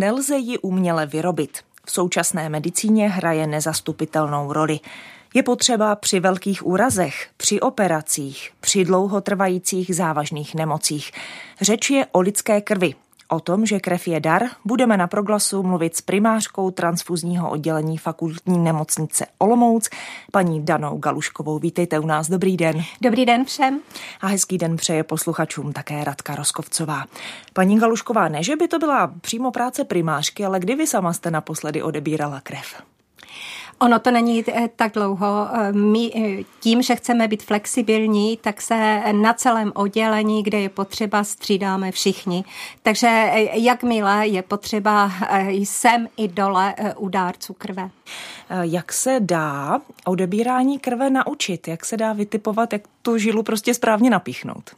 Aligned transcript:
Nelze 0.00 0.36
ji 0.36 0.58
uměle 0.58 1.06
vyrobit. 1.06 1.58
V 1.84 1.92
současné 1.92 2.48
medicíně 2.48 3.08
hraje 3.08 3.46
nezastupitelnou 3.46 4.52
roli. 4.52 4.80
Je 5.34 5.42
potřeba 5.42 5.96
při 5.96 6.20
velkých 6.20 6.66
úrazech, 6.66 7.28
při 7.36 7.60
operacích, 7.60 8.50
při 8.60 8.84
dlouhotrvajících 8.84 9.96
závažných 9.96 10.54
nemocích. 10.54 11.12
Řeč 11.60 11.90
je 11.90 12.06
o 12.12 12.20
lidské 12.20 12.60
krvi, 12.60 12.94
O 13.32 13.40
tom, 13.40 13.66
že 13.66 13.80
krev 13.80 14.08
je 14.08 14.20
dar, 14.20 14.42
budeme 14.64 14.96
na 14.96 15.06
proglasu 15.06 15.62
mluvit 15.62 15.96
s 15.96 16.00
primářkou 16.00 16.70
transfuzního 16.70 17.50
oddělení 17.50 17.98
fakultní 17.98 18.58
nemocnice 18.58 19.26
Olomouc, 19.38 19.88
paní 20.32 20.64
Danou 20.64 20.98
Galuškovou. 20.98 21.58
Vítejte 21.58 21.98
u 21.98 22.06
nás, 22.06 22.28
dobrý 22.28 22.56
den. 22.56 22.82
Dobrý 23.00 23.26
den 23.26 23.44
všem. 23.44 23.80
A 24.20 24.26
hezký 24.26 24.58
den 24.58 24.76
přeje 24.76 25.02
posluchačům 25.04 25.72
také 25.72 26.04
Radka 26.04 26.34
Roskovcová. 26.34 27.04
Paní 27.52 27.78
Galušková, 27.78 28.28
ne, 28.28 28.42
že 28.42 28.56
by 28.56 28.68
to 28.68 28.78
byla 28.78 29.12
přímo 29.20 29.50
práce 29.50 29.84
primářky, 29.84 30.44
ale 30.44 30.60
kdy 30.60 30.74
vy 30.74 30.86
sama 30.86 31.12
jste 31.12 31.30
naposledy 31.30 31.82
odebírala 31.82 32.40
krev? 32.40 32.82
Ono 33.82 33.98
to 33.98 34.10
není 34.10 34.44
eh, 34.48 34.68
tak 34.76 34.92
dlouho. 34.92 35.48
Eh, 35.52 35.72
my 35.72 36.10
eh, 36.14 36.44
tím, 36.60 36.82
že 36.82 36.96
chceme 36.96 37.28
být 37.28 37.42
flexibilní, 37.42 38.36
tak 38.36 38.62
se 38.62 39.02
na 39.12 39.32
celém 39.32 39.72
oddělení, 39.74 40.42
kde 40.42 40.60
je 40.60 40.68
potřeba, 40.68 41.24
střídáme 41.24 41.92
všichni. 41.92 42.44
Takže 42.82 43.30
jakmile 43.52 44.26
je 44.26 44.42
potřeba, 44.42 45.12
jsem 45.48 46.08
i 46.16 46.28
dole 46.28 46.74
u 46.96 47.08
dárců 47.08 47.54
krve. 47.58 47.90
Jak 48.60 48.92
se 48.92 49.16
dá 49.20 49.80
odebírání 50.04 50.78
krve 50.78 51.10
naučit? 51.10 51.68
Jak 51.68 51.84
se 51.84 51.96
dá 51.96 52.12
vytipovat, 52.12 52.72
jak 52.72 52.82
tu 53.02 53.18
žilu 53.18 53.42
prostě 53.42 53.74
správně 53.74 54.10
napíchnout? 54.10 54.70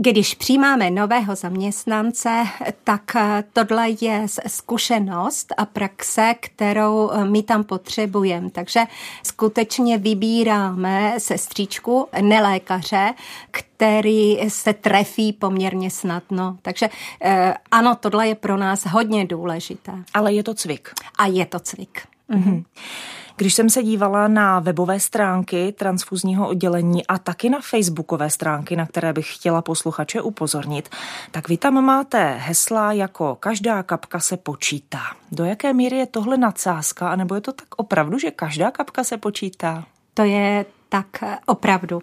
Když 0.00 0.34
přijímáme 0.34 0.90
nového 0.90 1.34
zaměstnance, 1.34 2.44
tak 2.84 3.16
eh, 3.16 3.44
tohle 3.52 3.86
je 4.00 4.26
zkušenost 4.46 5.54
a 5.56 5.64
praxe, 5.64 6.34
kterou 6.40 7.10
eh, 7.10 7.24
my 7.24 7.42
tam 7.42 7.64
potřebujeme. 7.64 8.50
Takže 8.50 8.80
skutečně 9.22 9.98
vybíráme 9.98 11.14
sestříčku, 11.18 12.08
nelékaře, 12.20 13.14
který 13.50 14.38
se 14.48 14.72
trefí 14.72 15.32
poměrně 15.32 15.90
snadno. 15.90 16.58
Takže 16.62 16.88
eh, 17.22 17.54
ano, 17.70 17.94
tohle 18.00 18.28
je 18.28 18.34
pro 18.34 18.56
nás 18.56 18.86
hodně 18.86 19.26
důležité. 19.26 19.92
Ale 20.14 20.32
je 20.32 20.42
to 20.42 20.54
cvik. 20.54 20.90
A 21.18 21.26
je 21.26 21.46
to 21.46 21.60
cvik. 21.60 22.17
Mm-hmm. 22.30 22.64
Když 23.36 23.54
jsem 23.54 23.70
se 23.70 23.82
dívala 23.82 24.28
na 24.28 24.60
webové 24.60 25.00
stránky 25.00 25.72
transfuzního 25.72 26.48
oddělení 26.48 27.06
a 27.06 27.18
taky 27.18 27.50
na 27.50 27.58
facebookové 27.60 28.30
stránky, 28.30 28.76
na 28.76 28.86
které 28.86 29.12
bych 29.12 29.34
chtěla 29.34 29.62
posluchače 29.62 30.20
upozornit, 30.20 30.88
tak 31.30 31.48
vy 31.48 31.56
tam 31.56 31.84
máte 31.84 32.34
hesla 32.34 32.92
jako 32.92 33.36
každá 33.40 33.82
kapka 33.82 34.20
se 34.20 34.36
počítá. 34.36 35.00
Do 35.32 35.44
jaké 35.44 35.72
míry 35.72 35.96
je 35.96 36.06
tohle 36.06 36.36
nadsázka, 36.36 37.08
anebo 37.08 37.34
je 37.34 37.40
to 37.40 37.52
tak 37.52 37.68
opravdu, 37.76 38.18
že 38.18 38.30
každá 38.30 38.70
kapka 38.70 39.04
se 39.04 39.16
počítá? 39.16 39.84
To 40.14 40.22
je 40.22 40.66
tak 40.88 41.06
opravdu. 41.46 42.02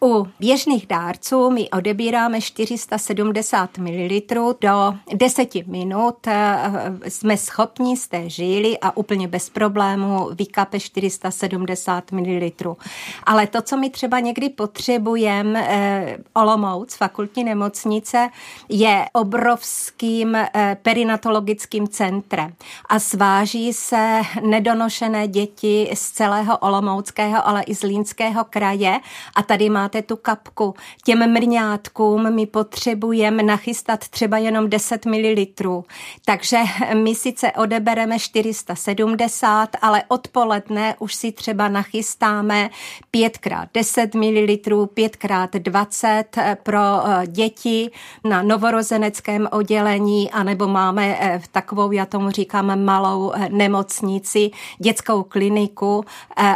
U 0.00 0.26
běžných 0.40 0.86
dárců 0.86 1.50
my 1.50 1.70
odebíráme 1.70 2.40
470 2.40 3.78
ml 3.78 4.20
do 4.60 4.94
10 5.14 5.54
minut. 5.66 6.26
Eh, 6.26 6.70
jsme 7.08 7.36
schopni 7.36 7.96
z 7.96 8.08
té 8.08 8.30
žíly 8.30 8.78
a 8.78 8.96
úplně 8.96 9.28
bez 9.28 9.50
problému 9.50 10.30
vykape 10.34 10.80
470 10.80 12.12
ml. 12.12 12.76
Ale 13.24 13.46
to, 13.46 13.62
co 13.62 13.76
my 13.76 13.90
třeba 13.90 14.20
někdy 14.20 14.48
potřebujeme, 14.48 15.66
eh, 15.68 16.18
Olomouc, 16.34 16.94
fakultní 16.96 17.44
nemocnice, 17.44 18.28
je 18.68 19.04
obrovským 19.12 20.34
eh, 20.34 20.76
perinatologickým 20.82 21.88
centrem 21.88 22.52
a 22.88 22.98
sváží 22.98 23.72
se 23.72 24.20
nedonošené 24.42 25.28
děti 25.28 25.90
z 25.94 26.10
celého 26.10 26.58
Olomouckého, 26.58 27.48
ale 27.48 27.62
i 27.62 27.74
z 27.74 27.82
Línského 27.82 28.44
kraje 28.44 29.00
a 29.34 29.42
tady 29.42 29.70
má 29.70 29.87
máte 29.88 30.02
tu 30.02 30.16
kapku. 30.16 30.74
Těm 31.04 31.32
mrňátkům 31.32 32.34
my 32.34 32.46
potřebujeme 32.46 33.42
nachystat 33.42 34.08
třeba 34.08 34.38
jenom 34.38 34.70
10 34.70 35.06
ml. 35.06 35.82
Takže 36.24 36.58
my 36.94 37.14
sice 37.14 37.52
odebereme 37.52 38.18
470, 38.18 39.68
ale 39.82 40.02
odpoledne 40.08 40.94
už 40.98 41.14
si 41.14 41.32
třeba 41.32 41.68
nachystáme 41.68 42.70
5x10 43.14 44.08
ml, 44.16 44.86
5x20 44.86 46.56
pro 46.62 46.78
eh, 46.78 47.26
děti 47.26 47.90
na 48.24 48.42
novorozeneckém 48.42 49.48
oddělení, 49.52 50.30
anebo 50.30 50.68
máme 50.68 51.16
eh, 51.20 51.38
v 51.38 51.48
takovou, 51.48 51.92
já 51.92 52.06
tomu 52.06 52.30
říkám, 52.30 52.84
malou 52.84 53.32
eh, 53.32 53.48
nemocnici, 53.48 54.50
dětskou 54.78 55.22
kliniku 55.22 56.04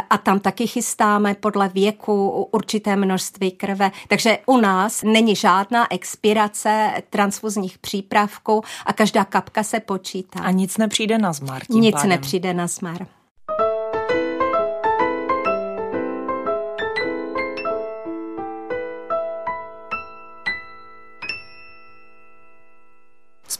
a 0.09 0.17
tam 0.17 0.39
taky 0.39 0.67
chystáme 0.67 1.33
podle 1.33 1.69
věku 1.69 2.47
určité 2.51 2.95
množství 2.95 3.22
množství 3.23 3.51
krve. 3.51 3.91
Takže 4.07 4.37
u 4.45 4.57
nás 4.57 5.03
není 5.03 5.35
žádná 5.35 5.93
expirace 5.93 6.93
transfuzních 7.09 7.77
přípravků 7.77 8.61
a 8.85 8.93
každá 8.93 9.23
kapka 9.23 9.63
se 9.63 9.79
počítá. 9.79 10.39
A 10.39 10.51
nic 10.51 10.77
nepřijde 10.77 11.17
na 11.17 11.33
zmar. 11.33 11.61
Nic 11.69 11.95
pádem. 11.95 12.09
nepřijde 12.09 12.53
na 12.53 12.67
zmar. 12.67 13.07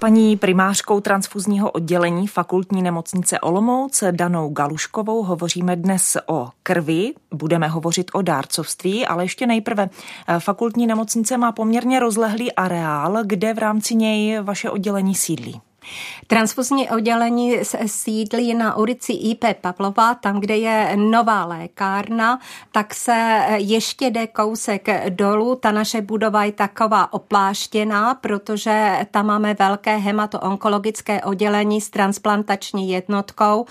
Paní 0.04 0.38
primářkou 0.38 1.00
transfuzního 1.00 1.72
oddělení 1.72 2.28
fakultní 2.28 2.82
nemocnice 2.82 3.40
Olomouc 3.40 4.04
Danou 4.12 4.50
Galuškovou 4.50 5.24
hovoříme 5.24 5.76
dnes 5.76 6.18
o 6.28 6.50
krvi, 6.64 7.14
budeme 7.34 7.68
hovořit 7.68 8.12
o 8.14 8.22
dárcovství, 8.22 9.06
ale 9.06 9.24
ještě 9.24 9.48
nejprve. 9.48 9.90
Fakultní 10.40 10.88
nemocnice 10.88 11.38
má 11.38 11.52
poměrně 11.52 12.00
rozlehlý 12.00 12.52
areál, 12.54 13.18
kde 13.26 13.54
v 13.54 13.58
rámci 13.58 13.96
něj 13.96 14.40
vaše 14.42 14.70
oddělení 14.70 15.16
sídlí. 15.16 15.62
Transfuzní 16.28 16.90
oddělení 16.90 17.58
sídlí 17.86 18.54
na 18.54 18.78
ulici 18.78 19.14
IP 19.14 19.46
Pavlova, 19.62 20.14
tam, 20.16 20.40
kde 20.40 20.58
je 20.58 20.92
nová 20.96 21.46
lékárna, 21.46 22.40
tak 22.72 22.94
se 22.94 23.46
ještě 23.58 24.06
jde 24.06 24.28
kousek 24.28 25.10
dolů. 25.10 25.56
Ta 25.56 25.72
naše 25.72 26.02
budova 26.02 26.44
je 26.44 26.52
taková 26.52 27.14
opláštěná, 27.14 28.14
protože 28.16 29.06
tam 29.12 29.26
máme 29.26 29.54
velké 29.60 29.98
hematoonkologické 29.98 31.22
oddělení 31.22 31.82
s 31.82 31.90
transplantační 31.90 32.90
jednotkou 32.90 33.66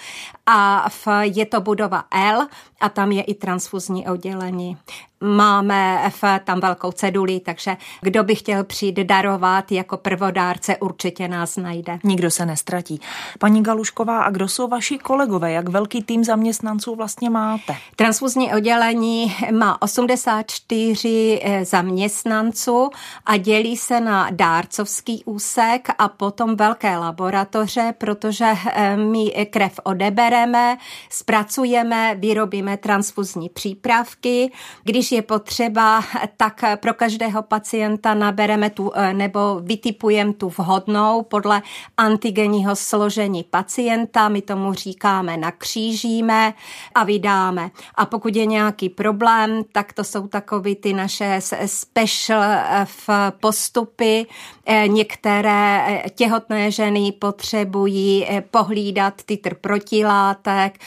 a 0.46 0.88
je 1.22 1.46
to 1.46 1.60
budova 1.60 2.04
L 2.10 2.46
a 2.80 2.88
tam 2.88 3.12
je 3.12 3.22
i 3.22 3.34
transfuzní 3.34 4.08
oddělení. 4.08 4.78
Máme 5.22 6.02
F 6.06 6.24
tam 6.44 6.60
velkou 6.60 6.92
ceduli, 6.92 7.40
takže 7.40 7.76
kdo 8.00 8.24
by 8.24 8.34
chtěl 8.34 8.64
přijít 8.64 8.96
darovat 8.96 9.72
jako 9.72 9.96
prvodárce, 9.96 10.76
určitě 10.76 11.28
nás 11.28 11.56
najde. 11.56 11.98
Nikdo 12.04 12.30
se 12.30 12.46
nestratí. 12.46 13.00
Paní 13.38 13.62
Galušková, 13.62 14.22
a 14.22 14.30
kdo 14.30 14.48
jsou 14.48 14.68
vaši 14.68 14.98
kolegové? 14.98 15.52
Jak 15.52 15.68
velký 15.68 16.02
tým 16.02 16.24
zaměstnanců 16.24 16.94
vlastně 16.94 17.30
máte? 17.30 17.76
Transfuzní 17.96 18.54
oddělení 18.54 19.36
má 19.58 19.82
84 19.82 21.40
eh, 21.42 21.64
zaměstnanců 21.64 22.90
a 23.26 23.36
dělí 23.36 23.76
se 23.76 24.00
na 24.00 24.28
dárcovský 24.30 25.22
úsek 25.24 25.88
a 25.98 26.08
potom 26.08 26.56
velké 26.56 26.96
laboratoře, 26.98 27.94
protože 27.98 28.52
eh, 28.72 28.96
my 28.96 29.46
krev 29.50 29.80
odebereme, 29.82 30.76
zpracujeme, 31.10 32.14
vyrobíme 32.18 32.76
transfuzní 32.76 33.48
přípravky. 33.48 34.52
Když 34.84 35.11
je 35.12 35.22
potřeba, 35.22 36.04
tak 36.36 36.64
pro 36.80 36.94
každého 36.94 37.42
pacienta 37.42 38.14
nabereme 38.14 38.70
tu 38.70 38.92
eh, 38.94 39.14
nebo 39.14 39.60
vytipujeme 39.62 40.32
tu 40.32 40.48
vhodnou 40.48 41.22
podle 41.22 41.62
antigenního 41.96 42.76
složení 42.76 43.44
pacienta. 43.44 44.28
My 44.28 44.42
tomu 44.42 44.72
říkáme 44.72 45.36
nakřížíme 45.36 46.54
a 46.94 47.04
vydáme. 47.04 47.70
A 47.94 48.06
pokud 48.06 48.36
je 48.36 48.46
nějaký 48.46 48.88
problém, 48.88 49.62
tak 49.72 49.92
to 49.92 50.04
jsou 50.04 50.28
takový 50.28 50.76
ty 50.76 50.92
naše 50.92 51.40
special 51.66 52.42
eh, 52.42 52.86
postupy. 53.40 54.26
Eh, 54.66 54.88
některé 54.88 56.02
těhotné 56.14 56.70
ženy 56.70 57.12
potřebují 57.12 58.26
pohlídat 58.50 59.14
titr 59.26 59.54
protilátek, 59.54 60.78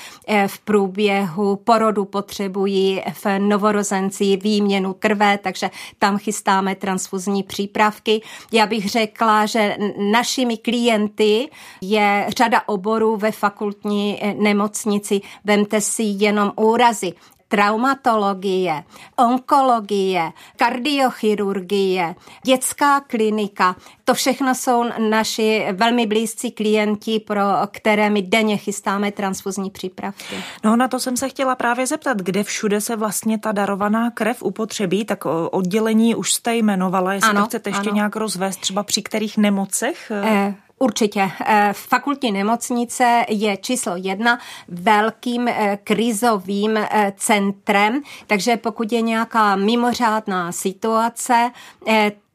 v 0.47 0.59
průběhu 0.59 1.55
porodu 1.55 2.05
potřebují 2.05 3.01
v 3.13 3.39
novorozenci 3.39 4.14
rámci 4.15 4.37
výměnu 4.37 4.93
krve, 4.93 5.37
takže 5.37 5.69
tam 5.99 6.17
chystáme 6.17 6.75
transfuzní 6.75 7.43
přípravky. 7.43 8.21
Já 8.51 8.65
bych 8.65 8.89
řekla, 8.89 9.45
že 9.45 9.77
našimi 10.11 10.57
klienty 10.57 11.49
je 11.81 12.25
řada 12.37 12.61
oborů 12.65 13.17
ve 13.17 13.31
fakultní 13.31 14.17
eh, 14.21 14.33
nemocnici. 14.33 15.21
Vemte 15.43 15.81
si 15.81 16.03
jenom 16.03 16.51
úrazy 16.55 17.13
traumatologie, 17.47 18.83
onkologie, 19.15 20.31
kardiochirurgie, 20.55 22.15
dětská 22.43 22.99
klinika. 22.99 23.75
To 24.03 24.13
všechno 24.13 24.55
jsou 24.55 24.83
naši 25.09 25.67
velmi 25.71 26.07
blízcí 26.07 26.51
klienti, 26.51 27.19
pro 27.19 27.41
které 27.71 28.09
my 28.09 28.21
denně 28.21 28.57
chystáme 28.57 29.11
transfuzní 29.11 29.69
přípravky. 29.69 30.35
No 30.63 30.75
na 30.75 30.87
to 30.87 30.99
jsem 30.99 31.17
se 31.17 31.29
chtěla 31.29 31.55
právě 31.55 31.87
zeptat, 31.87 32.17
kde 32.17 32.43
všude 32.43 32.81
se 32.81 32.95
vlastně 32.95 33.39
ta 33.39 33.51
darovaná 33.51 34.11
krev 34.11 34.43
upotřebí, 34.43 35.05
tak 35.05 35.25
oddělení 35.51 36.15
už 36.15 36.33
jste 36.33 36.55
jmenovala, 36.55 37.13
jestli 37.13 37.29
ano, 37.29 37.41
to 37.41 37.47
chcete 37.47 37.69
ještě 37.69 37.89
ano. 37.89 37.95
nějak 37.95 38.15
rozvést, 38.15 38.57
třeba 38.57 38.83
při 38.83 39.01
kterých 39.01 39.37
nemocech? 39.37 40.11
Eh, 40.11 40.55
Určitě. 40.79 41.31
Eh, 41.45 41.69
fakultní 41.73 42.31
nemocnice 42.31 43.25
je 43.29 43.57
číslo 43.57 43.93
jedna 43.95 44.39
velkým 44.67 45.47
eh, 45.47 45.79
krizovým 45.83 46.77
eh, 46.77 47.13
centrem, 47.17 48.01
takže 48.27 48.57
pokud 48.57 48.91
je 48.91 49.01
nějaká 49.01 49.55
mimořádná 49.55 50.51
situace, 50.51 51.51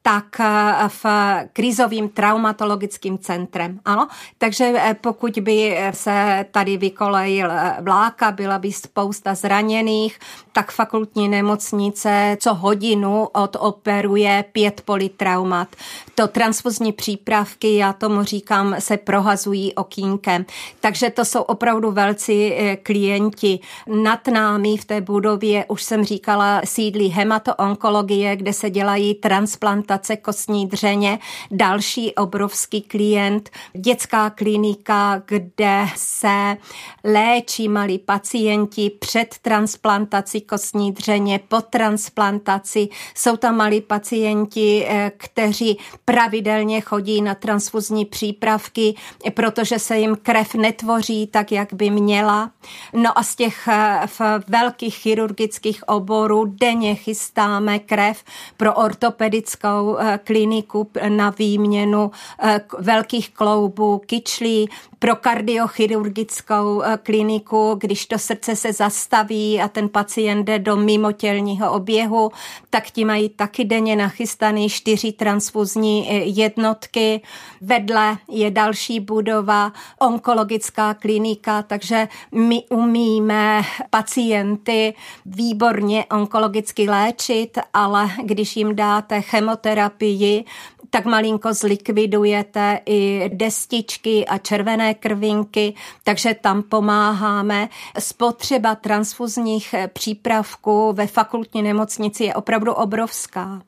tak 0.02 0.40
v 0.88 1.06
krizovým 1.52 2.08
traumatologickým 2.08 3.18
centrem. 3.18 3.80
Ano, 3.84 4.08
takže 4.38 4.74
pokud 5.00 5.38
by 5.38 5.78
se 5.90 6.46
tady 6.50 6.76
vykolejil 6.76 7.50
vláka, 7.80 8.30
byla 8.30 8.58
by 8.58 8.72
spousta 8.72 9.34
zraněných, 9.34 10.18
tak 10.52 10.72
fakultní 10.72 11.28
nemocnice 11.28 12.36
co 12.40 12.54
hodinu 12.54 13.26
odoperuje 13.26 14.44
pět 14.52 14.80
politraumat. 14.80 15.68
To 16.14 16.28
transfuzní 16.28 16.92
přípravky, 16.92 17.76
já 17.76 17.92
tomu 17.92 18.22
říkám, 18.22 18.76
se 18.78 18.96
prohazují 18.96 19.74
okýnkem. 19.74 20.44
Takže 20.80 21.10
to 21.10 21.24
jsou 21.24 21.40
opravdu 21.40 21.90
velcí 21.90 22.52
klienti. 22.82 23.60
Nad 23.86 24.26
námi 24.26 24.76
v 24.76 24.84
té 24.84 25.00
budově, 25.00 25.64
už 25.68 25.82
jsem 25.82 26.04
říkala, 26.04 26.60
sídlí 26.64 27.08
hematoonkologie, 27.08 28.36
kde 28.36 28.52
se 28.52 28.70
dělají 28.70 29.14
transplantace 29.14 29.60
transplantace 29.60 30.16
kostní 30.16 30.66
dřeně. 30.66 31.18
Další 31.50 32.14
obrovský 32.14 32.82
klient, 32.82 33.50
dětská 33.72 34.30
klinika, 34.30 35.22
kde 35.26 35.86
se 35.96 36.56
léčí 37.04 37.68
malí 37.68 37.98
pacienti 37.98 38.90
před 38.90 39.34
transplantací 39.42 40.40
kostní 40.40 40.92
dřeně, 40.92 41.40
po 41.48 41.60
transplantaci. 41.60 42.88
Jsou 43.14 43.36
tam 43.36 43.56
malí 43.56 43.80
pacienti, 43.80 44.86
eh, 44.88 45.12
kteří 45.16 45.78
pravidelně 46.10 46.80
chodí 46.80 47.22
na 47.22 47.34
transfuzní 47.34 48.04
přípravky, 48.04 48.94
protože 49.34 49.78
se 49.78 49.98
jim 49.98 50.16
krev 50.22 50.54
netvoří 50.54 51.26
tak, 51.26 51.52
jak 51.52 51.74
by 51.74 51.90
měla. 51.90 52.50
No 52.92 53.18
a 53.18 53.22
z 53.22 53.36
těch 53.36 53.68
eh, 53.68 54.00
velkých 54.48 54.96
chirurgických 54.96 55.88
oborů 55.88 56.44
denně 56.44 56.94
chystáme 56.94 57.78
krev 57.78 58.24
pro 58.56 58.74
ortopedickou 58.74 59.96
eh, 59.98 60.20
kliniku 60.24 60.90
na 61.08 61.30
výměnu 61.30 62.10
eh, 62.42 62.60
velkých 62.78 63.30
kloubů, 63.30 63.98
kyčlí, 64.06 64.68
pro 64.98 65.16
kardiochirurgickou 65.16 66.82
kliniku, 67.02 67.76
když 67.80 68.06
to 68.06 68.18
srdce 68.18 68.56
se 68.56 68.72
zastaví 68.72 69.60
a 69.60 69.68
ten 69.68 69.88
pacient 69.88 70.44
jde 70.44 70.58
do 70.58 70.76
mimotělního 70.76 71.72
oběhu, 71.72 72.30
tak 72.70 72.90
ti 72.90 73.04
mají 73.04 73.28
taky 73.28 73.64
denně 73.64 73.96
nachystaný 73.96 74.68
čtyři 74.68 75.12
transfuzní 75.12 75.99
jednotky. 76.24 77.20
Vedle 77.60 78.18
je 78.28 78.50
další 78.50 79.00
budova, 79.00 79.72
onkologická 79.98 80.94
klinika, 80.94 81.62
takže 81.62 82.08
my 82.32 82.62
umíme 82.70 83.62
pacienty 83.90 84.94
výborně 85.26 86.04
onkologicky 86.10 86.90
léčit, 86.90 87.58
ale 87.74 88.10
když 88.24 88.56
jim 88.56 88.76
dáte 88.76 89.20
chemoterapi, 89.20 89.70
chemoterapii, 89.70 90.44
tak 90.90 91.04
malinko 91.04 91.54
zlikvidujete 91.54 92.80
i 92.86 93.30
destičky 93.34 94.26
a 94.26 94.38
červené 94.38 94.94
krvinky, 94.94 95.74
takže 96.04 96.34
tam 96.34 96.62
pomáháme. 96.62 97.68
Spotřeba 97.98 98.74
transfuzních 98.74 99.74
přípravků 99.92 100.92
ve 100.92 101.06
fakultní 101.06 101.62
nemocnici 101.62 102.24
je 102.24 102.34
opravdu 102.34 102.72
obrovská. 102.72 103.62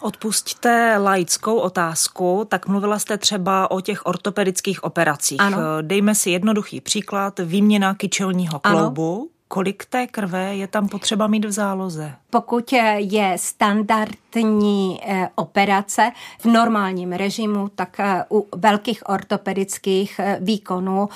Odpustíte 0.00 0.98
laickou 0.98 1.56
otázku, 1.56 2.46
tak 2.48 2.68
mluvila 2.68 2.98
jste 2.98 3.18
třeba 3.18 3.70
o 3.70 3.80
těch 3.80 4.06
ortopedických 4.06 4.84
operacích. 4.84 5.40
Ano. 5.40 5.58
Dejme 5.80 6.14
si 6.14 6.30
jednoduchý 6.30 6.80
příklad, 6.80 7.38
výměna 7.38 7.94
kyčelního 7.94 8.58
kloubu. 8.58 9.16
Ano 9.16 9.36
kolik 9.48 9.84
té 9.84 10.06
krve 10.06 10.54
je 10.54 10.66
tam 10.66 10.88
potřeba 10.88 11.26
mít 11.26 11.44
v 11.44 11.50
záloze? 11.50 12.12
Pokud 12.30 12.72
je 12.96 13.36
standardní 13.36 15.00
eh, 15.02 15.28
operace 15.34 16.12
v 16.38 16.44
normálním 16.44 17.12
režimu, 17.12 17.68
tak 17.74 18.00
eh, 18.00 18.24
u 18.30 18.46
velkých 18.56 19.08
ortopedických 19.08 20.18
eh, 20.18 20.38
výkonů 20.40 21.08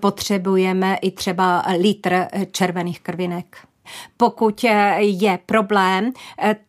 potřebujeme 0.00 0.96
i 0.96 1.10
třeba 1.10 1.64
litr 1.78 2.26
červených 2.50 3.00
krvinek. 3.00 3.56
Pokud 4.16 4.64
je 5.00 5.38
problém, 5.46 6.12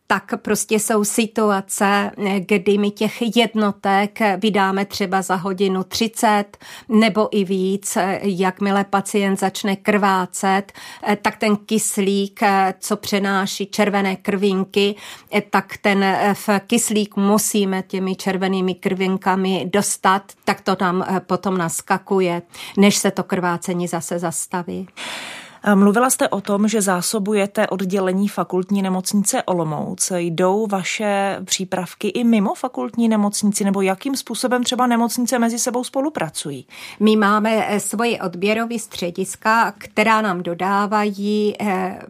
tak 0.06 0.32
prostě 0.36 0.74
jsou 0.74 1.04
situace, 1.04 2.10
kdy 2.38 2.78
my 2.78 2.90
těch 2.90 3.36
jednotek 3.36 4.18
vydáme 4.36 4.84
třeba 4.84 5.22
za 5.22 5.34
hodinu 5.34 5.84
30 5.84 6.44
nebo 6.88 7.28
i 7.30 7.44
víc. 7.44 7.98
Jakmile 8.22 8.84
pacient 8.84 9.40
začne 9.40 9.76
krvácet, 9.76 10.72
tak 11.22 11.36
ten 11.36 11.56
kyslík, 11.56 12.40
co 12.80 12.96
přenáší 12.96 13.66
červené 13.66 14.16
krvinky, 14.16 14.94
tak 15.50 15.76
ten 15.76 16.16
v 16.34 16.48
kyslík 16.66 17.16
musíme 17.16 17.82
těmi 17.82 18.16
červenými 18.16 18.74
krvinkami 18.74 19.70
dostat, 19.72 20.22
tak 20.44 20.60
to 20.60 20.76
tam 20.76 21.04
potom 21.26 21.58
naskakuje, 21.58 22.42
než 22.76 22.96
se 22.96 23.10
to 23.10 23.22
krvácení 23.22 23.88
zase 23.88 24.18
zastaví. 24.18 24.88
Mluvila 25.74 26.10
jste 26.10 26.28
o 26.28 26.40
tom, 26.40 26.68
že 26.68 26.82
zásobujete 26.82 27.66
oddělení 27.66 28.28
fakultní 28.28 28.82
nemocnice 28.82 29.42
Olomouc. 29.42 30.12
Jdou 30.16 30.66
vaše 30.66 31.38
přípravky 31.44 32.08
i 32.08 32.24
mimo 32.24 32.54
fakultní 32.54 33.08
nemocnici, 33.08 33.64
nebo 33.64 33.80
jakým 33.80 34.16
způsobem 34.16 34.64
třeba 34.64 34.86
nemocnice 34.86 35.38
mezi 35.38 35.58
sebou 35.58 35.84
spolupracují? 35.84 36.66
My 37.00 37.16
máme 37.16 37.66
eh, 37.68 37.80
svoje 37.80 38.22
odběrové 38.22 38.78
střediska, 38.78 39.72
která 39.78 40.20
nám 40.20 40.42
dodávají 40.42 41.54
eh, 41.60 42.00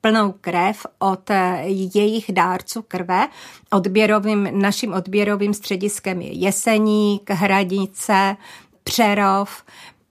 plnou 0.00 0.34
krev 0.40 0.86
od 0.98 1.30
eh, 1.30 1.62
jejich 1.94 2.32
dárců 2.32 2.82
krve. 2.82 3.28
Odběrovým, 3.70 4.48
naším 4.52 4.92
odběrovým 4.92 5.54
střediskem 5.54 6.20
je 6.20 6.32
Jeseník, 6.32 7.30
Hradice, 7.30 8.36
Přerov 8.84 9.62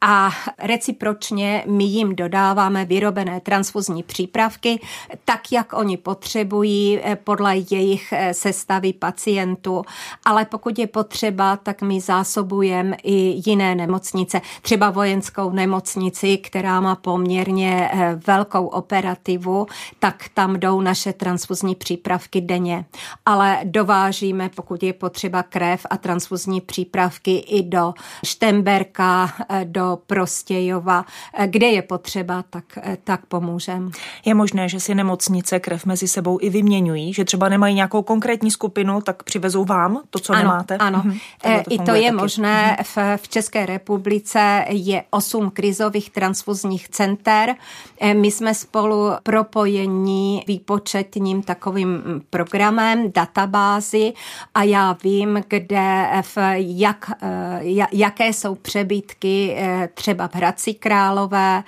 a 0.01 0.29
recipročně 0.63 1.63
my 1.67 1.83
jim 1.83 2.15
dodáváme 2.15 2.85
vyrobené 2.85 3.39
transfuzní 3.39 4.03
přípravky, 4.03 4.79
tak 5.25 5.51
jak 5.51 5.73
oni 5.73 5.97
potřebují 5.97 6.99
eh, 7.03 7.15
podle 7.15 7.57
jejich 7.57 8.13
eh, 8.13 8.33
sestavy 8.33 8.93
pacientů. 8.93 9.83
Ale 10.25 10.45
pokud 10.45 10.79
je 10.79 10.87
potřeba, 10.87 11.57
tak 11.57 11.81
my 11.81 12.01
zásobujeme 12.01 12.97
i 13.03 13.41
jiné 13.45 13.75
nemocnice, 13.75 14.41
třeba 14.61 14.89
vojenskou 14.89 15.51
nemocnici, 15.51 16.37
která 16.37 16.81
má 16.81 16.95
poměrně 16.95 17.89
eh, 17.93 18.19
velkou 18.27 18.65
operativu, 18.67 19.67
tak 19.99 20.25
tam 20.33 20.59
jdou 20.59 20.81
naše 20.81 21.13
transfuzní 21.13 21.75
přípravky 21.75 22.41
denně. 22.41 22.85
Ale 23.25 23.59
dovážíme, 23.63 24.49
pokud 24.55 24.83
je 24.83 24.93
potřeba 24.93 25.43
krev 25.43 25.85
a 25.89 25.97
transfuzní 25.97 26.61
přípravky 26.61 27.37
i 27.37 27.63
do 27.63 27.93
Štemberka, 28.23 29.33
do 29.63 29.84
Prostějova, 30.07 31.05
kde 31.45 31.67
je 31.67 31.81
potřeba, 31.81 32.43
tak, 32.49 32.79
tak 33.03 33.25
pomůžeme. 33.25 33.91
Je 34.25 34.33
možné, 34.33 34.69
že 34.69 34.79
si 34.79 34.95
nemocnice 34.95 35.59
krev 35.59 35.85
mezi 35.85 36.07
sebou 36.07 36.37
i 36.41 36.49
vyměňují, 36.49 37.13
že 37.13 37.25
třeba 37.25 37.49
nemají 37.49 37.75
nějakou 37.75 38.01
konkrétní 38.01 38.51
skupinu, 38.51 39.01
tak 39.01 39.23
přivezou 39.23 39.65
vám 39.65 40.01
to, 40.09 40.19
co 40.19 40.33
ano, 40.33 40.41
nemáte? 40.41 40.77
Ano, 40.77 41.01
mhm. 41.05 41.17
to 41.41 41.49
i 41.69 41.79
to 41.79 41.95
je 41.95 42.11
taky. 42.11 42.15
možné. 42.15 42.77
V, 42.83 42.97
v 43.17 43.27
České 43.27 43.65
republice 43.65 44.65
je 44.69 45.03
osm 45.09 45.49
krizových 45.49 46.09
transfuzních 46.09 46.89
center. 46.89 47.55
E, 47.99 48.13
my 48.13 48.31
jsme 48.31 48.53
spolu 48.53 49.11
propojení 49.23 50.43
výpočetním 50.47 51.43
takovým 51.43 52.03
programem, 52.29 53.11
databázy 53.11 54.13
a 54.55 54.63
já 54.63 54.97
vím, 55.03 55.43
kde 55.47 56.07
v 56.21 56.37
jak, 56.55 57.11
e, 57.21 57.87
jaké 57.91 58.27
jsou 58.27 58.55
přebytky 58.55 59.55
e, 59.57 59.74
třeba 59.93 60.27
v 60.27 60.35
Hradci 60.35 60.73
Králové 60.73 61.63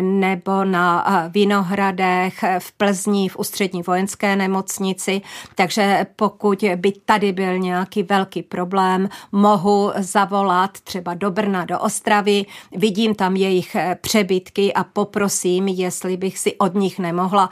nebo 0.00 0.64
na 0.64 1.04
Vinohradech, 1.28 2.44
v 2.58 2.72
Plzni, 2.72 3.28
v 3.28 3.36
ústřední 3.36 3.82
vojenské 3.82 4.36
nemocnici. 4.36 5.20
Takže 5.54 6.06
pokud 6.16 6.64
by 6.76 6.92
tady 6.92 7.32
byl 7.32 7.58
nějaký 7.58 8.02
velký 8.02 8.42
problém, 8.42 9.08
mohu 9.32 9.92
zavolat 9.98 10.80
třeba 10.80 11.14
do 11.14 11.30
Brna, 11.30 11.64
do 11.64 11.78
Ostravy, 11.78 12.46
vidím 12.72 13.14
tam 13.14 13.36
jejich 13.36 13.76
přebytky 14.00 14.74
a 14.74 14.84
poprosím, 14.84 15.68
jestli 15.68 16.16
bych 16.16 16.38
si 16.38 16.56
od 16.56 16.74
nich 16.74 16.98
nemohla 16.98 17.50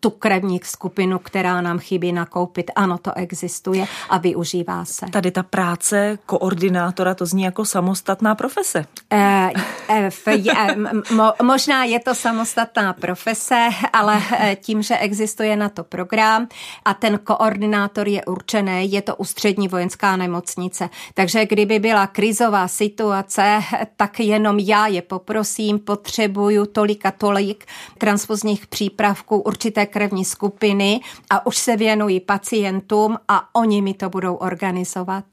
tu 0.00 0.10
krevní 0.10 0.60
skupinu, 0.64 1.18
která 1.18 1.60
nám 1.60 1.78
chybí, 1.78 2.12
nakoupit. 2.12 2.70
Ano, 2.76 2.98
to 2.98 3.16
existuje 3.16 3.86
a 4.10 4.18
využívá 4.18 4.84
se. 4.84 5.06
Tady 5.06 5.30
ta 5.30 5.42
práce 5.42 6.18
koordinátora, 6.26 7.14
to 7.14 7.26
zní 7.26 7.42
jako 7.42 7.64
samostatná 7.64 8.34
profese. 8.34 8.84
E, 9.12 9.39
e, 9.88 10.06
f, 10.06 10.26
je, 10.26 10.76
mo, 11.14 11.32
možná 11.42 11.84
je 11.84 12.00
to 12.00 12.14
samostatná 12.14 12.92
profese, 12.92 13.68
ale 13.92 14.22
tím, 14.60 14.82
že 14.82 14.98
existuje 14.98 15.56
na 15.56 15.68
to 15.68 15.84
program 15.84 16.48
a 16.84 16.94
ten 16.94 17.18
koordinátor 17.18 18.08
je 18.08 18.24
určený, 18.24 18.92
je 18.92 19.02
to 19.02 19.16
ústřední 19.16 19.68
vojenská 19.68 20.16
nemocnice. 20.16 20.88
Takže 21.14 21.46
kdyby 21.46 21.78
byla 21.78 22.06
krizová 22.06 22.68
situace, 22.68 23.60
tak 23.96 24.20
jenom 24.20 24.58
já 24.58 24.86
je 24.86 25.02
poprosím, 25.02 25.78
potřebuju 25.78 26.66
tolik 26.66 27.06
a 27.06 27.10
tolik 27.10 27.66
transfuzních 27.98 28.66
přípravků 28.66 29.40
určité 29.40 29.86
krevní 29.86 30.24
skupiny 30.24 31.00
a 31.30 31.46
už 31.46 31.56
se 31.56 31.76
věnují 31.76 32.20
pacientům 32.20 33.18
a 33.28 33.54
oni 33.54 33.82
mi 33.82 33.94
to 33.94 34.10
budou 34.10 34.34
organizovat. 34.34 35.24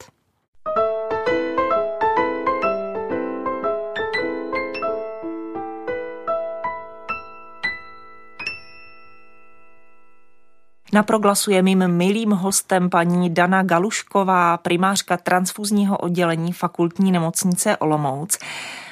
Na 10.94 11.04
proglasu 11.04 11.52
je 11.52 11.62
mým 11.62 11.88
milým 11.88 12.32
hostem 12.32 12.90
paní 12.90 13.30
Dana 13.30 13.64
Galušková, 13.64 14.58
primářka 14.58 15.18
transfuzního 15.18 15.98
oddělení 15.98 16.54
fakultní 16.54 17.12
nemocnice 17.12 17.78
Olomouc. 17.78 18.38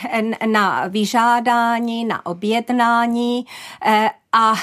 na 0.46 0.86
vyžádání, 0.86 2.04
na 2.04 2.26
objednání 2.26 3.46
a 4.32 4.54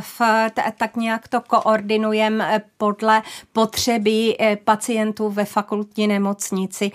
v, 0.00 0.20
tak 0.76 0.96
nějak 0.96 1.28
to 1.28 1.40
koordinujeme 1.40 2.62
podle 2.76 3.22
potřeby 3.52 4.36
pacientů 4.64 5.28
ve 5.28 5.44
fakultní 5.44 6.06
nemocnici. 6.06 6.92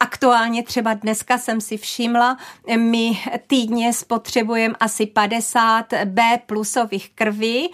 Aktuálně 0.00 0.62
třeba 0.62 0.94
dneska 0.94 1.38
jsem 1.38 1.60
si 1.60 1.76
všimla, 1.76 2.36
my 2.76 3.22
týdně 3.46 3.92
spotřebujeme 3.92 4.74
asi 4.80 5.06
50 5.06 5.86
B 6.04 6.38
plusových 6.46 7.10
krví 7.10 7.70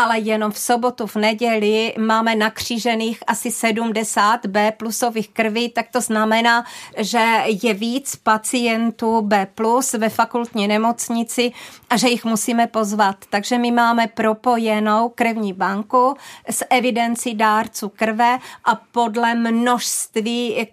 ale 0.00 0.18
jenom 0.18 0.52
v 0.52 0.58
sobotu, 0.58 1.06
v 1.06 1.16
neděli 1.16 1.94
máme 1.98 2.36
nakřížených 2.36 3.18
asi 3.26 3.50
70 3.50 4.46
B 4.46 4.72
plusových 4.72 5.28
krví, 5.28 5.68
tak 5.68 5.86
to 5.92 6.00
znamená, 6.00 6.64
že 6.98 7.24
je 7.62 7.74
víc 7.74 8.16
pacientů 8.16 9.20
B 9.22 9.46
plus 9.54 9.92
ve 9.92 10.08
fakultní 10.08 10.68
nemocnici 10.68 11.52
a 11.90 11.96
že 11.96 12.08
jich 12.08 12.24
musíme 12.24 12.66
pozvat. 12.66 13.16
Takže 13.30 13.58
my 13.58 13.70
máme 13.70 14.06
propojenou 14.06 15.08
krevní 15.08 15.52
banku 15.52 16.14
s 16.50 16.64
evidencí 16.70 17.34
dárců 17.34 17.88
krve 17.88 18.38
a 18.64 18.74
podle 18.92 19.34
množství 19.34 20.66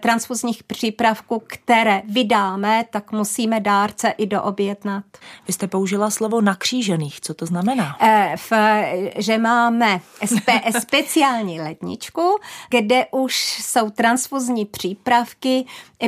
transfuzních 0.00 0.62
přípravků, 0.62 1.42
které 1.46 2.02
vydáme, 2.08 2.84
tak 2.90 3.12
musíme 3.12 3.60
dárce 3.60 4.08
i 4.08 4.26
doobjednat. 4.26 5.04
Vy 5.46 5.52
jste 5.52 5.66
použila 5.66 6.10
slovo 6.10 6.40
nakřížených. 6.40 7.20
Co 7.20 7.34
to 7.34 7.46
znamená? 7.46 7.96
E, 8.00 8.36
v 8.36 8.52
že 9.16 9.38
máme 9.38 10.00
spe, 10.24 10.60
speciální 10.80 11.60
ledničku, 11.60 12.38
kde 12.70 13.06
už 13.10 13.34
jsou 13.62 13.90
transfuzní 13.90 14.64
přípravky 14.64 15.64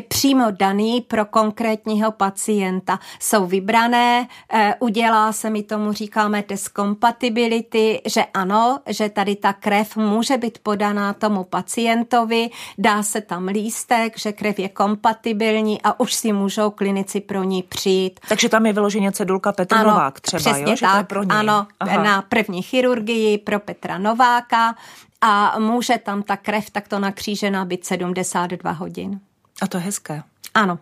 přímo 0.08 0.50
daný 0.50 1.00
pro 1.00 1.24
konkrétního 1.24 2.12
pacienta. 2.12 2.98
Jsou 3.20 3.46
vybrané, 3.46 4.28
eh, 4.52 4.74
udělá 4.78 5.32
se 5.32 5.50
mi 5.50 5.62
tomu, 5.62 5.92
říkáme 5.92 6.42
test 6.42 6.70
compatibility, 6.76 8.02
že 8.06 8.24
ano, 8.34 8.78
že 8.86 9.08
tady 9.08 9.36
ta 9.36 9.52
krev 9.52 9.96
může 9.96 10.36
být 10.36 10.58
podaná 10.58 11.12
tomu 11.12 11.44
pacientovi, 11.44 12.50
dá 12.78 13.02
se 13.02 13.20
tam 13.20 13.46
lístek, 13.46 14.18
že 14.18 14.32
krev 14.32 14.58
je 14.58 14.68
kompatibilní 14.68 15.82
a 15.82 16.00
už 16.00 16.14
si 16.14 16.32
můžou 16.32 16.70
klinici 16.70 17.20
pro 17.20 17.44
ní 17.44 17.62
přijít. 17.62 18.20
Takže 18.28 18.48
tam 18.48 18.66
je 18.66 18.72
vyloženě 18.72 19.12
cedulka 19.12 19.52
Petr 19.52 19.74
ano, 19.74 19.90
Novák 19.90 20.20
třeba, 20.20 20.40
přesně 20.40 20.70
jo? 20.70 20.76
Že 20.76 20.86
tak, 20.86 20.92
to 20.92 20.98
je 20.98 21.04
pro 21.04 21.22
něj. 21.22 21.38
Ano, 21.38 21.66
Aha. 21.80 22.02
na 22.02 22.22
první 22.44 22.62
chirurgii 22.62 23.38
pro 23.38 23.60
Petra 23.60 23.98
Nováka 23.98 24.74
a 25.20 25.58
může 25.58 25.98
tam 25.98 26.22
ta 26.22 26.36
krev 26.36 26.70
takto 26.70 26.98
nakřížená 26.98 27.64
být 27.64 27.84
72 27.84 28.70
hodin. 28.70 29.20
A 29.62 29.66
to 29.66 29.76
je 29.76 29.82
hezké. 29.82 30.22
Ano. 30.54 30.78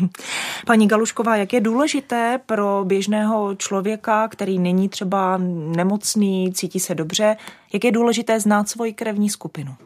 Paní 0.66 0.88
Galušková, 0.88 1.36
jak 1.36 1.52
je 1.52 1.60
důležité 1.60 2.40
pro 2.46 2.84
běžného 2.84 3.54
člověka, 3.54 4.28
který 4.28 4.58
není 4.58 4.88
třeba 4.88 5.38
nemocný, 5.76 6.52
cítí 6.52 6.80
se 6.80 6.94
dobře, 6.94 7.36
jak 7.72 7.84
je 7.84 7.92
důležité 7.92 8.40
znát 8.40 8.68
svoji 8.68 8.92
krevní 8.92 9.30
skupinu? 9.30 9.76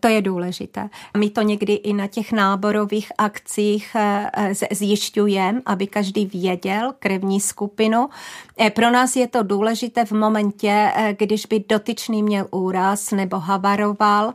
To 0.00 0.08
je 0.08 0.22
důležité. 0.22 0.88
My 1.16 1.30
to 1.30 1.42
někdy 1.42 1.72
i 1.72 1.92
na 1.92 2.06
těch 2.06 2.32
náborových 2.32 3.12
akcích 3.18 3.96
eh, 3.96 4.30
eh, 4.34 4.74
zjišťujeme, 4.74 5.62
aby 5.66 5.86
každý 5.86 6.26
věděl 6.26 6.94
krevní 6.98 7.40
skupinu. 7.40 8.08
Eh, 8.58 8.70
pro 8.70 8.90
nás 8.90 9.16
je 9.16 9.28
to 9.28 9.42
důležité 9.42 10.04
v 10.04 10.12
momentě, 10.12 10.92
když 11.18 11.46
by 11.46 11.64
dotyčný 11.68 12.22
měl 12.22 12.46
úraz 12.50 13.10
nebo 13.10 13.38
havaroval, 13.38 14.34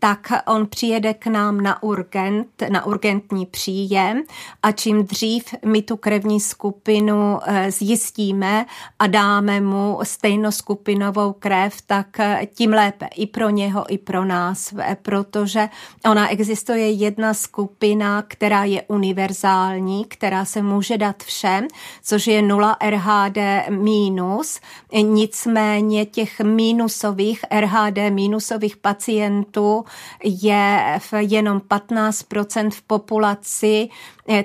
tak 0.00 0.32
on 0.46 0.66
přijede 0.66 1.14
k 1.14 1.26
nám 1.26 1.60
na 1.60 1.82
urgent, 1.82 2.46
na 2.68 2.86
urgentní 2.86 3.46
příjem 3.46 4.22
a 4.62 4.72
čím 4.72 5.04
dřív 5.04 5.44
my 5.64 5.82
tu 5.82 5.96
krevní 5.96 6.40
skupinu 6.40 7.38
eh, 7.44 7.70
zjistíme 7.70 8.66
a 8.98 9.06
dáme 9.06 9.60
mu 9.60 9.98
stejnoskupinovou 10.02 11.32
krev, 11.32 11.74
tak 11.86 12.20
eh, 12.20 12.46
tím 12.54 12.72
lépe 12.72 13.06
i 13.14 13.26
pro 13.26 13.50
něho, 13.50 13.92
i 13.92 13.98
pro 13.98 14.24
nás, 14.24 14.74
protože 15.02 15.68
ona 16.10 16.28
existuje 16.28 16.90
jedna 16.90 17.34
skupina, 17.34 18.22
která 18.28 18.64
je 18.64 18.82
univerzální, 18.82 20.04
která 20.04 20.44
se 20.44 20.62
může 20.62 20.98
dát 20.98 21.22
všem, 21.22 21.66
což 22.02 22.26
je 22.26 22.42
0 22.42 22.76
RHD 22.90 23.38
minus, 23.68 24.60
nicméně 25.02 26.06
těch 26.06 26.40
minusových 26.40 27.44
RHD 27.60 27.98
minusových 28.10 28.76
pacientů 28.76 29.84
je 30.24 30.98
jenom 31.18 31.58
15% 31.58 32.70
v 32.70 32.82
populaci, 32.82 33.88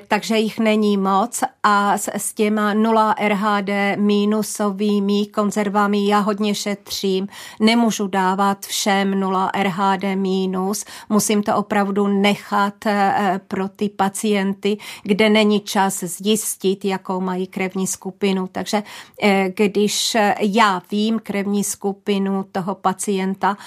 takže 0.07 0.37
jich 0.37 0.59
není 0.59 0.97
moc 0.97 1.43
a 1.63 1.97
s, 1.97 2.09
s 2.13 2.33
těma 2.33 2.73
0 2.73 3.15
RHD 3.27 3.69
minusovými 3.97 5.25
konzervami 5.25 6.07
já 6.07 6.19
hodně 6.19 6.55
šetřím. 6.55 7.27
Nemůžu 7.59 8.07
dávat 8.07 8.65
všem 8.65 9.19
0 9.19 9.51
RHD 9.63 10.03
minus, 10.15 10.85
musím 11.09 11.43
to 11.43 11.55
opravdu 11.55 12.07
nechat 12.07 12.85
eh, 12.85 13.39
pro 13.47 13.69
ty 13.69 13.89
pacienty, 13.89 14.77
kde 15.03 15.29
není 15.29 15.59
čas 15.59 16.03
zjistit, 16.03 16.85
jakou 16.85 17.21
mají 17.21 17.47
krevní 17.47 17.87
skupinu. 17.87 18.47
Takže 18.51 18.83
eh, 19.21 19.53
když 19.55 20.17
já 20.39 20.81
vím 20.91 21.19
krevní 21.19 21.63
skupinu 21.63 22.45
toho 22.51 22.75
pacienta, 22.75 23.57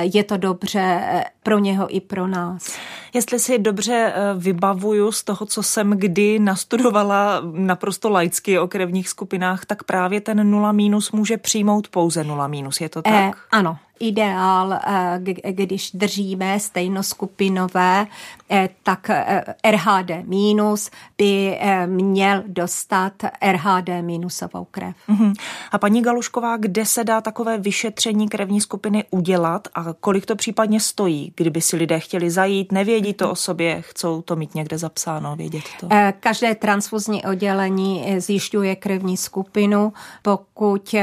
je 0.00 0.24
to 0.24 0.36
dobře 0.36 1.00
pro 1.48 1.58
něho 1.58 1.96
i 1.96 2.00
pro 2.00 2.26
nás. 2.26 2.78
Jestli 3.14 3.38
si 3.38 3.58
dobře 3.58 4.12
vybavuju 4.36 5.12
z 5.12 5.24
toho, 5.24 5.46
co 5.46 5.62
jsem 5.62 5.90
kdy 5.90 6.38
nastudovala 6.38 7.42
naprosto 7.52 8.10
laicky 8.10 8.58
o 8.58 8.68
krevních 8.68 9.08
skupinách, 9.08 9.64
tak 9.64 9.82
právě 9.82 10.20
ten 10.20 10.50
nula 10.50 10.72
mínus 10.72 11.12
může 11.12 11.36
přijmout 11.36 11.88
pouze 11.88 12.24
nula 12.24 12.46
mínus. 12.46 12.80
Je 12.80 12.88
to 12.88 13.02
tak? 13.02 13.14
Eh, 13.14 13.30
ano, 13.50 13.78
ideál, 14.00 14.72
eh, 14.72 15.52
když 15.52 15.90
držíme 15.90 16.60
stejnoskupinové, 16.60 18.06
eh, 18.50 18.68
tak 18.82 19.10
eh, 19.10 19.44
RHD 19.62 20.22
minus 20.26 20.90
by 21.18 21.58
měl 21.86 22.42
dostat 22.46 23.12
RHD 23.40 24.02
minusovou 24.02 24.64
krev. 24.70 24.96
Mhm. 25.08 25.32
A 25.72 25.78
paní 25.78 26.02
Galušková, 26.02 26.56
kde 26.56 26.84
se 26.84 27.04
dá 27.04 27.20
takové 27.20 27.58
vyšetření 27.58 28.28
krevní 28.28 28.60
skupiny 28.60 29.04
udělat 29.10 29.68
a 29.74 29.84
kolik 30.00 30.26
to 30.26 30.36
případně 30.36 30.80
stojí, 30.80 31.32
kdyby 31.36 31.60
si 31.60 31.76
lidé 31.76 32.00
chtěli 32.00 32.30
zajít, 32.30 32.72
nevědí 32.72 33.14
to 33.14 33.30
o 33.30 33.34
sobě, 33.34 33.82
chcou 33.82 34.22
to 34.22 34.36
mít 34.36 34.54
někde 34.54 34.78
zapsáno, 34.78 35.36
vědět 35.36 35.64
to? 35.80 35.88
Každé 36.20 36.54
transfuzní 36.54 37.24
oddělení 37.24 38.20
zjišťuje 38.20 38.76
krevní 38.76 39.16
skupinu. 39.16 39.92
Pokud 40.22 40.94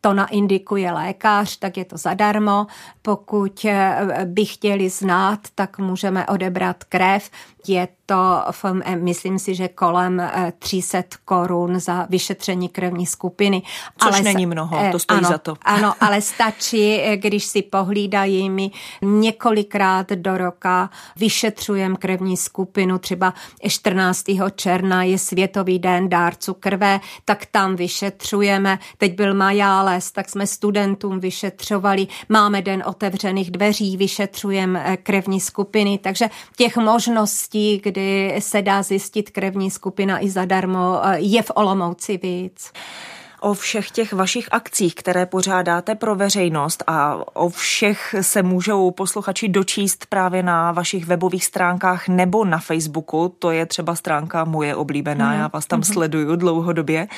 to 0.00 0.14
naindikuje 0.14 0.92
lékař, 0.92 1.56
tak 1.56 1.76
je 1.76 1.84
to 1.84 1.96
zadarmo 1.96 2.31
zadarmo. 2.32 2.66
Pokud 3.02 3.64
eh, 3.64 4.20
by 4.24 4.44
chtěli 4.44 4.90
znát, 4.90 5.38
tak 5.54 5.78
můžeme 5.78 6.26
odebrat 6.26 6.84
krev. 6.84 7.30
Je 7.68 7.88
to, 8.06 8.42
eh, 8.84 8.96
myslím 8.96 9.38
si, 9.38 9.54
že 9.54 9.68
kolem 9.68 10.22
300 10.58 10.98
eh, 10.98 11.04
korun 11.24 11.80
za 11.80 12.06
vyšetření 12.10 12.68
krevní 12.68 13.06
skupiny. 13.06 13.62
Což 13.98 14.14
ale 14.14 14.22
není 14.22 14.46
mnoho, 14.46 14.78
to 14.92 14.98
stojí 14.98 15.18
ano, 15.18 15.28
za 15.28 15.38
to. 15.38 15.54
Ano, 15.64 15.94
ale 16.00 16.20
stačí, 16.20 17.00
když 17.16 17.44
si 17.44 17.62
pohlídají 17.62 18.50
mi 18.50 18.70
několikrát 19.02 20.10
do 20.10 20.38
roka 20.38 20.90
vyšetřujem 21.16 21.96
krevní 21.96 22.36
skupinu, 22.36 22.98
třeba 22.98 23.34
14. 23.68 24.24
června 24.54 25.04
je 25.04 25.18
Světový 25.18 25.78
den 25.78 26.08
dárců 26.08 26.54
krve, 26.54 27.00
tak 27.24 27.46
tam 27.46 27.76
vyšetřujeme. 27.76 28.78
Teď 28.98 29.14
byl 29.14 29.34
Majáles, 29.34 30.12
tak 30.12 30.28
jsme 30.28 30.46
studentům 30.46 31.20
vyšetřovali. 31.20 32.06
Máme 32.28 32.62
den 32.62 32.82
otevřených 32.86 33.50
dveří, 33.50 33.96
vyšetřujeme 33.96 34.82
eh, 34.86 34.96
krevní 34.96 35.40
skupiny, 35.40 35.98
takže 35.98 36.30
těch 36.56 36.76
možností, 36.76 37.51
kdy 37.84 38.36
se 38.38 38.62
dá 38.62 38.82
zjistit 38.82 39.30
krevní 39.30 39.70
skupina 39.70 40.24
i 40.24 40.30
zadarmo, 40.30 41.00
eh, 41.04 41.18
je 41.18 41.42
v 41.42 41.52
Olomouci 41.54 42.18
víc 42.22 42.72
o 43.42 43.54
všech 43.54 43.90
těch 43.90 44.12
vašich 44.12 44.48
akcích, 44.50 44.94
které 44.94 45.26
pořádáte 45.26 45.94
pro 45.94 46.14
veřejnost 46.14 46.84
a 46.86 47.18
o 47.32 47.48
všech 47.48 48.14
se 48.20 48.42
můžou 48.42 48.90
posluchači 48.90 49.48
dočíst 49.48 50.06
právě 50.06 50.42
na 50.42 50.72
vašich 50.72 51.06
webových 51.06 51.44
stránkách 51.44 52.08
nebo 52.08 52.44
na 52.44 52.58
Facebooku. 52.58 53.36
To 53.38 53.50
je 53.50 53.66
třeba 53.66 53.94
stránka 53.94 54.44
moje 54.44 54.76
oblíbená, 54.76 55.32
mm. 55.32 55.38
já 55.38 55.48
vás 55.52 55.66
tam 55.66 55.78
mm. 55.78 55.84
sleduju 55.84 56.36
dlouhodobě. 56.36 57.08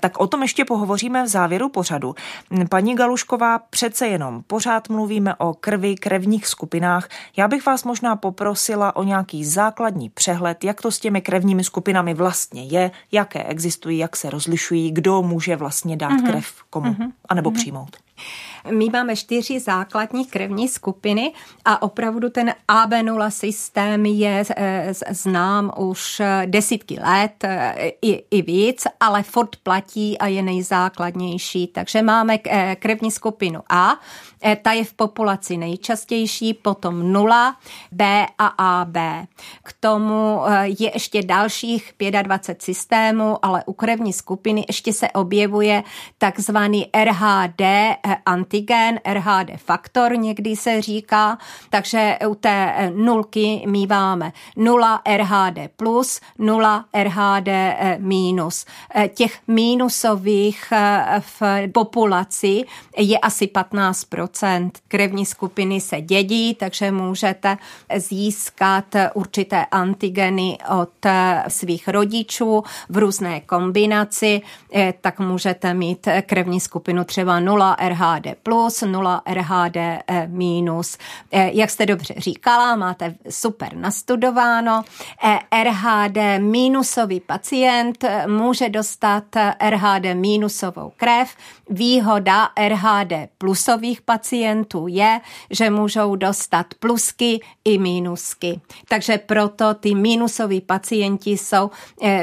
Tak 0.00 0.18
o 0.18 0.26
tom 0.26 0.42
ještě 0.42 0.64
pohovoříme 0.64 1.24
v 1.24 1.28
závěru 1.28 1.68
pořadu. 1.68 2.14
Paní 2.68 2.94
Galušková, 2.94 3.58
přece 3.58 4.06
jenom 4.06 4.42
pořád 4.46 4.88
mluvíme 4.88 5.34
o 5.34 5.54
krvi, 5.54 5.94
krevních 5.94 6.46
skupinách. 6.46 7.08
Já 7.36 7.48
bych 7.48 7.66
vás 7.66 7.84
možná 7.84 8.16
poprosila 8.16 8.96
o 8.96 9.02
nějaký 9.02 9.44
základní 9.44 10.08
přehled, 10.08 10.64
jak 10.64 10.80
to 10.80 10.90
s 10.90 10.98
těmi 10.98 11.20
krevními 11.20 11.64
skupinami 11.64 12.14
vlastně 12.14 12.64
je, 12.64 12.90
jaké 13.12 13.44
existují, 13.44 13.98
jak 13.98 14.16
se 14.16 14.30
rozlišují, 14.30 14.90
kdo 14.90 15.22
může 15.22 15.49
může 15.50 15.56
vlastně 15.56 15.96
dát 15.96 16.12
mm-hmm. 16.12 16.30
krev 16.30 16.46
komu, 16.70 16.92
mm-hmm. 16.92 17.12
anebo 17.28 17.50
mm-hmm. 17.50 17.54
přijmout. 17.54 17.96
My 18.70 18.90
máme 18.92 19.16
čtyři 19.16 19.60
základní 19.60 20.26
krevní 20.26 20.68
skupiny 20.68 21.32
a 21.64 21.82
opravdu 21.82 22.30
ten 22.30 22.54
AB0 22.68 23.30
systém 23.30 24.06
je 24.06 24.44
eh, 24.56 24.94
znám 25.10 25.72
už 25.76 26.20
eh, 26.20 26.42
desítky 26.46 26.98
let 27.00 27.44
eh, 27.44 27.92
i, 28.02 28.24
i 28.30 28.42
víc, 28.42 28.86
ale 29.00 29.22
furt 29.22 29.56
platí 29.56 30.18
a 30.18 30.26
je 30.26 30.42
nejzákladnější. 30.42 31.66
Takže 31.66 32.02
máme 32.02 32.38
krevní 32.78 33.10
skupinu 33.10 33.60
A, 33.70 34.00
ta 34.62 34.72
je 34.72 34.84
v 34.84 34.92
populaci 34.92 35.56
nejčastější, 35.56 36.54
potom 36.54 37.12
0, 37.12 37.56
B 37.92 38.26
a 38.38 38.46
AB. 38.46 38.96
K 39.62 39.72
tomu 39.80 40.40
je 40.62 40.90
ještě 40.94 41.22
dalších 41.22 41.94
25 42.22 42.62
systémů, 42.62 43.44
ale 43.44 43.64
u 43.66 43.72
krevní 43.72 44.12
skupiny 44.12 44.64
ještě 44.68 44.92
se 44.92 45.10
objevuje 45.10 45.82
takzvaný 46.18 46.86
RHD 47.04 47.62
antigen, 48.26 48.49
RHD 49.04 49.50
faktor 49.56 50.18
někdy 50.18 50.56
se 50.56 50.82
říká, 50.82 51.38
takže 51.70 52.18
u 52.28 52.34
té 52.34 52.74
eh, 52.76 52.90
nulky 52.90 53.62
míváme 53.66 54.32
0 54.56 55.02
RHD 55.16 55.58
plus, 55.76 56.20
0 56.38 56.84
RHD 57.02 57.48
eh, 57.48 57.96
minus. 58.00 58.66
Eh, 58.94 59.08
těch 59.08 59.38
mínusových 59.48 60.72
v 61.20 61.42
populaci 61.72 62.64
je 62.96 63.18
asi 63.18 63.46
15%. 63.46 64.70
Krevní 64.88 65.26
skupiny 65.26 65.80
se 65.80 66.00
dědí, 66.00 66.54
takže 66.54 66.90
můžete 66.90 67.56
získat 67.96 68.84
určité 69.14 69.66
antigeny 69.70 70.58
od 70.80 71.06
svých 71.48 71.88
rodičů 71.88 72.62
v 72.88 72.96
různé 72.96 73.40
kombinaci, 73.40 74.40
tak 75.00 75.18
můžete 75.18 75.74
mít 75.74 76.08
krevní 76.26 76.60
skupinu 76.60 77.04
třeba 77.04 77.40
0 77.40 77.76
RHD 77.88 78.39
plus, 78.42 78.82
0 78.86 79.22
RHD 79.26 79.76
eh, 79.76 80.26
minus. 80.26 80.98
Eh, 81.32 81.50
jak 81.52 81.70
jste 81.70 81.86
dobře 81.86 82.14
říkala, 82.16 82.76
máte 82.76 83.14
super 83.30 83.76
nastudováno. 83.76 84.82
Eh, 85.24 85.64
RHD 85.64 86.38
minusový 86.38 87.20
pacient 87.20 88.04
může 88.26 88.68
dostat 88.68 89.24
RHD 89.70 90.14
minusovou 90.14 90.92
krev. 90.96 91.36
Výhoda 91.70 92.48
RHD 92.68 93.12
plusových 93.38 94.02
pacientů 94.02 94.86
je, 94.88 95.20
že 95.50 95.70
můžou 95.70 96.16
dostat 96.16 96.66
plusky 96.80 97.40
i 97.64 97.78
mínusky. 97.78 98.60
Takže 98.88 99.18
proto 99.18 99.74
ty 99.74 99.94
mínusoví 99.94 100.60
pacienti 100.60 101.30
jsou 101.30 101.70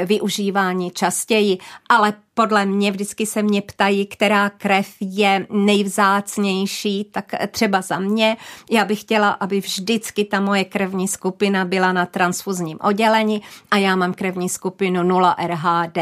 využíváni 0.04 0.90
častěji, 0.90 1.58
ale 1.88 2.12
podle 2.38 2.66
mě 2.66 2.90
vždycky 2.90 3.26
se 3.26 3.42
mě 3.42 3.62
ptají, 3.62 4.06
která 4.06 4.50
krev 4.50 4.88
je 5.00 5.46
nejvzácnější, 5.50 7.04
tak 7.04 7.32
třeba 7.50 7.80
za 7.82 7.98
mě. 7.98 8.36
Já 8.70 8.84
bych 8.84 9.00
chtěla, 9.00 9.30
aby 9.30 9.60
vždycky 9.60 10.24
ta 10.24 10.40
moje 10.40 10.64
krevní 10.64 11.08
skupina 11.08 11.64
byla 11.64 11.92
na 11.92 12.06
transfuzním 12.06 12.78
oddělení 12.80 13.42
a 13.70 13.76
já 13.76 13.96
mám 13.96 14.14
krevní 14.14 14.48
skupinu 14.48 15.02
0 15.02 15.36
RHD+, 15.46 15.98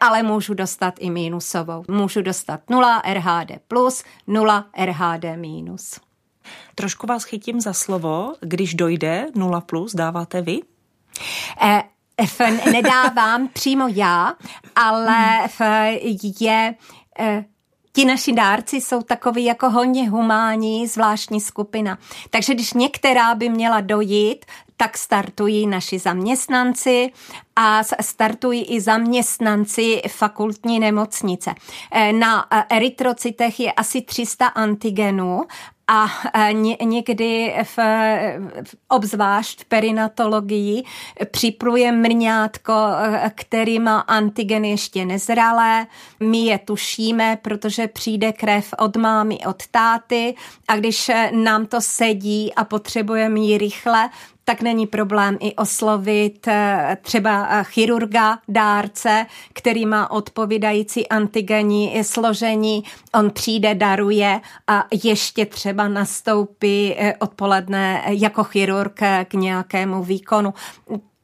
ale 0.00 0.22
můžu 0.22 0.54
dostat 0.54 0.94
i 0.98 1.10
mínusovou. 1.10 1.84
Můžu 1.88 2.22
dostat 2.22 2.60
0 2.70 3.02
RHD+, 3.12 3.52
0 4.26 4.66
RHD. 4.84 5.24
Trošku 6.74 7.06
vás 7.06 7.24
chytím 7.24 7.60
za 7.60 7.72
slovo. 7.72 8.34
Když 8.40 8.74
dojde 8.74 9.26
0 9.34 9.60
plus, 9.60 9.94
dáváte 9.94 10.42
vy? 10.42 10.60
Eh, 11.62 11.82
nedávám 12.72 13.48
přímo 13.48 13.88
já, 13.88 14.34
ale 14.76 15.48
je 16.40 16.74
eh, 17.18 17.44
ti 17.92 18.04
naši 18.04 18.32
dárci 18.32 18.80
jsou 18.80 19.02
takový 19.02 19.44
jako 19.44 19.70
hodně 19.70 20.10
humánní, 20.10 20.86
zvláštní 20.86 21.40
skupina. 21.40 21.98
Takže 22.30 22.54
když 22.54 22.72
některá 22.72 23.34
by 23.34 23.48
měla 23.48 23.80
dojít, 23.80 24.44
tak 24.76 24.98
startují 24.98 25.66
naši 25.66 25.98
zaměstnanci 25.98 27.12
a 27.56 27.82
startují 28.00 28.64
i 28.64 28.80
zaměstnanci 28.80 30.02
fakultní 30.08 30.80
nemocnice. 30.80 31.54
Eh, 31.92 32.12
na 32.12 32.46
eh, 32.50 32.64
erytrocitech 32.70 33.60
je 33.60 33.72
asi 33.72 34.02
300 34.02 34.46
antigenů 34.46 35.42
a 35.88 36.06
někdy 36.82 37.54
v, 37.62 37.78
obzvlášť 38.88 39.60
v 39.60 39.64
perinatologii 39.64 40.84
připluje 41.30 41.92
mrňátko, 41.92 42.72
který 43.34 43.78
má 43.78 44.00
antigen 44.00 44.64
ještě 44.64 45.04
nezralé. 45.04 45.86
My 46.20 46.38
je 46.38 46.58
tušíme, 46.58 47.38
protože 47.42 47.88
přijde 47.88 48.32
krev 48.32 48.74
od 48.78 48.96
mámy, 48.96 49.38
od 49.46 49.66
táty 49.66 50.34
a 50.68 50.76
když 50.76 51.10
nám 51.30 51.66
to 51.66 51.80
sedí 51.80 52.54
a 52.54 52.64
potřebujeme 52.64 53.40
ji 53.40 53.58
rychle, 53.58 54.10
tak 54.48 54.62
není 54.62 54.86
problém 54.86 55.36
i 55.40 55.54
oslovit 55.54 56.48
eh, 56.48 56.96
třeba 57.02 57.46
eh, 57.50 57.64
chirurga, 57.64 58.38
dárce, 58.48 59.26
který 59.52 59.86
má 59.86 60.10
odpovídající 60.10 61.08
antigenní 61.08 62.04
složení. 62.04 62.84
On 63.14 63.30
přijde, 63.30 63.74
daruje 63.74 64.40
a 64.66 64.84
ještě 65.04 65.46
třeba 65.46 65.88
nastoupí 65.88 66.94
eh, 66.98 67.16
odpoledne 67.18 68.02
jako 68.06 68.44
chirurg 68.44 69.00
k 69.24 69.34
nějakému 69.34 70.02
výkonu. 70.02 70.54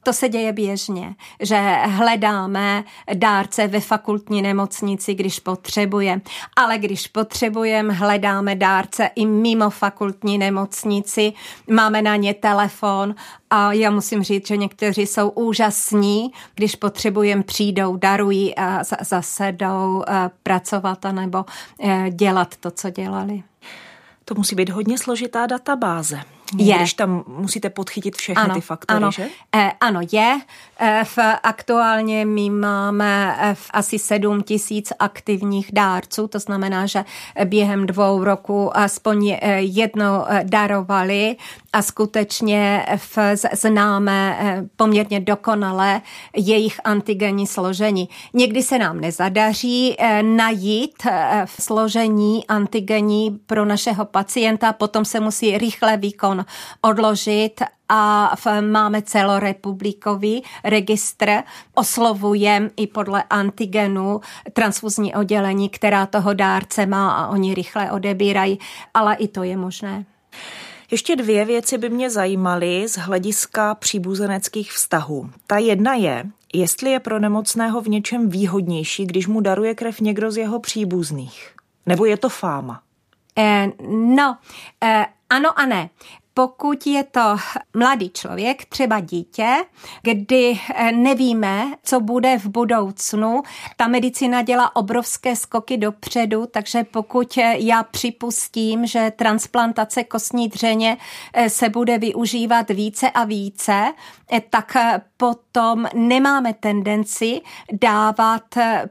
To 0.03 0.13
se 0.13 0.29
děje 0.29 0.53
běžně, 0.53 1.15
že 1.41 1.59
hledáme 1.85 2.85
dárce 3.15 3.69
ve 3.69 3.81
fakultní 3.81 4.43
nemocnici, 4.43 5.15
když 5.15 5.41
potřebujeme. 5.41 6.23
Ale 6.57 6.79
když 6.79 7.07
potřebujeme, 7.07 7.95
hledáme 7.95 8.57
dárce 8.57 9.11
i 9.15 9.27
mimo 9.27 9.71
fakultní 9.71 10.39
nemocnici. 10.39 11.33
Máme 11.71 12.03
na 12.03 12.17
ně 12.17 12.35
telefon 12.35 13.15
a 13.51 13.73
já 13.73 13.91
musím 13.91 14.23
říct, 14.23 14.47
že 14.47 14.57
někteří 14.57 15.07
jsou 15.07 15.29
úžasní. 15.29 16.33
Když 16.55 16.77
potřebujeme, 16.77 17.43
přijdou, 17.43 17.97
darují 17.97 18.55
a 18.55 18.85
zase 19.01 19.53
jdou 19.53 20.05
eh, 20.09 20.31
pracovat 20.43 21.05
nebo 21.13 21.45
eh, 21.83 22.11
dělat 22.11 22.57
to, 22.57 22.71
co 22.71 22.91
dělali. 22.91 23.43
To 24.25 24.35
musí 24.35 24.57
být 24.57 24.71
hodně 24.71 24.99
složitá 24.99 25.47
databáze. 25.47 26.21
Je. 26.59 26.77
Když 26.77 26.95
tam 26.95 27.25
musíte 27.27 27.71
podchytit 27.71 28.17
všechny 28.17 28.43
ano, 28.43 28.55
ty 28.55 28.61
faktory, 28.61 28.97
ano. 28.97 29.11
že? 29.11 29.29
E, 29.55 29.73
ano, 29.81 30.01
je. 30.13 30.41
E, 30.81 31.05
v, 31.05 31.19
aktuálně 31.43 32.25
my 32.25 32.51
máme 32.51 33.37
v 33.55 33.71
asi 33.73 33.99
7 33.99 34.43
tisíc 34.43 34.93
aktivních 34.99 35.73
dárců, 35.73 36.29
to 36.29 36.39
znamená, 36.39 36.87
že 36.87 37.05
během 37.45 37.87
dvou 37.87 38.25
roku 38.25 38.77
aspoň 38.77 39.37
jednou 39.59 40.25
darovali 40.43 41.37
a 41.73 41.83
skutečně 41.83 42.87
v, 42.97 43.19
známe 43.53 44.39
poměrně 44.77 45.21
dokonale 45.21 46.01
jejich 46.37 46.81
antigenní 46.85 47.47
složení. 47.47 48.09
Někdy 48.35 48.63
se 48.63 48.79
nám 48.79 49.01
nezadaří 49.01 49.97
najít 50.23 51.03
v 51.45 51.63
složení 51.63 52.47
antigenní 52.47 53.39
pro 53.47 53.65
našeho 53.65 54.05
pacienta, 54.05 54.73
potom 54.73 55.05
se 55.05 55.21
musí 55.21 55.59
rychle 55.59 55.97
výkon 55.97 56.45
odložit 56.81 57.61
a 57.89 58.35
máme 58.61 59.03
celorepublikový 59.03 60.43
registr. 60.65 61.43
Oslovujeme 61.75 62.71
i 62.77 62.87
podle 62.87 63.23
antigenu 63.31 64.21
transfuzní 64.53 65.15
oddělení, 65.15 65.69
která 65.69 66.07
toho 66.07 66.35
dárce 66.35 66.87
má 66.87 67.13
a 67.13 67.29
oni 67.29 67.55
rychle 67.55 67.91
odebírají, 67.91 68.59
ale 68.95 69.15
i 69.15 69.29
to 69.29 69.43
je 69.43 69.57
možné. 69.57 70.05
Ještě 70.93 71.17
dvě 71.17 71.45
věci 71.45 71.79
by 71.79 71.91
mě 71.91 72.11
zajímaly 72.11 72.89
z 72.89 72.97
hlediska 72.97 73.75
příbuzeneckých 73.75 74.73
vztahů. 74.73 75.31
Ta 75.47 75.59
jedna 75.59 75.95
je, 75.95 76.25
jestli 76.55 76.91
je 76.91 77.01
pro 77.01 77.19
nemocného 77.19 77.81
v 77.81 77.89
něčem 77.89 78.29
výhodnější, 78.29 79.07
když 79.07 79.27
mu 79.27 79.41
daruje 79.41 79.75
krev 79.75 80.01
někdo 80.01 80.31
z 80.31 80.37
jeho 80.37 80.61
příbuzných. 80.61 81.55
Nebo 81.87 82.05
je 82.05 82.17
to 82.17 82.29
fáma? 82.29 82.83
Eh, 83.39 83.67
no, 83.91 84.39
eh, 84.85 85.07
ano 85.31 85.59
a 85.59 85.67
ne 85.67 85.91
pokud 86.35 86.87
je 86.87 87.05
to 87.05 87.37
mladý 87.77 88.11
člověk, 88.11 88.65
třeba 88.65 89.01
dítě, 89.01 89.57
kdy 90.03 90.61
eh, 90.75 90.93
nevíme, 90.93 91.65
co 91.83 92.01
bude 92.01 92.39
v 92.39 92.47
budoucnu, 92.47 93.43
ta 93.77 93.89
medicina 93.89 94.43
dělá 94.43 94.77
obrovské 94.77 95.37
skoky 95.37 95.77
dopředu, 95.77 96.47
takže 96.47 96.85
pokud 96.85 97.39
eh, 97.39 97.55
já 97.59 97.83
připustím, 97.83 98.87
že 98.87 99.13
transplantace 99.17 100.05
kostní 100.05 100.49
dřeně 100.49 100.97
eh, 101.33 101.51
se 101.51 101.69
bude 101.69 101.99
využívat 101.99 102.71
více 102.71 103.11
a 103.11 103.25
více, 103.25 103.93
tak 104.51 104.77
potom 105.17 105.87
nemáme 105.95 106.55
tendenci 106.55 107.41
dávat 107.73 108.45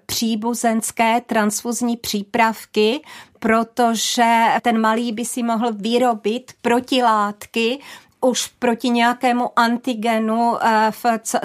příbuzenské 0.05 1.21
transfuzní 1.21 1.97
přípravky, 1.97 3.01
protože 3.41 4.45
ten 4.61 4.81
malý 4.81 5.11
by 5.11 5.25
si 5.25 5.43
mohl 5.43 5.73
vyrobit 5.73 6.51
protilátky 6.61 7.79
už 8.21 8.47
proti 8.47 8.89
nějakému 8.89 9.59
antigenu, 9.59 10.57
eh, 10.65 10.91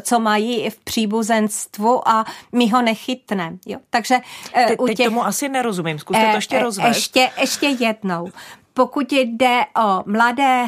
co, 0.03 0.21
mají 0.21 0.71
v 0.71 0.79
příbuzenstvu 0.79 2.09
a 2.09 2.25
my 2.53 2.69
ho 2.69 2.83
nechytneme. 2.83 3.57
Jo? 3.67 3.79
Takže 3.91 4.21
eh, 4.55 4.67
Te, 4.67 4.77
u 4.77 4.87
těch, 4.87 4.97
teď 4.97 5.07
tomu 5.07 5.27
asi 5.27 5.49
nerozumím, 5.49 5.99
zkuste 5.99 6.23
to 6.23 6.29
eh, 6.29 6.37
ještě 6.37 6.59
rozvést. 6.59 6.97
Ještě, 6.97 7.31
ještě 7.41 7.67
jednou. 7.67 8.31
Pokud 8.75 9.13
jde 9.13 9.61
o 9.85 10.03
mladé 10.07 10.67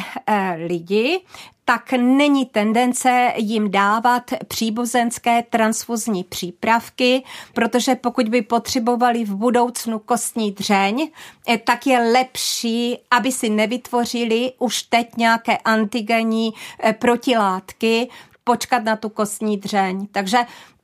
lidi, 0.66 1.20
tak 1.68 1.92
není 1.92 2.46
tendence 2.46 3.32
jim 3.36 3.70
dávat 3.70 4.30
příbuzenské 4.48 5.42
transfuzní 5.50 6.24
přípravky, 6.24 7.22
protože 7.52 7.94
pokud 7.94 8.28
by 8.28 8.42
potřebovali 8.42 9.24
v 9.24 9.34
budoucnu 9.34 9.98
kostní 9.98 10.52
dřeň, 10.52 11.10
eh, 11.48 11.58
tak 11.58 11.86
je 11.86 11.98
lepší, 11.98 12.98
aby 13.10 13.32
si 13.32 13.48
nevytvořili 13.48 14.52
už 14.58 14.82
teď 14.82 15.16
nějaké 15.16 15.56
antigenní 15.56 16.50
eh, 16.82 16.92
protilátky, 16.92 18.08
počkat 18.44 18.84
na 18.84 18.96
tu 18.96 19.08
kostní 19.08 19.56
dřeň. 19.56 20.06
Takže 20.12 20.38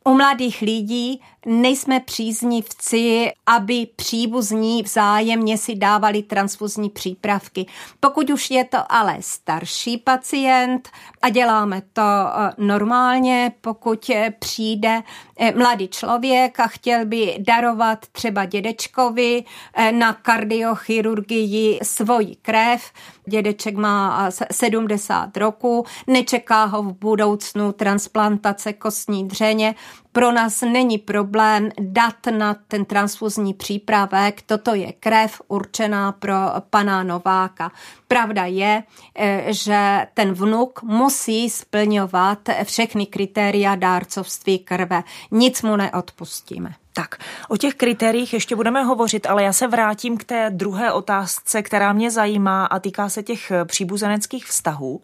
u 0.04 0.14
mladých 0.14 0.60
lidí 0.60 1.20
nejsme 1.46 2.00
příznivci, 2.00 3.32
aby 3.46 3.86
příbuzní 3.96 4.82
vzájemně 4.82 5.58
si 5.58 5.74
dávali 5.74 6.22
transfuzní 6.22 6.90
přípravky. 6.90 7.66
Pokud 8.00 8.30
už 8.30 8.50
je 8.50 8.64
to 8.64 8.78
ale 8.88 9.16
starší 9.20 9.98
pacient 9.98 10.88
a 11.22 11.28
děláme 11.28 11.82
to 11.92 12.02
eh, 12.02 12.52
normálně, 12.58 13.52
pokud 13.60 14.10
eh, 14.10 14.32
přijde 14.38 15.02
eh, 15.38 15.52
mladý 15.56 15.88
člověk 15.88 16.60
a 16.60 16.66
chtěl 16.66 17.06
by 17.06 17.36
darovat 17.38 18.06
třeba 18.12 18.44
dědečkovi 18.44 19.44
na 19.90 20.12
kardiochirurgii 20.12 21.78
svoji 21.82 22.36
krev, 22.42 22.92
dědeček 23.26 23.76
má 23.76 24.30
70 24.52 25.36
roku, 25.36 25.84
nečeká 26.06 26.64
ho 26.64 26.82
v 26.82 26.92
budoucnu 26.92 27.72
transplantace 27.72 28.72
kostní 28.72 29.28
dřeně, 29.28 29.74
pro 30.14 30.32
nás 30.32 30.60
není 30.60 30.98
problém 30.98 31.68
dát 31.80 32.26
na 32.30 32.54
ten 32.68 32.84
transfuzní 32.84 33.54
přípravek, 33.54 34.42
toto 34.42 34.74
je 34.74 34.92
krev 34.92 35.42
určená 35.48 36.12
pro 36.12 36.34
pana 36.70 37.02
Nováka. 37.02 37.72
Pravda 38.08 38.44
je, 38.44 38.82
eh, 39.16 39.44
že 39.48 40.06
ten 40.14 40.32
vnuk 40.32 40.82
musí 40.82 41.50
splňovat 41.50 42.38
všechny 42.64 43.06
kritéria 43.06 43.74
dárcovství 43.74 44.58
krve. 44.58 45.02
Nic 45.30 45.62
mu 45.62 45.76
neodpustíme. 45.76 46.74
Tak, 46.92 47.16
o 47.48 47.56
těch 47.56 47.74
kritériích 47.74 48.32
ještě 48.32 48.56
budeme 48.56 48.82
hovořit, 48.82 49.26
ale 49.26 49.42
já 49.42 49.52
se 49.52 49.66
vrátím 49.68 50.16
k 50.16 50.24
té 50.24 50.50
druhé 50.50 50.92
otázce, 50.92 51.62
která 51.62 51.92
mě 51.92 52.10
zajímá 52.10 52.66
a 52.66 52.78
týká 52.78 53.08
se 53.08 53.22
těch 53.22 53.52
příbuzeneckých 53.66 54.46
vztahů. 54.46 55.02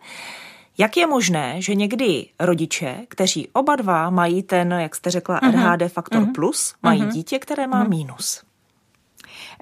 Jak 0.80 0.96
je 0.96 1.06
možné, 1.06 1.62
že 1.62 1.74
někdy 1.74 2.26
rodiče, 2.40 2.96
kteří 3.08 3.48
oba 3.52 3.76
dva 3.76 4.10
mají 4.10 4.42
ten, 4.42 4.72
jak 4.72 4.94
jste 4.94 5.10
řekla, 5.10 5.40
uh-huh. 5.40 5.76
RHD 5.78 5.92
faktor 5.92 6.22
uh-huh. 6.22 6.32
plus, 6.34 6.74
mají 6.82 7.02
uh-huh. 7.02 7.12
dítě, 7.12 7.38
které 7.38 7.66
má 7.66 7.84
uh-huh. 7.84 7.88
mínus? 7.88 8.42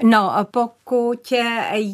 No, 0.02 0.32
pokud 0.50 1.32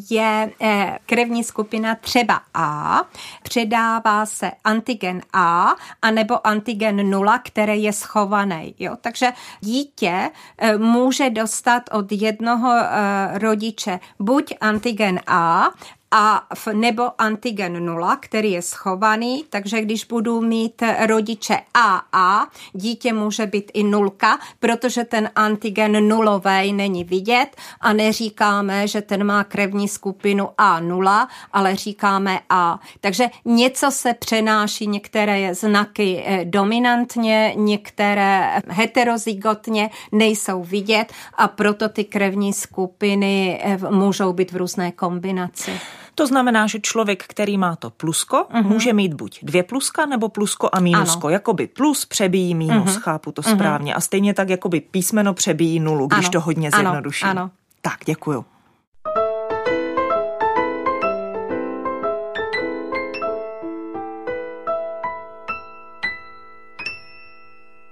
je 0.09 0.51
eh, 0.61 0.97
krevní 1.05 1.43
skupina 1.43 1.95
třeba 1.95 2.41
A, 2.53 3.01
předává 3.43 4.25
se 4.25 4.51
antigen 4.63 5.21
A 5.33 5.75
anebo 6.01 6.47
antigen 6.47 7.09
0, 7.09 7.39
který 7.39 7.83
je 7.83 7.93
schovaný. 7.93 8.75
Jo? 8.79 8.95
Takže 9.01 9.27
dítě 9.59 10.31
eh, 10.57 10.77
může 10.77 11.29
dostat 11.29 11.83
od 11.91 12.11
jednoho 12.11 12.73
eh, 12.75 13.39
rodiče 13.39 13.99
buď 14.19 14.53
antigen 14.61 15.19
A, 15.27 15.69
a 16.11 16.47
nebo 16.73 17.21
antigen 17.21 17.85
0, 17.85 18.15
který 18.15 18.51
je 18.51 18.61
schovaný, 18.61 19.45
takže 19.49 19.81
když 19.81 20.05
budu 20.05 20.41
mít 20.41 20.83
rodiče 21.05 21.57
AA, 21.73 22.47
dítě 22.73 23.13
může 23.13 23.45
být 23.45 23.71
i 23.73 23.83
nulka, 23.83 24.39
protože 24.59 25.03
ten 25.03 25.29
antigen 25.35 26.07
nulový 26.07 26.73
není 26.73 27.03
vidět 27.03 27.47
a 27.81 27.93
neříkáme, 27.93 28.87
že 28.87 29.01
ten 29.01 29.23
má 29.23 29.43
krevní 29.43 29.87
skupinu 29.87 30.49
A0, 30.57 31.27
ale 31.53 31.75
říkáme 31.75 32.39
A. 32.49 32.79
Takže 33.01 33.25
něco 33.45 33.91
se 33.91 34.13
přenáší, 34.13 34.87
některé 34.87 35.55
znaky 35.55 36.23
eh, 36.25 36.45
dominantně, 36.45 37.53
některé 37.55 38.61
heterozygotně 38.67 39.89
nejsou 40.11 40.63
vidět 40.63 41.13
a 41.33 41.47
proto 41.47 41.89
ty 41.89 42.03
krevní 42.03 42.53
skupiny 42.53 43.61
eh, 43.63 43.77
můžou 43.89 44.33
být 44.33 44.51
v 44.51 44.55
různé 44.55 44.91
kombinaci. 44.91 45.71
To 46.15 46.27
znamená, 46.27 46.67
že 46.67 46.79
člověk, 46.79 47.23
který 47.27 47.57
má 47.57 47.75
to 47.75 47.89
plusko, 47.89 48.37
uh-huh. 48.37 48.63
může 48.63 48.93
mít 48.93 49.13
buď 49.13 49.39
dvě 49.43 49.63
pluska 49.63 50.05
nebo 50.05 50.29
plusko 50.29 50.69
a 50.71 50.79
mínusko. 50.79 51.27
Ano. 51.27 51.33
Jakoby 51.33 51.67
plus 51.67 52.05
přebíjí 52.05 52.55
mínus, 52.55 52.97
uh-huh. 52.97 52.99
chápu 52.99 53.31
to 53.31 53.41
uh-huh. 53.41 53.55
správně. 53.55 53.93
A 53.93 54.01
stejně 54.01 54.33
tak 54.33 54.49
jakoby 54.49 54.81
písmeno 54.81 55.33
přebíjí 55.33 55.79
nulu, 55.79 56.07
když 56.07 56.25
ano. 56.25 56.31
to 56.31 56.41
hodně 56.41 56.71
zjednoduší. 56.71 57.25
Ano. 57.25 57.41
ano. 57.41 57.51
Tak, 57.81 57.99
děkuju. 58.05 58.45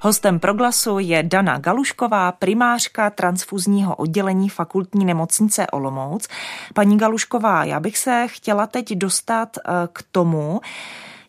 Hostem 0.06 0.40
proglasu 0.40 1.00
je 1.00 1.24
Dana 1.24 1.58
Galušková, 1.58 2.32
primářka 2.32 3.10
transfuzního 3.10 3.96
oddělení 3.96 4.50
fakultní 4.50 5.06
nemocnice 5.06 5.68
Olomouc. 5.68 6.28
Paní 6.74 6.98
Galušková, 6.98 7.64
já 7.64 7.80
bych 7.80 7.98
se 7.98 8.26
chtěla 8.30 8.68
teď 8.68 8.94
dostat 8.94 9.58
eh, 9.58 9.72
k 9.94 10.04
tomu, 10.12 10.62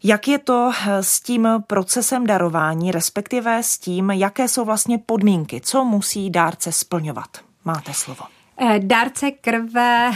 jak 0.02 0.28
je 0.28 0.38
to 0.38 0.70
eh, 0.72 1.02
s 1.02 1.20
tím 1.20 1.48
procesem 1.66 2.26
darování, 2.26 2.92
respektive 2.92 3.62
s 3.62 3.78
tím, 3.78 4.10
jaké 4.10 4.48
jsou 4.48 4.64
vlastně 4.64 4.98
podmínky, 4.98 5.60
co 5.60 5.84
musí 5.84 6.30
dárce 6.30 6.72
splňovat? 6.72 7.28
Máte 7.64 7.94
slovo. 7.94 8.24
Eh, 8.58 8.78
dárce 8.78 9.30
krve 9.30 10.10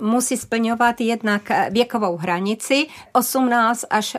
musí 0.00 0.36
splňovat 0.36 1.00
jednak 1.00 1.42
věkovou 1.70 2.16
hranici 2.16 2.86
18 3.12 3.84
až 3.90 4.16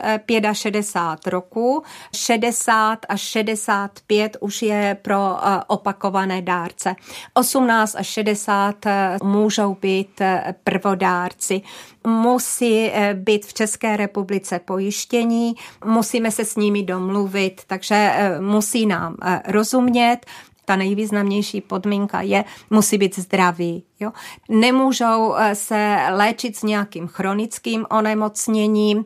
65 0.52 1.32
roku, 1.32 1.82
60 2.14 2.98
až 3.08 3.20
65 3.20 4.36
už 4.40 4.62
je 4.62 4.96
pro 5.02 5.36
eh, 5.42 5.60
opakované 5.66 6.42
dárce. 6.42 6.94
18 7.34 7.94
až 7.94 8.06
60 8.06 8.86
eh, 8.86 9.18
můžou 9.22 9.74
být 9.74 10.20
eh, 10.20 10.54
prvodárci. 10.64 11.62
Musí 12.06 12.90
být 13.14 13.46
v 13.46 13.54
České 13.54 13.96
republice 13.96 14.58
pojištění, 14.58 15.54
musíme 15.84 16.30
se 16.30 16.44
s 16.44 16.56
nimi 16.56 16.82
domluvit, 16.82 17.60
takže 17.66 18.12
musí 18.40 18.86
nám 18.86 19.16
rozumět, 19.46 20.26
ta 20.68 20.76
nejvýznamnější 20.76 21.60
podmínka 21.60 22.20
je, 22.20 22.44
musí 22.70 22.98
být 22.98 23.18
zdravý. 23.18 23.82
Jo? 24.00 24.12
Nemůžou 24.48 25.34
eh, 25.36 25.54
se 25.54 25.96
léčit 26.10 26.56
s 26.56 26.62
nějakým 26.62 27.06
chronickým 27.06 27.86
onemocněním, 27.90 29.04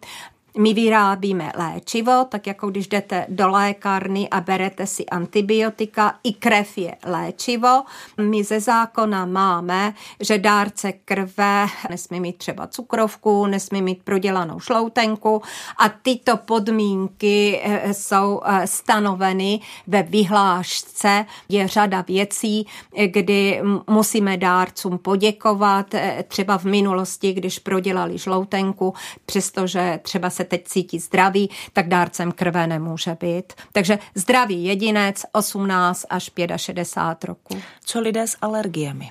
my 0.58 0.74
vyrábíme 0.74 1.52
léčivo, 1.56 2.26
tak 2.28 2.46
jako 2.46 2.70
když 2.70 2.88
jdete 2.88 3.26
do 3.28 3.48
lékárny 3.48 4.28
a 4.28 4.40
berete 4.40 4.86
si 4.86 5.06
antibiotika, 5.06 6.14
i 6.24 6.32
krev 6.32 6.78
je 6.78 6.94
léčivo. 7.04 7.82
My 8.20 8.44
ze 8.44 8.60
zákona 8.60 9.26
máme, 9.26 9.94
že 10.20 10.38
dárce 10.38 10.92
krve 10.92 11.66
nesmí 11.90 12.20
mít 12.20 12.38
třeba 12.38 12.66
cukrovku, 12.66 13.46
nesmí 13.46 13.82
mít 13.82 14.02
prodělanou 14.04 14.60
šloutenku 14.60 15.42
a 15.78 15.88
tyto 15.88 16.36
podmínky 16.36 17.60
eh, 17.64 17.94
jsou 17.94 18.40
eh, 18.44 18.66
stanoveny 18.66 19.60
ve 19.86 20.02
vyhlášce. 20.02 21.26
Je 21.48 21.68
řada 21.68 22.00
věcí, 22.00 22.66
kdy 23.06 23.62
musíme 23.90 24.36
dárcům 24.36 24.98
poděkovat, 24.98 25.94
eh, 25.94 26.24
třeba 26.28 26.58
v 26.58 26.64
minulosti, 26.64 27.32
když 27.32 27.58
prodělali 27.58 28.18
žloutenku, 28.18 28.94
přestože 29.26 30.00
třeba 30.02 30.30
se 30.30 30.41
se 30.42 30.48
teď 30.48 30.68
cítí 30.68 30.98
zdravý, 30.98 31.50
tak 31.72 31.88
dárcem 31.88 32.32
krve 32.32 32.66
nemůže 32.66 33.16
být. 33.20 33.52
Takže 33.72 33.98
zdravý 34.14 34.64
jedinec 34.64 35.22
18 35.32 36.06
až 36.10 36.30
65 36.56 37.28
roku. 37.28 37.62
Co 37.84 38.00
lidé 38.00 38.26
s 38.26 38.36
alergiemi? 38.42 39.10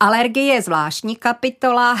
Alergie 0.00 0.54
je 0.54 0.62
zvláštní 0.62 1.16
kapitola. 1.16 1.96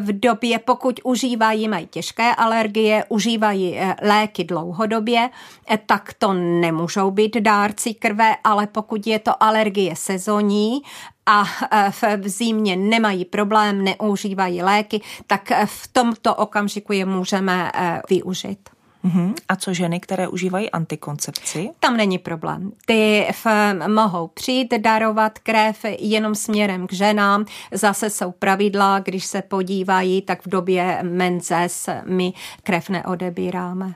V 0.00 0.12
době, 0.12 0.58
pokud 0.58 1.00
užívají, 1.04 1.68
mají 1.68 1.86
těžké 1.86 2.34
alergie, 2.34 3.04
užívají 3.08 3.78
eh, 3.78 3.96
léky 4.02 4.44
dlouhodobě, 4.44 5.30
eh, 5.70 5.78
tak 5.86 6.14
to 6.18 6.32
nemůžou 6.32 7.10
být 7.10 7.36
dárci 7.36 7.94
krve, 7.94 8.36
ale 8.44 8.66
pokud 8.66 9.06
je 9.06 9.18
to 9.18 9.42
alergie 9.42 9.96
sezónní 9.96 10.82
a 11.28 11.44
eh, 11.72 12.16
v 12.16 12.28
zimě 12.28 12.76
nemají 12.76 13.24
problém, 13.24 13.84
neužívají 13.84 14.62
léky, 14.62 15.00
tak 15.26 15.52
v 15.64 15.88
tomto 15.88 16.34
okamžiku 16.34 16.92
je 16.92 17.04
můžeme 17.04 17.72
využít. 18.10 18.68
Uh-huh. 19.04 19.34
A 19.48 19.56
co 19.56 19.74
ženy, 19.74 20.00
které 20.00 20.28
užívají 20.28 20.70
antikoncepci? 20.70 21.70
Tam 21.80 21.96
není 21.96 22.18
problém. 22.18 22.72
Ty 22.86 23.28
v, 23.32 23.46
mohou 23.88 24.26
přijít 24.28 24.74
darovat 24.78 25.38
krev 25.38 25.84
jenom 25.98 26.34
směrem 26.34 26.86
k 26.86 26.92
ženám. 26.92 27.44
Zase 27.72 28.10
jsou 28.10 28.32
pravidla, 28.32 28.98
když 28.98 29.24
se 29.24 29.42
podívají, 29.42 30.22
tak 30.22 30.46
v 30.46 30.48
době 30.48 30.98
menzes 31.02 31.88
my 32.04 32.32
krev 32.62 32.88
neodebíráme. 32.88 33.94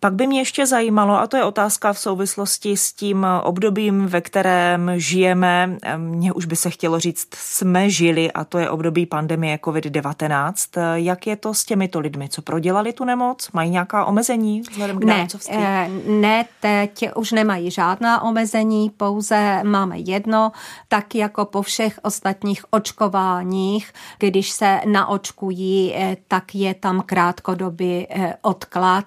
Pak 0.00 0.14
by 0.14 0.26
mě 0.26 0.40
ještě 0.40 0.66
zajímalo, 0.66 1.20
a 1.20 1.26
to 1.26 1.36
je 1.36 1.44
otázka 1.44 1.92
v 1.92 1.98
souvislosti 1.98 2.76
s 2.76 2.92
tím 2.92 3.26
obdobím, 3.42 4.06
ve 4.06 4.20
kterém 4.20 4.90
žijeme, 4.94 5.76
mně 5.96 6.32
už 6.32 6.44
by 6.44 6.56
se 6.56 6.70
chtělo 6.70 7.00
říct, 7.00 7.28
jsme 7.34 7.90
žili, 7.90 8.32
a 8.32 8.44
to 8.44 8.58
je 8.58 8.70
období 8.70 9.06
pandemie 9.06 9.56
COVID-19. 9.56 10.94
Jak 10.94 11.26
je 11.26 11.36
to 11.36 11.54
s 11.54 11.64
těmito 11.64 12.00
lidmi? 12.00 12.28
Co 12.28 12.42
prodělali 12.42 12.92
tu 12.92 13.04
nemoc? 13.04 13.50
Mají 13.52 13.70
nějaká 13.70 14.04
omezení 14.04 14.60
vzhledem 14.60 14.98
k 14.98 15.04
ne, 15.04 15.26
eh, 15.50 15.90
ne, 16.06 16.44
teď 16.60 17.08
už 17.14 17.32
nemají 17.32 17.70
žádná 17.70 18.22
omezení, 18.22 18.90
pouze 18.90 19.60
máme 19.64 19.98
jedno, 19.98 20.52
tak 20.88 21.14
jako 21.14 21.44
po 21.44 21.62
všech 21.62 22.00
ostatních 22.02 22.64
očkováních, 22.70 23.92
když 24.18 24.50
se 24.50 24.80
naočkují, 24.86 25.94
eh, 25.94 26.16
tak 26.28 26.54
je 26.54 26.74
tam 26.74 27.02
krátkodobý 27.06 28.06
eh, 28.10 28.34
odklad 28.42 29.04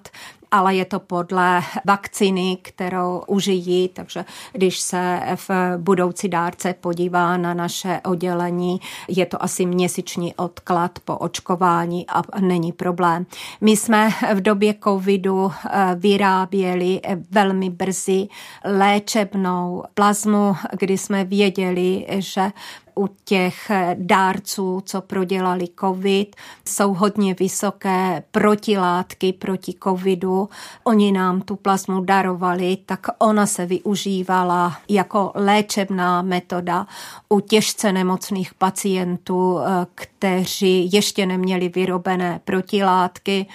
ale 0.54 0.76
je 0.76 0.86
to 0.86 1.00
podle 1.00 1.62
vakcíny, 1.86 2.58
kterou 2.62 3.24
užijí, 3.28 3.88
takže 3.88 4.26
když 4.52 4.80
se 4.80 5.20
v 5.36 5.50
budoucí 5.78 6.30
dárce 6.30 6.76
podívá 6.82 7.38
na 7.38 7.54
naše 7.54 8.02
oddělení, 8.06 8.80
je 9.08 9.26
to 9.26 9.44
asi 9.44 9.66
měsíční 9.66 10.36
odklad 10.36 11.00
po 11.06 11.18
očkování 11.18 12.06
a 12.10 12.22
není 12.39 12.72
problém. 12.72 13.26
My 13.62 13.72
jsme 13.72 14.10
v 14.34 14.42
době 14.42 14.76
covidu 14.84 15.52
eh, 15.52 15.96
vyráběli 15.96 17.02
velmi 17.32 17.70
brzy 17.70 18.28
léčebnou 18.66 19.84
plazmu, 19.94 20.56
kdy 20.80 20.98
jsme 20.98 21.24
věděli, 21.24 22.06
že 22.10 22.52
u 22.95 23.10
těch 23.25 23.71
dárců, 23.93 24.82
co 24.86 25.01
prodělali 25.01 25.67
covid, 25.79 26.36
jsou 26.67 26.93
hodně 26.93 27.34
vysoké 27.34 28.23
protilátky 28.32 29.34
proti 29.34 29.75
covidu. 29.84 30.49
Oni 30.84 31.12
nám 31.12 31.41
tu 31.41 31.56
plazmu 31.56 32.01
darovali, 32.01 32.77
tak 32.86 33.08
ona 33.19 33.45
se 33.45 33.65
využívala 33.65 34.77
jako 34.89 35.32
léčebná 35.36 36.21
metoda 36.21 36.88
u 37.29 37.39
těžce 37.39 37.91
nemocných 37.91 38.53
pacientů, 38.53 39.60
eh, 39.60 39.86
kteří 39.95 40.89
ještě 40.93 41.25
neměli 41.25 41.69
vyrobené 41.69 42.41
protilátky. 42.43 43.45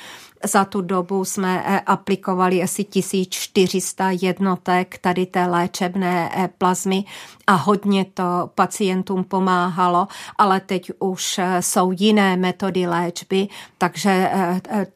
Za 0.44 0.64
tu 0.64 0.80
dobu 0.80 1.24
jsme 1.24 1.64
eh, 1.66 1.80
aplikovali 1.80 2.62
asi 2.62 2.84
1400 2.84 4.10
jednotek 4.10 4.98
tady 4.98 5.26
té 5.26 5.46
léčebné 5.46 6.30
eh, 6.36 6.48
plazmy 6.58 7.04
a 7.46 7.52
hodně 7.54 8.04
to 8.04 8.50
pacientům 8.54 9.24
pomáhalo, 9.24 10.08
ale 10.38 10.60
teď 10.60 10.90
už 10.98 11.38
eh, 11.38 11.62
jsou 11.62 11.92
jiné 11.92 12.36
metody 12.36 12.86
léčby, 12.86 13.48
takže 13.78 14.30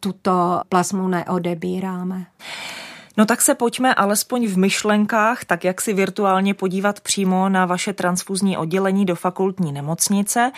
tuto 0.01 0.61
plazmu 0.69 1.09
neodebíráme. 1.09 2.27
No 3.17 3.27
tak 3.27 3.41
se 3.41 3.55
pojďme 3.55 3.95
alespoň 3.95 4.47
v 4.47 4.59
myšlenkách, 4.59 5.45
tak 5.45 5.65
jak 5.65 5.81
si 5.81 5.93
virtuálně 5.93 6.55
podívat 6.55 7.01
přímo 7.01 7.49
na 7.49 7.67
vaše 7.67 7.93
transfuzní 7.93 8.57
oddělení 8.57 9.07
do 9.07 9.15
fakultní 9.15 9.73
nemocnice. 9.73 10.53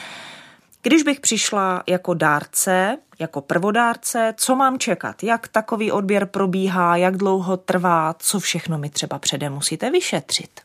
Když 0.82 1.02
bych 1.02 1.20
přišla 1.20 1.82
jako 1.86 2.14
dárce, 2.14 2.98
jako 3.18 3.40
prvodárce, 3.40 4.34
co 4.36 4.56
mám 4.56 4.78
čekat, 4.78 5.22
jak 5.22 5.48
takový 5.48 5.92
odběr 5.92 6.26
probíhá, 6.26 6.96
jak 6.96 7.16
dlouho 7.16 7.56
trvá, 7.56 8.14
co 8.18 8.40
všechno 8.40 8.78
mi 8.78 8.90
třeba 8.90 9.18
předem 9.18 9.52
musíte 9.52 9.90
vyšetřit? 9.90 10.60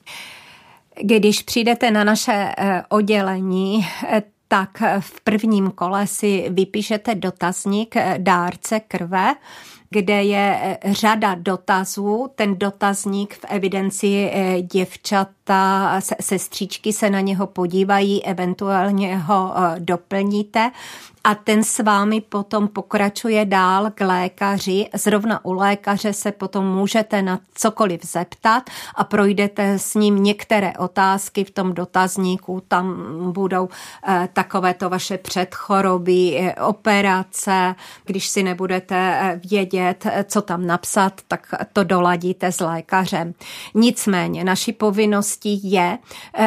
Když 1.01 1.43
přijdete 1.43 1.91
na 1.91 2.03
naše 2.03 2.53
eh, 2.57 2.83
oddělení, 2.89 3.87
eh, 4.07 4.23
tak 4.47 4.81
v 4.99 5.21
prvním 5.21 5.71
kole 5.71 6.07
si 6.07 6.49
vypíšete 6.49 7.15
dotazník 7.15 7.95
eh, 7.95 8.15
dárce 8.17 8.79
krve 8.79 9.35
kde 9.91 10.23
je 10.23 10.77
řada 10.85 11.35
dotazů. 11.35 12.27
Ten 12.35 12.57
dotazník 12.57 13.33
v 13.33 13.45
evidenci 13.47 14.31
děvčata, 14.61 16.01
sestřičky 16.21 16.93
se 16.93 17.09
na 17.09 17.19
něho 17.19 17.47
podívají, 17.47 18.25
eventuálně 18.25 19.17
ho 19.17 19.53
doplníte 19.79 20.71
a 21.23 21.35
ten 21.35 21.63
s 21.63 21.79
vámi 21.79 22.21
potom 22.21 22.67
pokračuje 22.67 23.45
dál 23.45 23.91
k 23.95 24.07
lékaři. 24.07 24.89
Zrovna 24.93 25.45
u 25.45 25.53
lékaře 25.53 26.13
se 26.13 26.31
potom 26.31 26.65
můžete 26.65 27.21
na 27.21 27.39
cokoliv 27.53 28.05
zeptat 28.05 28.63
a 28.95 29.03
projdete 29.03 29.79
s 29.79 29.95
ním 29.95 30.23
některé 30.23 30.73
otázky 30.77 31.43
v 31.43 31.51
tom 31.51 31.73
dotazníku. 31.73 32.63
Tam 32.67 32.95
budou 33.31 33.69
eh, 34.07 34.29
takovéto 34.33 34.89
vaše 34.89 35.17
předchoroby, 35.17 36.37
eh, 36.37 36.55
operace. 36.55 37.75
Když 38.05 38.27
si 38.27 38.43
nebudete 38.43 38.95
eh, 38.95 39.41
vědět, 39.49 40.07
co 40.25 40.41
tam 40.41 40.67
napsat, 40.67 41.21
tak 41.27 41.53
to 41.73 41.83
doladíte 41.83 42.51
s 42.51 42.59
lékařem. 42.59 43.33
Nicméně 43.73 44.43
naší 44.43 44.73
povinností 44.73 45.71
je 45.71 45.97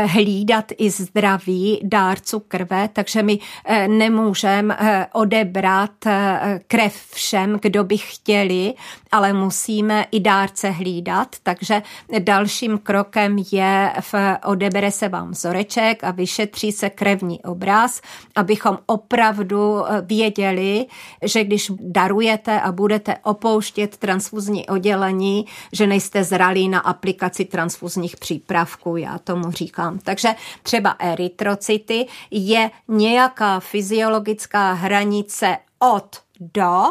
hlídat 0.06 0.64
i 0.78 0.90
zdraví 0.90 1.80
dárců 1.82 2.40
krve, 2.40 2.88
takže 2.92 3.22
my 3.22 3.38
nemůžeme 3.86 4.61
Eh, 4.70 5.06
odebrat 5.12 6.06
eh, 6.06 6.60
krev 6.66 6.94
všem, 7.10 7.58
kdo 7.62 7.84
by 7.84 7.98
chtěli, 7.98 8.74
ale 9.12 9.32
musíme 9.32 10.06
i 10.10 10.20
dárce 10.20 10.70
hlídat, 10.70 11.36
takže 11.42 11.82
dalším 12.18 12.78
krokem 12.78 13.36
je, 13.52 13.92
v, 14.00 14.14
odebere 14.44 14.90
se 14.90 15.08
vám 15.08 15.30
vzoreček 15.30 16.04
a 16.04 16.10
vyšetří 16.10 16.72
se 16.72 16.90
krevní 16.90 17.42
obraz, 17.42 18.00
abychom 18.36 18.78
opravdu 18.86 19.84
eh, 19.86 20.00
věděli, 20.00 20.86
že 21.22 21.44
když 21.44 21.72
darujete 21.80 22.60
a 22.60 22.72
budete 22.72 23.16
opouštět 23.22 23.96
transfuzní 23.96 24.66
oddělení, 24.66 25.46
že 25.72 25.86
nejste 25.86 26.24
zralí 26.24 26.68
na 26.68 26.78
aplikaci 26.78 27.44
transfuzních 27.44 28.16
přípravků, 28.16 28.96
já 28.96 29.18
tomu 29.18 29.50
říkám. 29.50 29.98
Takže 29.98 30.34
třeba 30.62 30.90
erytrocity 30.98 32.06
je 32.30 32.70
nějaká 32.88 33.60
fyziologická 33.60 34.51
hranice 34.54 35.56
od 35.80 36.22
do. 36.54 36.82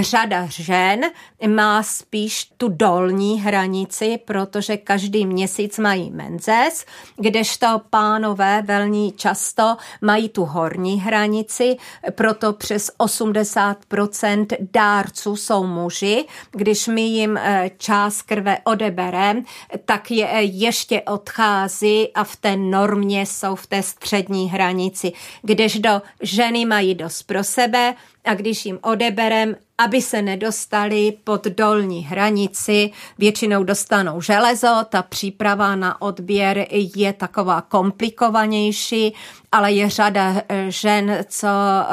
Řada 0.00 0.46
žen 0.46 1.00
má 1.48 1.82
spíš 1.82 2.44
tu 2.56 2.68
dolní 2.68 3.40
hranici, 3.40 4.18
protože 4.24 4.76
každý 4.76 5.26
měsíc 5.26 5.78
mají 5.78 6.10
menzes, 6.10 6.84
kdežto 7.16 7.80
pánové 7.90 8.62
velmi 8.62 9.12
často 9.16 9.76
mají 10.00 10.28
tu 10.28 10.44
horní 10.44 11.00
hranici, 11.00 11.76
proto 12.10 12.52
přes 12.52 12.90
80% 12.98 14.46
dárců 14.72 15.36
jsou 15.36 15.66
muži. 15.66 16.24
Když 16.50 16.86
my 16.86 17.02
jim 17.02 17.36
eh, 17.36 17.70
část 17.78 18.22
krve 18.22 18.58
odebereme, 18.64 19.42
tak 19.84 20.10
je 20.10 20.28
eh, 20.30 20.42
ještě 20.42 21.02
odchází 21.02 22.12
a 22.14 22.24
v 22.24 22.36
té 22.36 22.56
normě 22.56 23.26
jsou 23.26 23.54
v 23.54 23.66
té 23.66 23.82
střední 23.82 24.50
hranici, 24.50 25.12
kdežto 25.42 26.02
ženy 26.20 26.64
mají 26.64 26.94
dost 26.94 27.22
pro 27.22 27.44
sebe, 27.44 27.94
a 28.24 28.34
když 28.34 28.66
jim 28.66 28.78
odeberem, 28.92 29.56
aby 29.78 30.02
se 30.02 30.22
nedostali 30.22 31.12
pod 31.24 31.44
dolní 31.44 32.04
hranici, 32.04 32.90
většinou 33.18 33.64
dostanou 33.64 34.20
železo, 34.20 34.68
ta 34.88 35.02
příprava 35.02 35.76
na 35.76 36.02
odběr 36.02 36.66
je 36.70 37.12
taková 37.12 37.60
komplikovanější, 37.60 39.14
ale 39.52 39.72
je 39.72 39.90
řada 39.90 40.34
eh, 40.48 40.66
žen, 40.68 41.24
co 41.28 41.48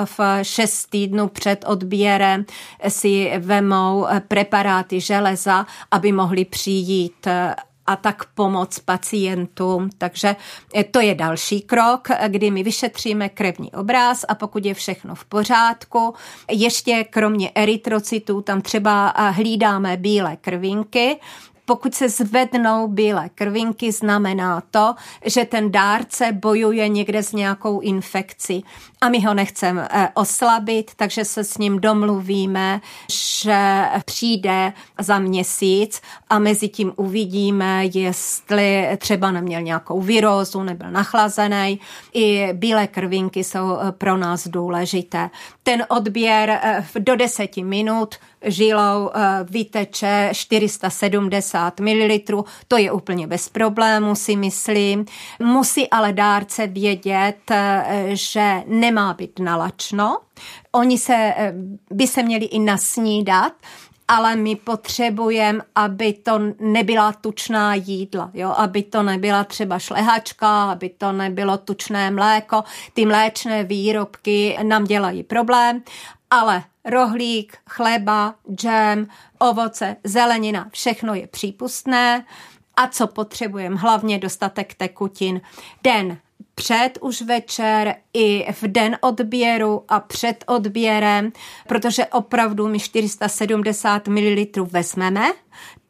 v 0.05 0.19
šest 0.41 0.85
týdnů 0.89 1.27
před 1.27 1.65
odběrem 1.67 2.45
si 2.87 3.31
vemou 3.39 4.07
eh, 4.07 4.21
preparáty 4.27 5.01
železa, 5.01 5.65
aby 5.91 6.11
mohli 6.11 6.45
přijít 6.45 7.27
eh, 7.27 7.55
a 7.89 7.95
tak 7.95 8.25
pomoc 8.25 8.79
pacientům. 8.79 9.89
Takže 9.97 10.35
eh, 10.75 10.83
to 10.83 10.99
je 10.99 11.15
další 11.15 11.61
krok, 11.61 12.07
kdy 12.27 12.51
my 12.51 12.63
vyšetříme 12.63 13.29
krevní 13.29 13.71
obraz 13.71 14.25
a 14.27 14.35
pokud 14.35 14.65
je 14.65 14.73
všechno 14.73 15.15
v 15.15 15.25
pořádku, 15.25 16.13
ještě 16.51 17.03
kromě 17.03 17.51
erytrocitů 17.55 18.41
tam 18.41 18.61
třeba 18.61 19.13
eh, 19.17 19.31
hlídáme 19.31 19.97
bílé 19.97 20.37
krvinky, 20.41 21.17
pokud 21.69 21.95
se 21.95 22.09
zvednou 22.09 22.87
bílé 22.87 23.29
krvinky, 23.35 23.91
znamená 23.91 24.63
to, 24.71 24.95
že 25.25 25.45
ten 25.45 25.71
dárce 25.71 26.31
bojuje 26.31 26.89
někde 26.89 27.23
s 27.23 27.33
nějakou 27.33 27.79
infekcí 27.79 28.65
a 29.01 29.09
my 29.09 29.25
ho 29.25 29.33
nechceme 29.33 29.87
eh, 29.91 30.09
oslabit, 30.13 30.91
takže 30.95 31.25
se 31.25 31.43
s 31.43 31.57
ním 31.57 31.79
domluvíme, 31.79 32.81
že 33.41 33.85
přijde 34.05 34.73
za 34.99 35.19
měsíc 35.19 36.01
a 36.29 36.39
mezi 36.39 36.69
tím 36.69 36.93
uvidíme, 36.95 37.85
jestli 37.93 38.97
třeba 38.97 39.31
neměl 39.31 39.61
nějakou 39.61 40.01
virózu, 40.01 40.63
nebyl 40.63 40.91
nachlazený. 40.91 41.79
I 42.13 42.53
bílé 42.53 42.87
krvinky 42.87 43.43
jsou 43.43 43.77
eh, 43.79 43.91
pro 43.91 44.17
nás 44.17 44.47
důležité. 44.47 45.29
Ten 45.63 45.85
odběr 45.89 46.49
eh, 46.49 46.83
do 46.99 47.15
deseti 47.15 47.63
minut 47.63 48.15
žilou 48.45 49.09
vyteče 49.43 50.29
470 50.33 51.79
ml, 51.79 52.43
to 52.67 52.77
je 52.77 52.91
úplně 52.91 53.27
bez 53.27 53.49
problému, 53.49 54.15
si 54.15 54.35
myslím. 54.35 55.05
Musí 55.39 55.89
ale 55.89 56.13
dárce 56.13 56.67
vědět, 56.67 57.51
že 58.13 58.63
ne 58.67 58.89
nemá 58.89 59.13
být 59.13 59.39
nalačno. 59.39 60.17
Oni 60.71 60.97
se, 60.97 61.13
eh, 61.15 61.53
by 61.91 62.07
se 62.07 62.23
měli 62.23 62.45
i 62.45 62.59
nasnídat, 62.59 63.53
ale 64.07 64.35
my 64.35 64.55
potřebujeme, 64.55 65.61
aby 65.75 66.13
to 66.13 66.39
nebyla 66.59 67.13
tučná 67.13 67.75
jídla, 67.75 68.31
jo? 68.33 68.53
aby 68.57 68.83
to 68.83 69.03
nebyla 69.03 69.43
třeba 69.43 69.79
šlehačka, 69.79 70.71
aby 70.71 70.89
to 70.89 71.11
nebylo 71.11 71.57
tučné 71.57 72.11
mléko. 72.11 72.63
Ty 72.93 73.05
mléčné 73.05 73.63
výrobky 73.63 74.57
nám 74.63 74.83
dělají 74.83 75.23
problém, 75.23 75.81
ale 76.29 76.63
rohlík, 76.89 77.57
chleba, 77.69 78.35
džem, 78.55 79.07
ovoce, 79.39 79.95
zelenina, 80.03 80.67
všechno 80.71 81.13
je 81.13 81.27
přípustné. 81.27 82.25
A 82.75 82.87
co 82.87 83.07
potřebujeme? 83.07 83.75
Hlavně 83.75 84.19
dostatek 84.19 84.73
tekutin. 84.73 85.41
Den 85.83 86.17
před 86.55 86.97
už 87.01 87.21
večer 87.21 87.95
i 88.13 88.51
v 88.51 88.63
den 88.63 88.97
odběru 89.01 89.83
a 89.87 89.99
před 89.99 90.43
odběrem, 90.47 91.31
protože 91.67 92.05
opravdu 92.05 92.67
my 92.67 92.79
470 92.79 94.07
ml 94.07 94.65
vezmeme, 94.71 95.31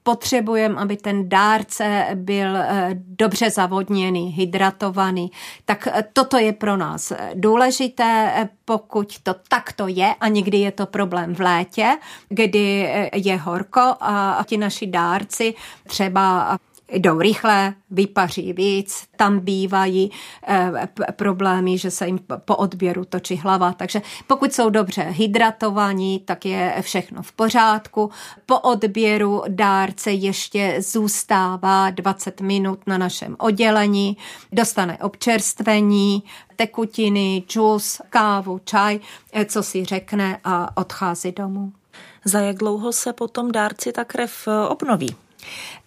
potřebujeme, 0.09 0.75
aby 0.75 0.97
ten 0.97 1.29
dárce 1.29 2.07
byl 2.15 2.57
eh, 2.57 2.89
dobře 2.93 3.49
zavodněný, 3.49 4.29
hydratovaný. 4.29 5.31
Tak 5.65 5.87
eh, 5.87 6.03
toto 6.13 6.37
je 6.37 6.53
pro 6.53 6.77
nás 6.77 7.13
důležité, 7.33 8.31
eh, 8.35 8.49
pokud 8.65 9.19
to 9.23 9.35
takto 9.47 9.87
je 9.87 10.15
a 10.21 10.27
někdy 10.27 10.57
je 10.57 10.71
to 10.71 10.85
problém 10.85 11.35
v 11.35 11.39
létě, 11.39 11.97
kdy 12.29 12.89
je 13.13 13.37
horko 13.37 13.81
a 14.01 14.43
ti 14.45 14.57
naši 14.57 14.87
dárci 14.87 15.53
třeba 15.87 16.57
jdou 16.91 17.19
rychle, 17.19 17.73
vypaří 17.91 18.53
víc, 18.53 19.07
tam 19.15 19.39
bývají 19.39 20.11
e, 20.47 20.87
problémy, 21.11 21.77
že 21.77 21.91
se 21.91 22.05
jim 22.05 22.19
po 22.45 22.55
odběru 22.55 23.05
točí 23.05 23.35
hlava. 23.35 23.73
Takže 23.73 24.01
pokud 24.27 24.53
jsou 24.53 24.69
dobře 24.69 25.01
hydratovaní, 25.01 26.19
tak 26.19 26.45
je 26.45 26.75
všechno 26.81 27.21
v 27.21 27.31
pořádku. 27.31 28.11
Po 28.45 28.59
odběru 28.59 29.43
dárce 29.47 30.11
ještě 30.11 30.75
zůstává 30.79 31.89
20 31.89 32.41
minut 32.41 32.79
na 32.87 32.97
našem 32.97 33.35
oddělení, 33.39 34.17
dostane 34.51 34.97
občerstvení, 34.97 36.23
tekutiny, 36.55 37.43
džus, 37.47 38.01
kávu, 38.09 38.59
čaj, 38.65 38.99
eh, 39.33 39.45
co 39.45 39.63
si 39.63 39.85
řekne 39.85 40.39
a 40.43 40.77
odchází 40.77 41.31
domů. 41.31 41.73
Za 42.25 42.39
jak 42.39 42.57
dlouho 42.57 42.91
se 42.91 43.13
potom 43.13 43.51
dárci 43.51 43.91
ta 43.91 44.05
krev 44.05 44.47
eh, 44.47 44.67
obnoví? 44.67 45.15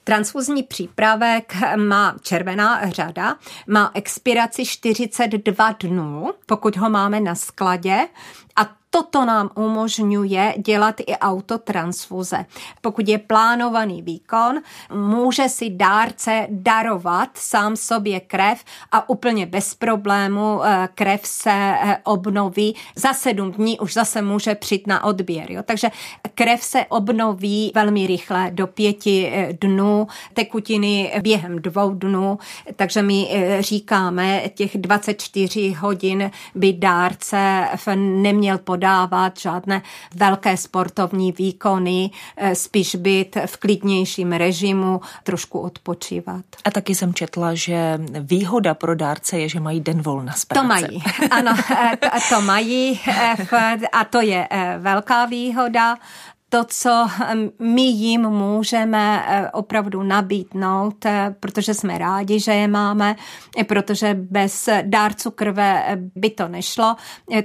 Transfuzní 0.05 0.63
přípravek 0.63 1.55
má 1.77 2.17
červená 2.23 2.91
řada, 2.91 3.37
má 3.67 3.91
expiraci 3.95 4.67
42 4.67 5.73
dnů, 5.81 6.31
pokud 6.47 6.77
ho 6.77 6.91
máme 6.91 7.21
na 7.21 7.35
skladě 7.35 8.09
a 8.57 8.82
Toto 8.95 9.25
nám 9.25 9.51
umožňuje 9.55 10.55
dělat 10.59 11.01
i 11.01 11.17
autotransfuze. 11.17 12.45
Pokud 12.81 13.09
je 13.09 13.19
plánovaný 13.19 14.03
výkon, 14.03 14.61
může 14.95 15.49
si 15.49 15.71
dárce 15.71 16.47
darovat 16.51 17.29
sám 17.35 17.77
sobě 17.77 18.21
krev 18.21 18.65
a 18.93 19.09
úplně 19.09 19.47
bez 19.47 19.75
problému 19.75 20.65
eh, 20.65 20.89
krev 20.95 21.21
se 21.25 21.51
eh, 21.53 21.97
obnoví. 22.05 22.77
Za 22.97 23.13
sedm 23.13 23.53
dní 23.53 23.81
už 23.81 23.95
zase 23.95 24.23
může 24.23 24.55
přijít 24.55 24.87
na 24.87 25.05
odběr. 25.05 25.53
Jo? 25.53 25.63
Takže 25.63 25.89
krev 26.35 26.63
se 26.63 26.85
obnoví 26.89 27.73
velmi 27.75 28.07
rychle, 28.07 28.51
do 28.51 28.67
pěti 28.67 29.33
eh, 29.35 29.53
dnů, 29.61 30.07
tekutiny 30.35 31.13
během 31.23 31.63
dvou 31.63 31.91
dnů, 31.91 32.39
takže 32.77 33.03
my 33.03 33.29
říkáme, 33.61 34.43
těch 34.55 34.77
24 34.77 35.73
hodin 35.73 36.31
by 36.55 36.73
dárce 36.73 37.69
neměl 37.97 38.59
pod 38.59 38.82
podávat 38.83 39.41
žádné 39.41 39.83
velké 40.15 40.57
sportovní 40.57 41.33
výkony, 41.33 42.11
eh, 42.37 42.55
spíš 42.55 42.95
být 42.95 43.37
v 43.47 43.57
klidnějším 43.57 44.33
režimu, 44.33 45.01
trošku 45.23 45.59
odpočívat. 45.59 46.45
A 46.65 46.71
taky 46.71 46.95
jsem 46.95 47.15
četla, 47.15 47.55
že 47.55 48.01
výhoda 48.21 48.75
pro 48.75 48.95
dárce 48.95 49.39
je, 49.39 49.49
že 49.49 49.61
mají 49.61 49.81
den 49.81 50.03
volna 50.03 50.33
z 50.33 50.45
práce. 50.45 50.63
To 50.63 50.69
mají, 50.69 51.03
ano, 51.31 51.57
to, 52.01 52.09
to 52.29 52.41
mají 52.41 53.01
a 53.93 54.05
to 54.05 54.21
je 54.21 54.49
velká 54.79 55.27
výhoda 55.27 55.97
to, 56.53 56.65
co 56.65 57.09
my 57.59 57.83
jim 57.83 58.21
můžeme 58.21 59.25
eh, 59.27 59.51
opravdu 59.51 60.03
nabídnout, 60.03 61.07
eh, 61.07 61.35
protože 61.41 61.75
jsme 61.75 61.99
rádi, 61.99 62.41
že 62.41 62.53
je 62.53 62.69
máme, 62.69 63.17
eh, 63.59 63.65
protože 63.65 64.15
bez 64.15 64.69
dárců 64.83 65.31
krve 65.31 65.99
by 66.15 66.31
to 66.31 66.49
nešlo. 66.49 66.97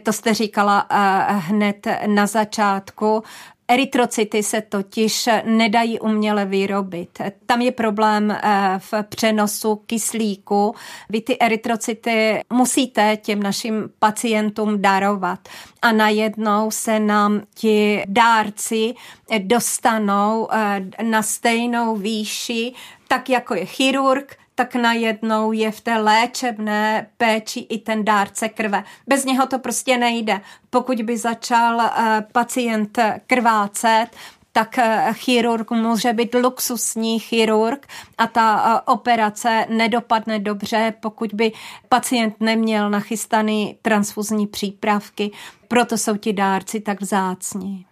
To 0.04 0.14
jste 0.14 0.34
říkala 0.34 0.88
hned 1.28 1.88
na 2.08 2.26
začátku. 2.26 3.24
Erytrocity 3.68 4.44
se 4.44 4.62
totiž 4.62 5.30
nedají 5.46 6.00
uměle 6.00 6.46
vyrobit. 6.46 7.22
Tam 7.46 7.62
je 7.62 7.72
problém 7.72 8.32
eh, 8.32 8.40
v 8.78 8.94
přenosu 9.10 9.76
kyslíku. 9.76 10.76
Vy 11.10 11.22
ty 11.22 11.38
erytrocity 11.40 12.40
musíte 12.54 13.18
těm 13.18 13.44
našim 13.44 13.90
pacientům 14.00 14.82
darovat 14.82 15.40
a 15.82 15.92
najednou 15.92 16.72
se 16.72 17.00
nám 17.00 17.42
ti 17.56 18.04
dárci 18.08 18.94
dostanou 19.38 20.48
eh, 20.52 21.04
na 21.04 21.22
stejnou 21.24 21.96
výši, 21.96 22.74
tak 23.08 23.30
jako 23.30 23.56
je 23.56 23.66
chirurg, 23.66 24.38
tak 24.58 24.76
najednou 24.76 25.52
je 25.52 25.72
v 25.72 25.82
té 25.82 25.98
léčebné 25.98 27.08
péči 27.18 27.60
i 27.60 27.78
ten 27.78 28.06
dárce 28.06 28.50
krve. 28.50 28.84
Bez 29.08 29.26
něho 29.26 29.48
to 29.48 29.60
prostě 29.60 29.98
nejde. 29.98 30.42
Pokud 30.70 31.02
by 31.02 31.18
začal 31.18 31.82
eh, 31.82 32.26
pacient 32.32 33.00
krvácet, 33.28 34.08
tak 34.52 34.78
eh, 34.78 35.10
chirurg 35.14 35.72
může 35.72 36.14
být 36.14 36.36
luxusní 36.36 37.20
chirurg 37.20 37.88
a 38.18 38.28
ta 38.28 38.64
eh, 38.66 38.92
operace 38.92 39.66
nedopadne 39.70 40.40
dobře, 40.40 40.94
pokud 41.00 41.34
by 41.34 41.52
pacient 41.90 42.36
neměl 42.40 42.90
nachystaný 42.90 43.78
transfuzní 43.82 44.48
přípravky. 44.48 45.32
Proto 45.68 45.98
jsou 45.98 46.18
ti 46.18 46.34
dárci 46.34 46.80
tak 46.80 47.02
vzácní. 47.02 47.87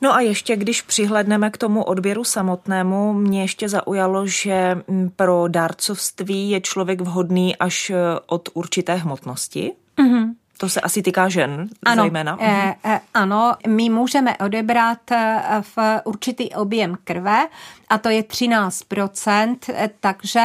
No 0.00 0.14
a 0.14 0.20
ještě, 0.20 0.56
když 0.56 0.82
přihledneme 0.82 1.50
k 1.50 1.58
tomu 1.58 1.84
odběru 1.84 2.24
samotnému, 2.24 3.12
mě 3.12 3.42
ještě 3.42 3.68
zaujalo, 3.68 4.26
že 4.26 4.74
mm, 4.88 5.10
pro 5.16 5.44
dárcovství 5.48 6.50
je 6.50 6.60
člověk 6.60 7.00
vhodný 7.00 7.56
až 7.56 7.90
e, 7.90 7.96
od 8.26 8.48
určité 8.54 8.94
hmotnosti. 8.94 9.72
Mm-hmm. 9.98 10.34
To 10.58 10.68
se 10.68 10.80
asi 10.80 11.02
týká 11.02 11.28
žen 11.28 11.68
ano, 11.82 12.02
zejména. 12.02 12.38
Eh, 12.40 12.74
eh, 12.84 13.00
ano, 13.14 13.54
my 13.66 13.88
můžeme 13.88 14.36
odebrat 14.36 15.10
e, 15.12 15.42
v 15.60 15.78
určitý 16.04 16.50
objem 16.50 16.96
krve 17.04 17.46
a 17.88 17.98
to 17.98 18.08
je 18.08 18.22
13%, 18.22 19.56
takže 20.00 20.40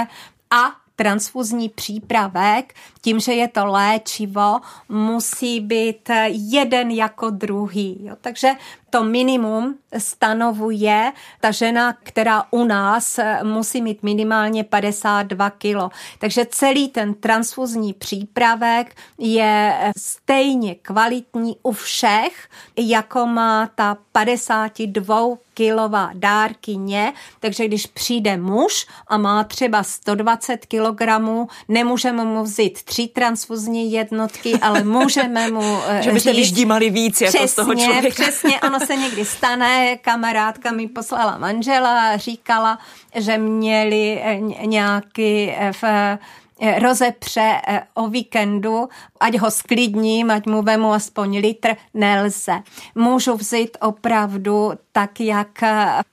a 0.51 0.71
transfuzní 0.95 1.69
přípravek, 1.69 2.73
tím, 3.01 3.19
že 3.19 3.33
je 3.33 3.47
to 3.47 3.65
léčivo, 3.65 4.59
musí 4.89 5.59
být 5.59 6.09
jeden 6.29 6.91
jako 6.91 7.29
druhý. 7.29 7.99
Jo. 8.03 8.15
Takže 8.21 8.49
to 8.89 9.03
minimum 9.03 9.75
stanovuje 9.97 11.11
ta 11.39 11.51
žena, 11.51 11.93
která 12.03 12.43
u 12.51 12.63
nás 12.63 13.19
musí 13.43 13.81
mít 13.81 14.03
minimálně 14.03 14.63
52 14.63 15.49
kilo. 15.49 15.89
Takže 16.19 16.45
celý 16.49 16.89
ten 16.89 17.13
transfuzní 17.13 17.93
přípravek 17.93 18.95
je 19.17 19.77
stejně 19.97 20.75
kvalitní 20.75 21.55
u 21.63 21.71
všech, 21.71 22.49
jako 22.77 23.25
má 23.25 23.69
ta 23.75 23.97
52 24.11 25.37
kilová 25.53 26.09
dárkyně, 26.13 27.13
takže 27.39 27.67
když 27.67 27.87
přijde 27.87 28.37
muž 28.37 28.87
a 29.07 29.17
má 29.17 29.43
třeba 29.43 29.83
120 29.83 30.65
kg, 30.65 31.01
nemůžeme 31.67 32.25
mu 32.25 32.43
vzít 32.43 32.83
tři 32.91 33.07
transfuzní 33.07 33.91
jednotky, 33.91 34.53
ale 34.61 34.83
můžeme 34.83 35.51
mu 35.51 35.77
Že 36.01 36.11
byste 36.11 36.33
vyždímali 36.33 36.89
víc 36.89 37.21
jako 37.21 37.37
přesně, 37.37 37.47
z 37.47 37.55
toho 37.55 37.75
člověka. 37.75 38.23
Přesně, 38.23 38.59
ono 38.61 38.79
se 38.79 38.95
někdy 38.95 39.25
stane, 39.25 39.97
kamarádka 39.97 40.71
mi 40.71 40.87
poslala 40.87 41.37
manžela 41.37 42.01
a 42.01 42.17
říkala, 42.17 42.79
že 43.15 43.37
měli 43.37 44.21
eh, 44.23 44.39
nějaký 44.65 45.49
eh, 45.49 45.71
v 45.73 45.83
eh, 45.83 46.19
rozepře 46.79 47.61
o 47.93 48.07
víkendu, 48.07 48.89
ať 49.19 49.37
ho 49.37 49.51
sklidním, 49.51 50.31
ať 50.31 50.45
mu 50.45 50.61
vemu 50.61 50.93
aspoň 50.93 51.37
litr, 51.37 51.75
nelze. 51.93 52.61
Můžu 52.95 53.35
vzít 53.35 53.77
opravdu 53.81 54.71
tak 54.91 55.19
jak 55.19 55.59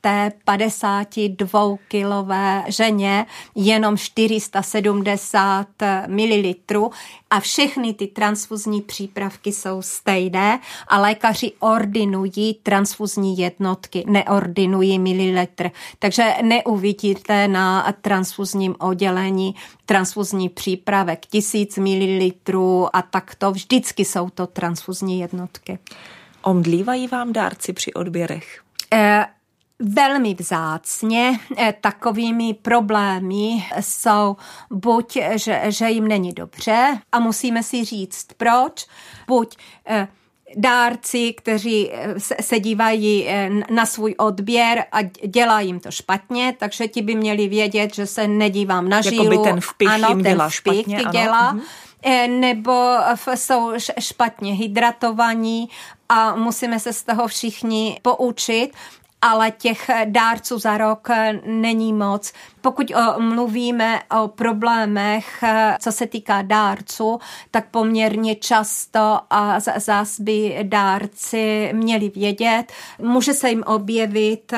té 0.01 0.33
52 0.45 1.77
kilové 1.89 2.65
ženě 2.69 3.27
jenom 3.55 3.97
470 3.97 5.67
ml 6.07 6.91
a 7.31 7.41
všechny 7.41 7.95
ty 7.95 8.07
transfuzní 8.07 8.83
přípravky 8.83 9.53
jsou 9.53 9.83
stejné 9.83 10.61
a 10.89 10.99
lékaři 11.01 11.53
ordinují 11.61 12.55
transfuzní 12.63 13.39
jednotky, 13.39 14.05
neordinují 14.07 14.99
mililitr. 14.99 15.71
Takže 15.99 16.35
neuvidíte 16.43 17.49
na 17.49 17.93
transfuzním 18.03 18.75
oddělení 18.79 19.55
transfuzní 19.89 20.49
přípravek 20.49 21.27
1000 21.27 21.79
ml 21.79 22.89
a 22.93 23.03
takto 23.03 23.53
vždycky 23.53 24.05
jsou 24.05 24.31
to 24.31 24.47
transfuzní 24.47 25.21
jednotky. 25.21 25.79
Omdlívají 26.43 27.09
vám 27.09 27.33
dárci 27.33 27.73
při 27.73 27.95
odběrech? 27.95 28.61
Eh, 28.93 29.27
velmi 29.79 30.35
vzácně 30.35 31.39
eh, 31.57 31.75
takovými 31.81 32.55
problémy 32.55 33.67
jsou 33.81 34.37
buď, 34.71 35.19
že, 35.35 35.63
že 35.69 35.91
jim 35.91 36.09
není 36.09 36.33
dobře 36.33 37.01
a 37.13 37.21
musíme 37.21 37.63
si 37.63 37.85
říct 37.85 38.27
proč, 38.37 38.87
buď 39.27 39.57
eh, 39.87 40.09
dárci, 40.57 41.33
kteří 41.33 41.91
se 42.41 42.61
dívají 42.61 43.29
na 43.71 43.87
svůj 43.87 44.15
odběr 44.19 44.85
a 44.93 45.03
dělá 45.27 45.61
jim 45.61 45.81
to 45.81 45.91
špatně, 45.91 46.55
takže 46.59 46.89
ti 46.89 47.03
by 47.03 47.15
měli 47.15 47.49
vědět, 47.49 47.95
že 47.95 48.07
se 48.07 48.29
nedívám 48.29 48.89
na 48.89 49.01
žílu. 49.01 49.33
Jakoby 49.33 49.51
ten 49.51 49.61
vpich 49.61 49.89
ano, 49.89 50.09
jim 50.09 50.23
ten 50.23 50.33
dělá 50.33 50.49
vpich 50.49 50.57
špatně. 50.57 50.99
Ano. 50.99 51.13
dělá. 51.13 51.53
Mhm 51.53 51.63
nebo 52.29 52.97
jsou 53.35 53.73
špatně 53.99 54.55
hydratovaní 54.55 55.69
a 56.09 56.35
musíme 56.35 56.81
se 56.81 56.93
z 56.93 57.03
toho 57.03 57.29
všichni 57.29 58.01
poučit 58.03 58.73
ale 59.23 59.51
těch 59.51 59.91
dárců 60.05 60.59
za 60.59 60.79
rok 60.79 61.09
není 61.47 61.93
moc. 61.93 62.33
Pokud 62.61 62.91
o, 62.91 63.21
mluvíme 63.21 64.01
o 64.23 64.29
problémech, 64.29 65.45
co 65.81 65.93
se 65.93 66.07
týká 66.07 66.43
dárců, 66.43 67.19
tak 67.51 67.69
poměrně 67.71 68.35
často 68.35 69.19
a 69.31 69.61
zás 69.77 70.21
by 70.21 70.59
dárci 70.63 71.71
měli 71.73 72.09
vědět, 72.09 72.73
může 72.99 73.35
se 73.35 73.51
jim 73.51 73.63
objevit 73.67 74.53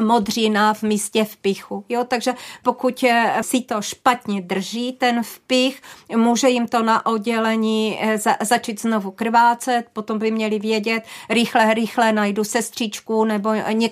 modřina 0.00 0.74
v 0.74 0.82
místě 0.82 1.24
vpichu. 1.24 1.84
Jo? 1.88 2.04
Takže 2.04 2.34
pokud 2.62 3.04
si 3.40 3.60
to 3.60 3.82
špatně 3.82 4.42
drží, 4.42 4.92
ten 4.92 5.22
vpich, 5.22 5.82
může 6.16 6.48
jim 6.48 6.68
to 6.68 6.82
na 6.82 7.06
oddělení 7.06 8.00
za, 8.16 8.36
začít 8.40 8.80
znovu 8.80 9.10
krvácet, 9.10 9.86
potom 9.92 10.18
by 10.18 10.30
měli 10.30 10.58
vědět, 10.58 11.04
rychle, 11.30 11.74
rychle 11.74 12.12
najdu 12.12 12.44
sestřičku 12.44 13.24
nebo 13.24 13.50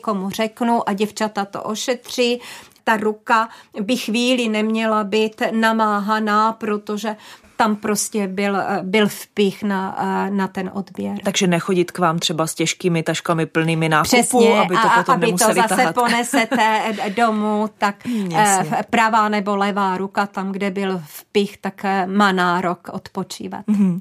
někomu 0.08 0.30
řeknu 0.30 0.88
a 0.88 0.92
děvčata 0.92 1.44
to 1.44 1.62
ošetří 1.62 2.40
ta 2.84 2.96
ruka 2.96 3.48
by 3.80 3.96
chvíli 3.96 4.48
neměla 4.48 5.04
být 5.04 5.42
namáhaná, 5.50 6.52
protože 6.52 7.16
tam 7.56 7.76
prostě 7.76 8.26
byl, 8.28 8.56
byl 8.82 9.08
vpich 9.08 9.62
na, 9.62 9.96
na 10.30 10.48
ten 10.48 10.70
odběr. 10.74 11.18
Takže 11.24 11.46
nechodit 11.46 11.90
k 11.90 11.98
vám 11.98 12.18
třeba 12.18 12.46
s 12.46 12.54
těžkými 12.54 13.02
taškami 13.02 13.46
plnými 13.46 13.88
nákupů, 13.88 14.16
Přesně, 14.16 14.60
aby 14.60 14.74
to 14.76 14.88
potom 14.96 15.14
aby 15.14 15.26
nemuseli 15.26 15.54
to 15.54 15.60
zase 15.62 15.76
tahat. 15.76 15.94
ponesete 15.94 16.82
domů, 17.16 17.68
tak 17.78 17.94
Jasně. 18.06 18.76
eh, 18.78 18.84
pravá 18.90 19.28
nebo 19.28 19.56
levá 19.56 19.96
ruka, 19.96 20.26
tam, 20.26 20.52
kde 20.52 20.70
byl 20.70 21.02
vpich, 21.06 21.56
tak 21.58 21.84
eh, 21.84 22.06
má 22.06 22.32
nárok 22.32 22.88
odpočívat. 22.92 23.64
Mhm. 23.66 24.00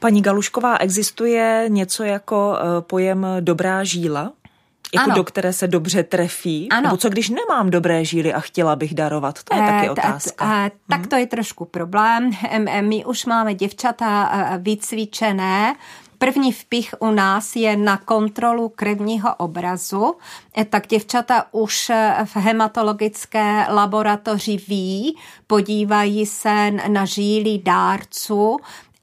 Paní 0.00 0.22
Galušková, 0.22 0.76
existuje 0.76 1.64
něco 1.68 2.04
jako 2.04 2.56
eh, 2.58 2.80
pojem 2.80 3.26
dobrá 3.40 3.84
žíla? 3.84 4.32
Jako 4.94 5.04
Ano. 5.10 5.14
do 5.16 5.24
které 5.24 5.52
se 5.52 5.68
dobře 5.68 6.02
trefí? 6.02 6.68
Ano. 6.70 6.82
Nebo 6.82 6.96
co 6.96 7.08
když 7.08 7.28
nemám 7.28 7.70
dobré 7.70 8.04
žíly 8.04 8.34
a 8.34 8.40
chtěla 8.40 8.76
bych 8.76 8.94
darovat? 8.94 9.42
To 9.42 9.54
je 9.56 9.60
taky 9.62 9.76
Eh, 9.76 9.82
t- 9.84 9.90
otázka. 9.90 10.64
eh, 10.66 10.70
Tak 10.90 11.06
to 11.06 11.16
je 11.16 11.26
trošku 11.26 11.64
problém. 11.64 12.30
My 12.80 13.04
už 13.04 13.26
máme 13.26 13.54
děvčata 13.54 14.30
eh, 14.32 14.58
vycvičené. 14.58 15.74
První 16.18 16.52
vpich 16.52 16.94
u 16.98 17.10
nás 17.10 17.56
je 17.56 17.76
na 17.76 17.96
kontrolu 17.96 18.68
krevního 18.68 19.34
obrazu, 19.34 20.14
tak 20.70 20.86
děvčata 20.86 21.44
už 21.52 21.90
v 22.24 22.36
hematologické 22.36 23.66
laboratoři 23.72 24.56
ví, 24.68 25.16
podívají 25.46 26.26
se 26.26 26.70
na 26.70 27.04
žíly 27.04 27.58
dárců 27.64 28.56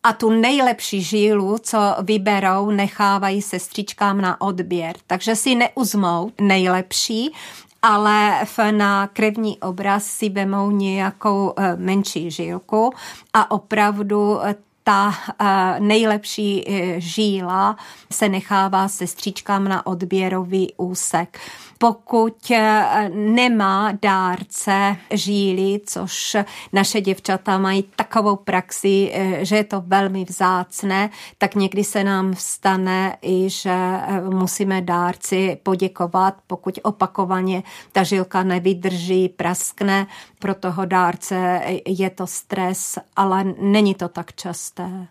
a 0.06 0.14
tu 0.14 0.30
nejlepší 0.30 1.02
žílu, 1.02 1.58
co 1.58 1.96
vyberou, 2.02 2.72
nechávají 2.72 3.42
sestřičkám 3.42 4.22
na 4.22 4.42
odběr. 4.42 4.96
Takže 5.08 5.36
si 5.36 5.56
neuzmou 5.56 6.32
nejlepší, 6.42 7.34
ale 7.82 8.46
na 8.72 9.08
krevní 9.08 9.60
obraz 9.60 10.06
si 10.06 10.30
vemou 10.30 10.72
nějakou 10.72 11.54
eh, 11.58 11.76
menší 11.76 12.32
žílku 12.32 12.94
a 13.34 13.52
opravdu 13.52 14.40
eh, 14.46 14.56
ta 14.84 15.14
eh, 15.42 15.80
nejlepší 15.80 16.66
žíla 16.98 17.78
se 18.12 18.30
nechává 18.30 18.88
sestřičkám 18.88 19.68
na 19.68 19.88
odběrový 19.88 20.74
úsek 20.78 21.40
pokud 21.86 22.52
eh, 22.52 23.10
nemá 23.14 23.92
dárce 24.02 24.98
žíly, 25.12 25.82
což 25.86 26.38
naše 26.74 27.02
děvčata 27.02 27.58
mají 27.58 27.84
takovou 27.96 28.36
praxi, 28.36 29.12
eh, 29.14 29.46
že 29.46 29.56
je 29.56 29.64
to 29.64 29.84
velmi 29.88 30.26
vzácné, 30.26 31.10
tak 31.38 31.56
někdy 31.56 31.84
se 31.84 32.04
nám 32.04 32.34
stane 32.38 33.18
i, 33.22 33.50
že 33.50 33.72
eh, 33.72 34.22
musíme 34.22 34.82
dárci 34.82 35.58
poděkovat, 35.64 36.36
pokud 36.48 36.80
opakovaně 36.84 37.64
ta 37.92 38.04
žilka 38.04 38.44
nevydrží, 38.44 39.30
praskne, 39.30 40.08
pro 40.40 40.56
toho 40.56 40.86
dárce 40.86 41.62
je 41.88 42.10
to 42.10 42.28
stres, 42.28 43.00
ale 43.16 43.44
není 43.60 43.96
to 43.96 44.10
tak 44.10 44.34
časté. 44.34 45.08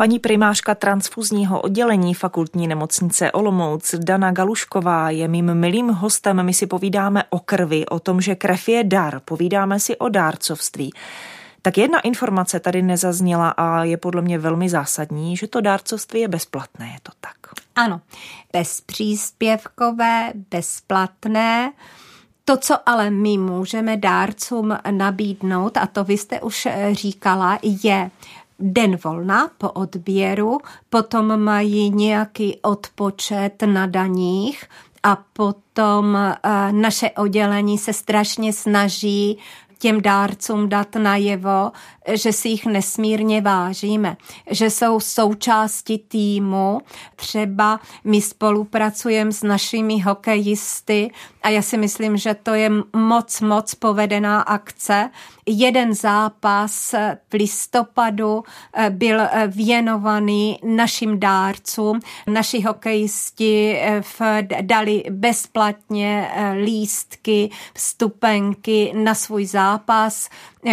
Paní 0.00 0.18
primářka 0.18 0.74
transfuzního 0.74 1.60
oddělení 1.60 2.14
fakultní 2.14 2.68
nemocnice 2.68 3.32
Olomouc 3.32 3.94
Dana 3.94 4.32
Galušková 4.32 5.10
je 5.10 5.28
mým 5.28 5.54
milým 5.54 5.88
hostem. 5.88 6.42
My 6.42 6.54
si 6.54 6.66
povídáme 6.66 7.24
o 7.30 7.38
krvi, 7.38 7.86
o 7.86 8.00
tom, 8.00 8.20
že 8.20 8.34
krev 8.34 8.68
je 8.68 8.84
dar, 8.84 9.20
povídáme 9.24 9.80
si 9.80 9.96
o 9.96 10.08
dárcovství. 10.08 10.92
Tak 11.62 11.78
jedna 11.78 12.00
informace 12.00 12.60
tady 12.60 12.82
nezazněla 12.82 13.50
a 13.50 13.84
je 13.84 13.96
podle 13.96 14.22
mě 14.22 14.38
velmi 14.38 14.68
zásadní, 14.68 15.36
že 15.36 15.46
to 15.46 15.60
dárcovství 15.60 16.20
je 16.20 16.28
bezplatné, 16.28 16.86
je 16.86 16.98
to 17.02 17.12
tak? 17.20 17.36
Ano, 17.76 18.00
bezpříspěvkové, 18.52 20.32
bezplatné. 20.50 21.72
To, 22.44 22.56
co 22.56 22.88
ale 22.88 23.10
my 23.10 23.38
můžeme 23.38 23.96
dárcům 23.96 24.78
nabídnout, 24.90 25.76
a 25.76 25.86
to 25.86 26.04
vy 26.04 26.18
jste 26.18 26.40
už 26.40 26.68
říkala, 26.92 27.58
je 27.62 28.10
den 28.60 28.98
volna 29.04 29.50
po 29.58 29.70
odběru, 29.70 30.58
potom 30.90 31.40
mají 31.40 31.90
nějaký 31.90 32.58
odpočet 32.62 33.62
na 33.66 33.86
daních 33.86 34.64
a 35.02 35.18
potom 35.32 36.16
eh, 36.16 36.72
naše 36.72 37.10
oddělení 37.10 37.78
se 37.78 37.92
strašně 37.92 38.52
snaží 38.52 39.38
těm 39.80 40.00
dárcům 40.02 40.68
dát 40.68 40.94
najevo, 40.94 41.72
že 42.12 42.32
si 42.32 42.48
jich 42.48 42.66
nesmírně 42.66 43.40
vážíme, 43.40 44.16
že 44.50 44.70
jsou 44.70 45.00
součástí 45.00 45.98
týmu. 45.98 46.80
Třeba 47.16 47.80
my 48.04 48.22
spolupracujeme 48.22 49.32
s 49.32 49.42
našimi 49.42 50.00
hokejisty 50.00 51.10
a 51.42 51.48
já 51.48 51.62
si 51.62 51.76
myslím, 51.76 52.16
že 52.16 52.34
to 52.34 52.54
je 52.54 52.70
moc, 52.96 53.40
moc 53.40 53.74
povedená 53.74 54.40
akce. 54.40 55.10
Jeden 55.46 55.94
zápas 55.94 56.94
v 57.28 57.32
listopadu 57.32 58.42
eh, 58.74 58.90
byl 58.90 59.20
eh, 59.20 59.46
věnovaný 59.46 60.58
našim 60.64 61.20
dárcům. 61.20 62.00
Naši 62.26 62.60
hokejisti 62.60 63.78
eh, 63.80 64.02
dali 64.62 65.04
bezplatně 65.10 66.30
lístky, 66.64 67.50
vstupenky 67.74 68.92
na 68.96 69.14
svůj 69.14 69.46
zápas. 69.46 69.69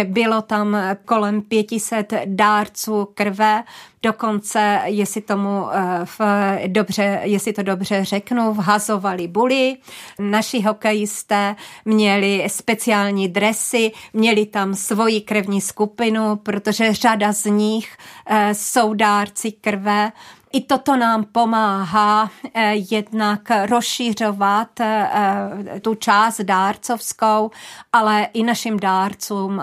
Bylo 0.04 0.42
tam 0.42 0.76
kolem 1.04 1.42
500 1.42 2.12
dárců 2.26 3.08
krve, 3.14 3.64
dokonce, 4.02 4.80
jestli 4.84 5.20
tomu 5.20 5.66
eh, 5.72 6.00
v 6.04 6.20
dobře, 6.66 7.20
jestli 7.22 7.52
to 7.52 7.62
dobře 7.62 8.04
řeknu, 8.04 8.54
vhazovali 8.54 9.28
buly. 9.28 9.76
Naši 10.18 10.60
hokejisté 10.60 11.56
měli 11.84 12.44
speciální 12.46 13.28
dresy, 13.28 13.92
měli 14.12 14.46
tam 14.46 14.74
svoji 14.74 15.20
krevní 15.20 15.60
skupinu, 15.60 16.36
protože 16.36 16.94
řada 16.94 17.32
z 17.32 17.44
nich 17.44 17.96
eh, 18.26 18.54
jsou 18.54 18.94
dárci 18.94 19.52
krve 19.52 20.12
i 20.52 20.60
toto 20.60 20.96
nám 20.96 21.24
pomáhá 21.24 22.30
eh, 22.54 22.74
jednak 22.74 23.50
rozšířovat 23.66 24.80
eh, 24.80 25.10
eh, 25.12 25.80
tu 25.80 25.94
část 25.94 26.40
dárcovskou, 26.40 27.50
ale 27.92 28.28
i 28.32 28.42
našim 28.42 28.80
dárcům 28.80 29.62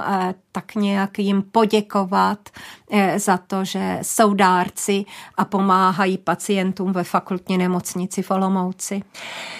tak 0.55 0.75
nějak 0.75 1.19
jim 1.19 1.41
poděkovat 1.41 2.49
za 3.15 3.37
to, 3.37 3.65
že 3.65 3.99
jsou 4.01 4.33
dárci 4.33 5.05
a 5.37 5.45
pomáhají 5.45 6.17
pacientům 6.17 6.93
ve 6.93 7.03
fakultní 7.03 7.57
nemocnici 7.57 8.21
v 8.21 8.31
Olomouci. 8.31 9.01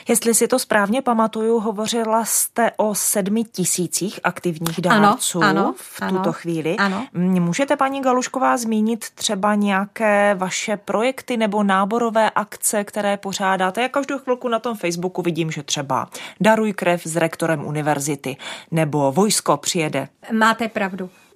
Jestli 0.07 0.33
si 0.33 0.47
to 0.47 0.59
správně 0.59 1.01
pamatuju, 1.01 1.59
hovořila 1.59 2.25
jste 2.25 2.71
o 2.77 2.95
sedmi 2.95 3.43
tisících 3.43 4.19
aktivních 4.23 4.81
dárců 4.81 5.43
ano, 5.43 5.61
ano, 5.61 5.75
v 5.77 5.99
tuto 5.99 6.19
ano, 6.19 6.33
chvíli. 6.33 6.75
Ano. 6.77 7.07
Můžete, 7.13 7.75
paní 7.75 8.01
Galušková, 8.01 8.57
zmínit 8.57 9.05
třeba 9.15 9.55
nějaké 9.55 10.35
vaše 10.37 10.77
projekty 10.77 11.37
nebo 11.37 11.63
náborové 11.63 12.29
akce, 12.29 12.83
které 12.83 13.17
pořádáte? 13.17 13.81
Já 13.81 13.89
každou 13.89 14.17
chvilku 14.17 14.47
na 14.47 14.59
tom 14.59 14.77
Facebooku 14.77 15.21
vidím, 15.21 15.51
že 15.51 15.63
třeba 15.63 16.09
Daruj 16.39 16.73
krev 16.73 17.03
s 17.03 17.15
rektorem 17.15 17.65
univerzity 17.65 18.37
nebo 18.71 19.11
Vojsko 19.11 19.57
přijede. 19.57 20.07
Máte 20.31 20.67
pravdu. 20.67 20.84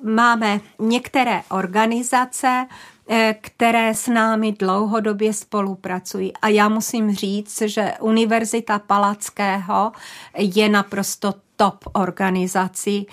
Máme 0.04 0.60
některé 0.80 1.42
organizace, 1.50 2.68
eh, 3.10 3.36
které 3.42 3.94
s 3.94 4.08
námi 4.08 4.52
dlouhodobě 4.52 5.34
spolupracují. 5.34 6.34
A 6.42 6.48
já 6.48 6.70
musím 6.70 7.16
říct, 7.16 7.62
že 7.62 7.94
Univerzita 8.00 8.80
Palackého 8.80 9.92
je 10.38 10.70
naprosto 10.70 11.34
top 11.56 11.86
organizací. 11.94 13.08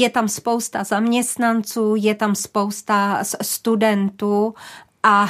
Je 0.00 0.10
tam 0.10 0.28
spousta 0.28 0.84
zaměstnanců, 0.84 1.94
je 1.98 2.14
tam 2.14 2.34
spousta 2.34 3.18
studentů 3.42 4.54
a 5.02 5.28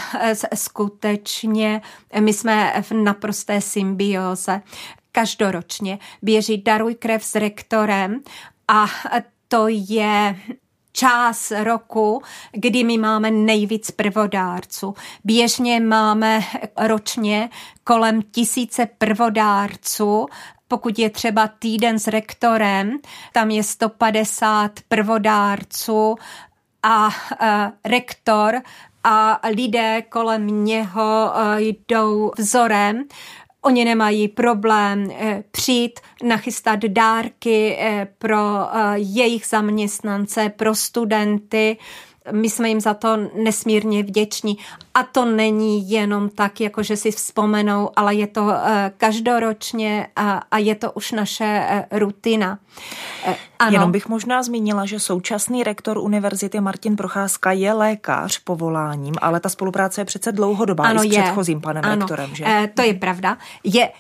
skutečně 0.55 1.83
my 2.21 2.33
jsme 2.33 2.83
v 2.83 2.93
naprosté 2.93 3.61
symbioze. 3.61 4.63
Každoročně 5.13 5.99
běží 6.23 6.63
Daruj 6.63 6.95
krev 6.95 7.25
s 7.25 7.35
rektorem 7.35 8.21
a 8.69 8.87
to 9.51 9.69
je 9.69 10.37
čas 10.93 11.53
roku, 11.63 12.23
kdy 12.53 12.85
my 12.85 12.99
máme 12.99 13.31
nejvíc 13.31 13.91
prvodárců. 13.91 14.95
Běžně 15.25 15.81
máme 15.81 16.41
ročně 16.87 17.51
kolem 17.85 18.23
tisíce 18.23 18.87
prvodárců 18.99 20.27
pokud 20.69 20.99
je 20.99 21.11
třeba 21.11 21.49
týden 21.49 21.99
s 21.99 22.07
rektorem, 22.07 22.99
tam 23.33 23.51
je 23.51 23.63
150 23.63 24.73
prvodárců 24.89 26.17
a 26.83 27.07
uh, 27.07 27.13
rektor 27.85 28.55
a 29.05 29.41
lidé 29.49 30.03
kolem 30.03 30.65
něho 30.65 31.33
uh, 31.35 31.59
jdou 31.59 32.33
vzorem. 32.39 33.05
Oni 33.63 33.85
nemají 33.85 34.29
problém 34.29 35.11
eh, 35.11 35.45
přijít, 35.51 36.01
nachystat 36.23 36.81
dárky 36.81 37.77
eh, 37.79 38.09
pro 38.19 38.37
eh, 38.77 38.95
jejich 38.97 39.47
zaměstnance, 39.47 40.49
pro 40.49 40.75
studenty. 40.75 41.77
My 42.33 42.51
jsme 42.51 42.69
jim 42.69 42.81
za 42.81 42.95
to 42.95 43.17
nesmírně 43.35 44.03
vděční. 44.03 44.59
A 44.95 45.03
to 45.03 45.25
není 45.25 45.91
jenom 45.91 46.29
tak, 46.29 46.61
jako 46.61 46.83
že 46.83 46.97
si 46.97 47.11
vzpomenou, 47.11 47.91
ale 47.97 48.15
je 48.15 48.27
to 48.27 48.53
každoročně 48.97 50.07
a, 50.17 50.43
a 50.51 50.59
je 50.59 50.75
to 50.75 50.93
už 50.93 51.13
naše 51.13 51.65
rutina. 51.91 52.59
Ano. 53.59 53.73
Jenom 53.73 53.93
bych 53.93 54.09
možná 54.09 54.43
zmínila, 54.43 54.87
že 54.87 55.01
současný 55.01 55.65
rektor 55.65 55.99
univerzity 55.99 56.61
Martin 56.61 56.97
Procházka 56.97 57.53
je 57.53 57.73
lékař 57.73 58.39
povoláním, 58.39 59.15
ale 59.23 59.41
ta 59.41 59.49
spolupráce 59.49 60.01
je 60.01 60.05
přece 60.05 60.33
dlouhodobá 60.33 60.85
ano, 60.85 61.05
i 61.05 61.11
s 61.11 61.13
je. 61.13 61.23
předchozím 61.23 61.61
panem 61.61 61.85
ano, 61.85 61.97
rektorem, 61.97 62.35
že? 62.35 62.45
E, 62.45 62.71
to 62.75 62.83
je 62.83 62.95
pravda. 62.95 63.39
Je 63.65 63.91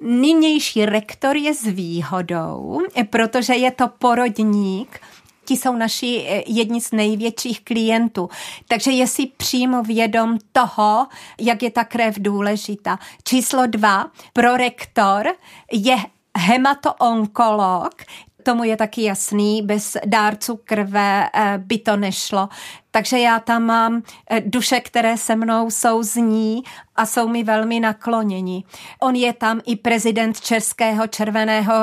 Nynější 0.00 0.86
rektor 0.86 1.36
je 1.36 1.54
s 1.54 1.62
výhodou, 1.62 2.80
protože 3.10 3.54
je 3.54 3.70
to 3.70 3.88
porodník, 3.98 5.00
ti 5.46 5.56
jsou 5.56 5.76
naši 5.76 6.26
eh, 6.28 6.42
jedni 6.46 6.80
z 6.80 6.92
největších 6.92 7.64
klientů. 7.64 8.28
Takže 8.68 8.90
je 8.90 9.06
si 9.06 9.26
přímo 9.26 9.82
vědom 9.82 10.38
toho, 10.52 11.06
jak 11.40 11.62
je 11.62 11.70
ta 11.70 11.84
krev 11.84 12.14
důležitá. 12.18 12.98
Číslo 13.24 13.66
dva, 13.66 14.10
pro 14.32 14.56
rektor 14.56 15.26
je 15.72 15.96
hematoonkolog, 16.38 17.94
tomu 18.42 18.64
je 18.64 18.76
taky 18.76 19.02
jasný, 19.02 19.62
bez 19.62 19.96
dárců 20.06 20.60
krve 20.64 21.28
eh, 21.34 21.58
by 21.58 21.78
to 21.78 21.96
nešlo. 21.96 22.48
takže 22.90 23.18
já 23.18 23.40
tam 23.40 23.62
mám 23.62 24.02
eh, 24.30 24.40
duše, 24.40 24.80
které 24.80 25.16
se 25.16 25.36
mnou 25.36 25.70
souzní 25.70 26.62
a 26.96 27.06
jsou 27.06 27.28
mi 27.28 27.44
velmi 27.44 27.80
nakloněni. 27.80 28.64
On 29.02 29.14
je 29.14 29.32
tam 29.32 29.60
i 29.66 29.76
prezident 29.76 30.40
Českého 30.40 31.06
červeného 31.06 31.74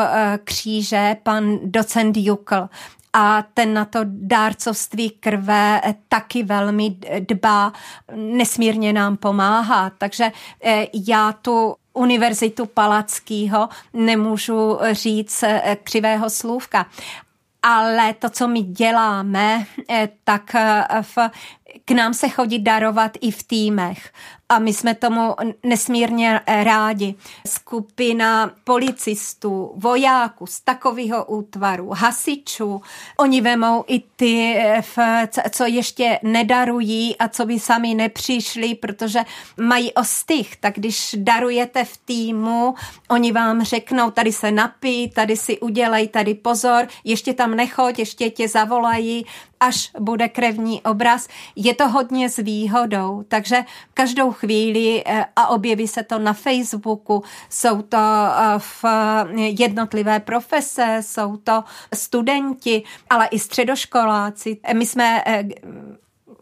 kříže, 0.43 1.17
pan 1.23 1.59
docent 1.63 2.17
Jukl 2.17 2.69
a 3.13 3.43
ten 3.53 3.73
na 3.73 3.85
to 3.85 3.99
dárcovství 4.03 5.09
krve 5.09 5.81
taky 6.07 6.43
velmi 6.43 6.95
dbá, 7.19 7.73
nesmírně 8.15 8.93
nám 8.93 9.17
pomáhá. 9.17 9.91
Takže 9.97 10.31
já 11.07 11.31
tu 11.31 11.75
univerzitu 11.93 12.65
Palackého 12.65 13.69
nemůžu 13.93 14.79
říct 14.93 15.43
křivého 15.83 16.29
slůvka 16.29 16.85
ale 17.63 18.13
to, 18.13 18.29
co 18.29 18.47
my 18.47 18.61
děláme, 18.61 19.65
eh, 19.89 20.09
tak 20.23 20.55
eh, 20.55 20.83
v, 21.01 21.17
k 21.85 21.91
nám 21.91 22.13
se 22.13 22.29
chodí 22.29 22.59
darovat 22.59 23.11
i 23.21 23.31
v 23.31 23.43
týmech. 23.43 24.11
A 24.49 24.59
my 24.59 24.73
jsme 24.73 24.95
tomu 24.95 25.35
nesmírně 25.63 26.41
rádi. 26.47 27.15
Skupina 27.47 28.51
policistů, 28.63 29.71
vojáků 29.75 30.45
z 30.45 30.59
takového 30.59 31.25
útvaru, 31.25 31.89
hasičů, 31.89 32.81
oni 33.17 33.41
vemou 33.41 33.83
i 33.87 34.03
ty, 34.15 34.63
co 35.49 35.65
ještě 35.65 36.19
nedarují 36.23 37.17
a 37.17 37.27
co 37.27 37.45
by 37.45 37.59
sami 37.59 37.95
nepřišli, 37.95 38.75
protože 38.75 39.19
mají 39.57 39.93
ostych, 39.93 40.55
tak 40.55 40.73
když 40.75 41.15
darujete 41.17 41.85
v 41.85 41.97
týmu, 41.97 42.75
oni 43.09 43.31
vám 43.31 43.63
řeknou, 43.63 44.11
tady 44.11 44.31
se 44.31 44.51
napí, 44.51 45.09
tady 45.09 45.37
si 45.37 45.59
udělej, 45.59 46.07
tady 46.07 46.33
pozor, 46.33 46.87
ještě 47.03 47.33
tam 47.33 47.55
nechoď, 47.55 47.99
ještě 47.99 48.29
tě 48.29 48.47
zavolají, 48.47 49.25
až 49.63 49.91
bude 49.99 50.29
krevní 50.29 50.81
obraz. 50.81 51.27
Je 51.55 51.75
to 51.75 51.89
hodně 51.89 52.29
s 52.29 52.37
výhodou, 52.37 53.23
takže 53.27 53.65
každou 53.93 54.31
chvíli 54.31 55.03
eh, 55.05 55.25
a 55.35 55.47
objeví 55.47 55.87
se 55.87 56.03
to 56.03 56.19
na 56.19 56.33
Facebooku, 56.33 57.23
jsou 57.49 57.81
to 57.81 57.97
eh, 57.97 58.59
v 58.59 58.85
jednotlivé 59.35 60.19
profese, 60.19 60.99
jsou 61.01 61.37
to 61.37 61.63
studenti, 61.93 62.83
ale 63.09 63.27
i 63.27 63.39
středoškoláci. 63.39 64.57
My 64.73 64.85
jsme 64.85 65.23
eh, 65.25 65.43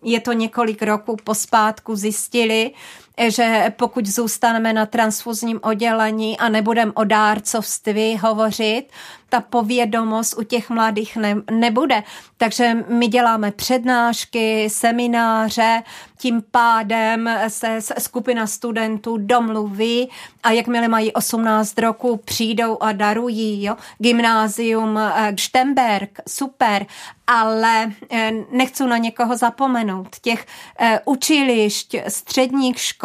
je 0.04 0.20
to 0.20 0.34
několik 0.34 0.82
roků 0.82 1.18
pospátku 1.24 1.96
zjistili, 1.96 2.72
že 3.18 3.74
pokud 3.78 4.06
zůstaneme 4.06 4.74
na 4.74 4.86
transfuzním 4.86 5.60
oddělení 5.64 6.38
a 6.38 6.50
nebudeme 6.50 6.92
o 6.96 7.04
dárcovství 7.04 8.18
hovořit, 8.18 8.84
ta 9.32 9.42
povědomost 9.42 10.38
u 10.38 10.44
těch 10.44 10.70
mladých 10.70 11.18
ne, 11.18 11.36
nebude. 11.52 12.04
Takže 12.38 12.74
my 12.88 13.08
děláme 13.08 13.52
přednášky, 13.52 14.70
semináře, 14.70 15.84
tím 16.18 16.44
pádem 16.52 17.30
se 17.48 17.80
skupina 18.00 18.48
studentů 18.48 19.18
domluví 19.18 20.10
a 20.44 20.52
jakmile 20.52 20.88
mají 20.88 21.14
18 21.14 21.80
roků, 21.80 22.18
přijdou 22.18 22.78
a 22.82 22.92
darují. 22.92 23.64
Jo? 23.64 23.76
Gymnázium 23.98 25.00
Štemberg, 25.36 26.20
eh, 26.20 26.24
super, 26.28 26.86
ale 27.28 27.92
eh, 28.12 28.32
nechci 28.52 28.84
na 28.84 28.98
někoho 28.98 29.38
zapomenout. 29.38 30.16
Těch 30.22 30.46
eh, 30.80 31.00
učilišť, 31.06 31.96
středních 32.08 32.80
škol, 32.80 33.01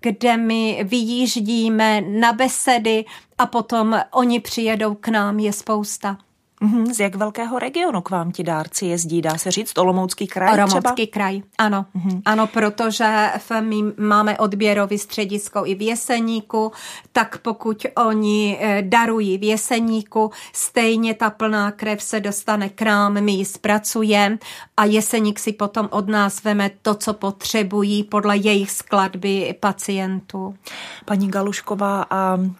kde 0.00 0.36
my 0.36 0.84
vyjíždíme 0.84 2.00
na 2.00 2.32
besedy 2.32 3.04
a 3.38 3.46
potom 3.46 4.00
oni 4.10 4.40
přijedou 4.40 4.94
k 4.94 5.08
nám, 5.08 5.38
je 5.38 5.52
spousta. 5.52 6.18
Mm-hmm. 6.64 6.92
Z 6.92 7.00
jak 7.00 7.14
velkého 7.14 7.58
regionu 7.58 8.00
k 8.00 8.10
vám 8.10 8.32
ti 8.32 8.42
dárci 8.42 8.86
jezdí? 8.86 9.22
Dá 9.22 9.38
se 9.38 9.50
říct 9.50 9.78
Olomoucký 9.78 10.26
kraj 10.26 10.54
Olomoucký 10.54 11.06
kraj, 11.06 11.42
ano. 11.58 11.86
Mm-hmm. 11.96 12.22
Ano, 12.24 12.46
protože 12.46 13.30
my 13.60 13.76
máme 13.98 14.38
odběrový 14.38 14.98
středisko 14.98 15.62
i 15.66 15.74
v 15.74 15.82
Jeseníku, 15.82 16.72
tak 17.12 17.38
pokud 17.38 17.86
oni 17.96 18.58
eh, 18.60 18.82
darují 18.82 19.38
v 19.38 19.42
Jeseníku, 19.42 20.30
stejně 20.52 21.14
ta 21.14 21.30
plná 21.30 21.70
krev 21.70 22.02
se 22.02 22.20
dostane 22.20 22.68
k 22.68 22.82
nám, 22.82 23.20
my 23.20 23.32
ji 23.32 23.44
zpracujeme 23.44 24.38
a 24.76 24.84
Jeseník 24.84 25.38
si 25.38 25.52
potom 25.52 25.88
od 25.90 26.08
nás 26.08 26.44
veme 26.44 26.70
to, 26.82 26.94
co 26.94 27.12
potřebují 27.12 28.04
podle 28.04 28.36
jejich 28.36 28.70
skladby 28.70 29.54
pacientů. 29.60 30.54
Paní 31.04 31.28
Galušková, 31.28 32.06
a 32.10 32.34
um, 32.34 32.54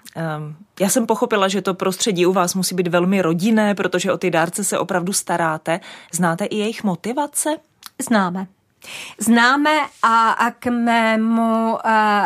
já 0.80 0.88
jsem 0.88 1.06
pochopila, 1.06 1.48
že 1.48 1.62
to 1.62 1.74
prostředí 1.74 2.26
u 2.26 2.32
vás 2.32 2.54
musí 2.54 2.74
být 2.74 2.88
velmi 2.88 3.22
rodinné, 3.22 3.74
protože 3.74 4.12
o 4.12 4.18
ty 4.18 4.30
dárce 4.30 4.64
se 4.64 4.78
opravdu 4.78 5.12
staráte. 5.12 5.80
Znáte 6.12 6.44
i 6.44 6.56
jejich 6.56 6.84
motivace? 6.84 7.56
Známe. 8.02 8.46
Známe 9.18 9.70
a, 10.02 10.30
a 10.30 10.50
k 10.50 10.66
mému 10.66 11.72
uh, 11.72 11.80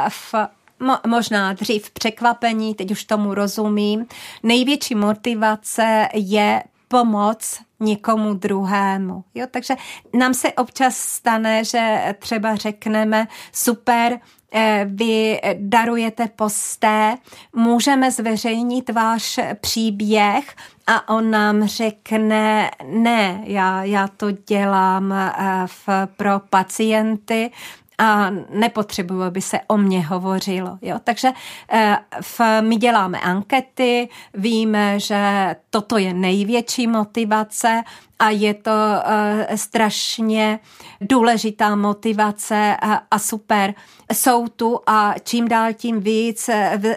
v 0.09 0.35
mo, 0.81 0.99
možná 1.07 1.53
dřív 1.53 1.91
překvapení, 1.91 2.75
teď 2.75 2.91
už 2.91 3.05
tomu 3.05 3.35
rozumím. 3.35 4.07
Největší 4.43 4.95
motivace 4.95 6.09
je 6.15 6.63
pomoc 6.89 7.61
někomu 7.81 8.35
druhému. 8.35 9.25
Jo? 9.35 9.47
Takže 9.51 9.75
nám 10.15 10.35
se 10.35 10.53
občas 10.53 10.97
stane, 10.97 11.65
že 11.65 12.15
třeba 12.19 12.57
řekneme 12.57 13.29
super, 13.53 14.21
Eh, 14.53 14.87
vy 14.89 15.41
darujete 15.55 16.29
posté, 16.37 17.17
můžeme 17.57 18.11
zveřejnit 18.11 18.91
váš 18.91 19.41
příběh 19.61 20.55
a 20.87 21.09
on 21.09 21.31
nám 21.31 21.67
řekne, 21.67 22.71
ne, 22.87 23.41
já, 23.45 23.85
já 23.85 24.09
to 24.09 24.31
dělám 24.31 25.13
eh, 25.13 25.33
v, 25.67 25.89
pro 26.17 26.31
pacienty, 26.51 27.51
a 27.99 28.31
nepotřebuju, 28.51 29.23
aby 29.23 29.41
se 29.41 29.61
o 29.67 29.77
mě 29.77 30.07
hovořilo. 30.07 30.79
Jo? 30.83 30.99
Takže 31.05 31.33
eh, 31.73 31.99
v, 32.21 32.41
my 32.61 32.77
děláme 32.77 33.21
ankety, 33.21 34.09
víme, 34.35 35.01
že 35.01 35.57
toto 35.71 35.99
je 35.99 36.15
největší 36.15 36.87
motivace 36.87 37.83
a 38.19 38.31
je 38.31 38.55
to 38.55 38.71
uh, 38.71 39.57
strašně 39.57 40.59
důležitá 41.01 41.77
motivace 41.77 42.77
a, 42.83 43.03
a 43.11 43.19
super. 43.19 43.75
Jsou 44.13 44.49
tu 44.49 44.81
a 44.87 45.15
čím 45.25 45.49
dál 45.49 45.73
tím 45.73 46.01
víc 46.01 46.51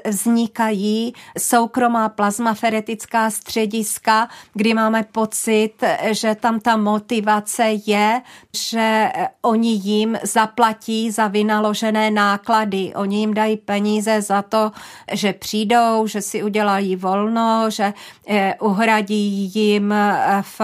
vznikají 0.05 1.13
soukromá 1.37 2.09
plazmaferetická 2.09 3.29
střediska, 3.29 4.29
kdy 4.53 4.73
máme 4.73 5.03
pocit, 5.11 5.73
že 6.11 6.35
tam 6.35 6.59
ta 6.59 6.77
motivace 6.77 7.63
je, 7.85 8.21
že 8.53 9.11
oni 9.41 9.71
jim 9.83 10.17
zaplatí 10.23 11.11
za 11.11 11.27
vynaložené 11.27 12.11
náklady. 12.11 12.93
Oni 12.95 13.19
jim 13.19 13.33
dají 13.33 13.57
peníze 13.57 14.21
za 14.21 14.41
to, 14.41 14.71
že 15.11 15.33
přijdou, 15.33 16.07
že 16.07 16.21
si 16.21 16.43
udělají 16.43 16.95
volno, 16.95 17.65
že 17.69 17.93
eh, 18.27 18.55
uhradí 18.59 19.51
jim 19.55 19.93
v 20.41 20.61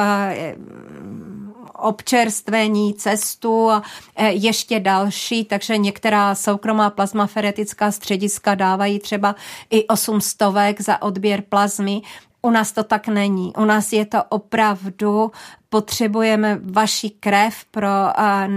občerstvení, 1.78 2.94
cestu 2.94 3.70
a 3.70 3.84
e, 4.16 4.32
ještě 4.32 4.80
další, 4.80 5.44
takže 5.46 5.78
některá 5.78 6.36
soukromá 6.36 6.90
plazmaferetická 6.90 7.92
střediska 7.92 8.56
dávají 8.56 9.00
třeba 9.00 9.36
i 9.70 9.88
800 9.88 10.40
za 10.80 11.02
odběr 11.02 11.44
plazmy. 11.50 12.02
U 12.42 12.50
nás 12.50 12.72
to 12.72 12.84
tak 12.84 13.08
není. 13.08 13.54
U 13.58 13.66
nás 13.66 13.94
je 13.94 14.06
to 14.06 14.24
opravdu 14.30 15.32
potřebujeme 15.70 16.60
vaši 16.64 17.10
krev 17.10 17.66
pro 17.72 17.88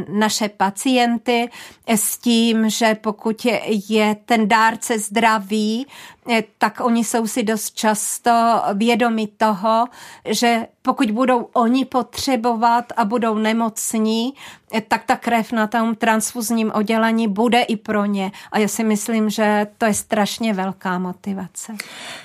naše 0.08 0.48
pacienty 0.48 1.50
s 1.86 2.18
tím, 2.18 2.70
že 2.70 2.94
pokud 2.94 3.46
je 3.88 4.16
ten 4.24 4.48
dárce 4.48 4.98
zdravý, 4.98 5.86
eh, 6.30 6.42
tak 6.58 6.80
oni 6.80 7.04
jsou 7.04 7.26
si 7.26 7.42
dost 7.42 7.74
často 7.74 8.62
vědomi 8.74 9.26
toho, 9.26 9.86
že 10.28 10.66
pokud 10.82 11.10
budou 11.10 11.48
oni 11.52 11.84
potřebovat 11.84 12.84
a 12.96 13.04
budou 13.04 13.34
nemocní, 13.34 14.34
eh, 14.74 14.80
tak 14.80 15.04
ta 15.04 15.16
krev 15.16 15.52
na 15.52 15.66
tom 15.66 15.94
transfuzním 15.94 16.72
oddělení 16.74 17.28
bude 17.28 17.62
i 17.62 17.76
pro 17.76 18.04
ně. 18.04 18.32
A 18.52 18.58
já 18.58 18.68
si 18.68 18.84
myslím, 18.84 19.30
že 19.30 19.66
to 19.78 19.86
je 19.86 19.94
strašně 19.94 20.54
velká 20.54 20.98
motivace. 20.98 21.76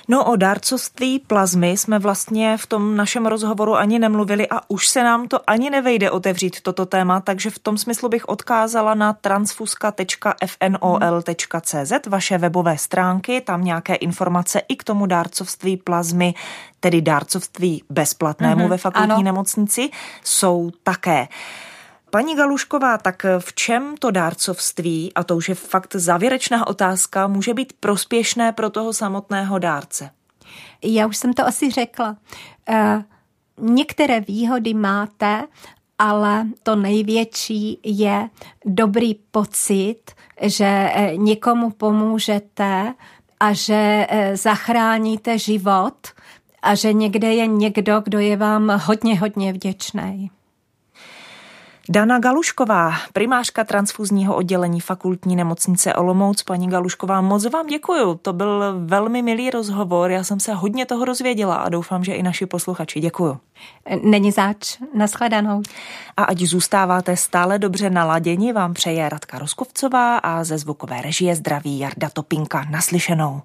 No 0.08 0.24
o 0.24 0.36
dárcovství 0.36 1.18
plazmy 1.18 1.70
jsme 1.70 1.98
vlastně 1.98 2.56
v 2.56 2.66
tom 2.66 2.96
našem 2.96 3.26
rozhovoru 3.26 3.74
ani 3.74 3.98
nemluvili 3.98 4.48
a 4.48 4.70
už 4.76 4.88
se 4.88 5.04
nám 5.04 5.28
to 5.28 5.50
ani 5.50 5.70
nevejde 5.70 6.10
otevřít 6.10 6.60
toto 6.60 6.86
téma, 6.86 7.20
takže 7.20 7.50
v 7.50 7.58
tom 7.58 7.78
smyslu 7.78 8.08
bych 8.08 8.28
odkázala 8.28 8.94
na 8.94 9.12
transfuska.fnol.cz, 9.12 11.92
vaše 12.06 12.38
webové 12.38 12.78
stránky, 12.78 13.40
tam 13.40 13.64
nějaké 13.64 13.94
informace 13.94 14.62
i 14.68 14.76
k 14.76 14.84
tomu 14.84 15.06
dárcovství 15.06 15.76
plazmy, 15.76 16.34
tedy 16.80 17.02
dárcovství 17.02 17.82
bezplatnému 17.90 18.64
mm-hmm, 18.64 18.68
ve 18.68 18.78
fakultní 18.78 19.12
ano. 19.12 19.22
nemocnici, 19.22 19.90
jsou 20.24 20.70
také. 20.82 21.28
Paní 22.10 22.36
Galušková, 22.36 22.98
tak 22.98 23.26
v 23.38 23.54
čem 23.54 23.96
to 23.96 24.10
dárcovství, 24.10 25.12
a 25.14 25.24
to 25.24 25.36
už 25.36 25.48
je 25.48 25.54
fakt 25.54 25.94
závěrečná 25.94 26.66
otázka, 26.66 27.26
může 27.26 27.54
být 27.54 27.72
prospěšné 27.80 28.52
pro 28.52 28.70
toho 28.70 28.92
samotného 28.92 29.58
dárce? 29.58 30.10
Já 30.84 31.06
už 31.06 31.16
jsem 31.16 31.32
to 31.32 31.46
asi 31.46 31.70
řekla. 31.70 32.16
Uh, 32.68 33.02
některé 33.58 34.20
výhody 34.20 34.74
máte 34.74 35.44
ale 35.98 36.46
to 36.62 36.76
největší 36.76 37.78
je 37.84 38.28
dobrý 38.64 39.14
pocit, 39.14 40.00
že 40.42 40.90
eh, 40.94 41.16
někomu 41.16 41.70
pomůžete 41.70 42.94
a 43.40 43.52
že 43.52 44.06
eh, 44.08 44.36
zachráníte 44.36 45.38
život 45.38 45.94
a 46.62 46.74
že 46.74 46.92
někde 46.92 47.34
je 47.34 47.46
někdo, 47.46 48.00
kdo 48.04 48.18
je 48.18 48.36
vám 48.36 48.80
hodně, 48.84 49.18
hodně 49.18 49.52
vděčný. 49.52 50.30
Dana 51.88 52.18
Galušková, 52.18 52.92
primářka 53.12 53.64
transfuzního 53.64 54.36
oddělení 54.36 54.80
fakultní 54.80 55.36
nemocnice 55.36 55.94
Olomouc. 55.94 56.42
Paní 56.42 56.68
Galušková, 56.68 57.20
moc 57.20 57.50
vám 57.50 57.66
děkuju. 57.66 58.14
To 58.14 58.32
byl 58.32 58.64
velmi 58.84 59.22
milý 59.22 59.50
rozhovor. 59.50 60.10
Já 60.10 60.24
jsem 60.24 60.40
se 60.40 60.54
hodně 60.54 60.86
toho 60.86 61.04
dozvěděla 61.04 61.56
a 61.56 61.68
doufám, 61.68 62.04
že 62.04 62.14
i 62.14 62.22
naši 62.22 62.46
posluchači. 62.46 63.00
Děkuju. 63.00 63.38
Není 64.02 64.32
zač. 64.32 64.78
Naschledanou. 64.94 65.62
A 66.16 66.24
ať 66.24 66.38
zůstáváte 66.38 67.16
stále 67.16 67.58
dobře 67.58 67.90
naladěni, 67.90 68.52
vám 68.52 68.74
přeje 68.74 69.08
Radka 69.08 69.38
Roskovcová 69.38 70.18
a 70.18 70.44
ze 70.44 70.58
zvukové 70.58 71.02
režie 71.02 71.36
zdraví 71.36 71.78
Jarda 71.78 72.10
Topinka. 72.10 72.64
Naslyšenou. 72.70 73.42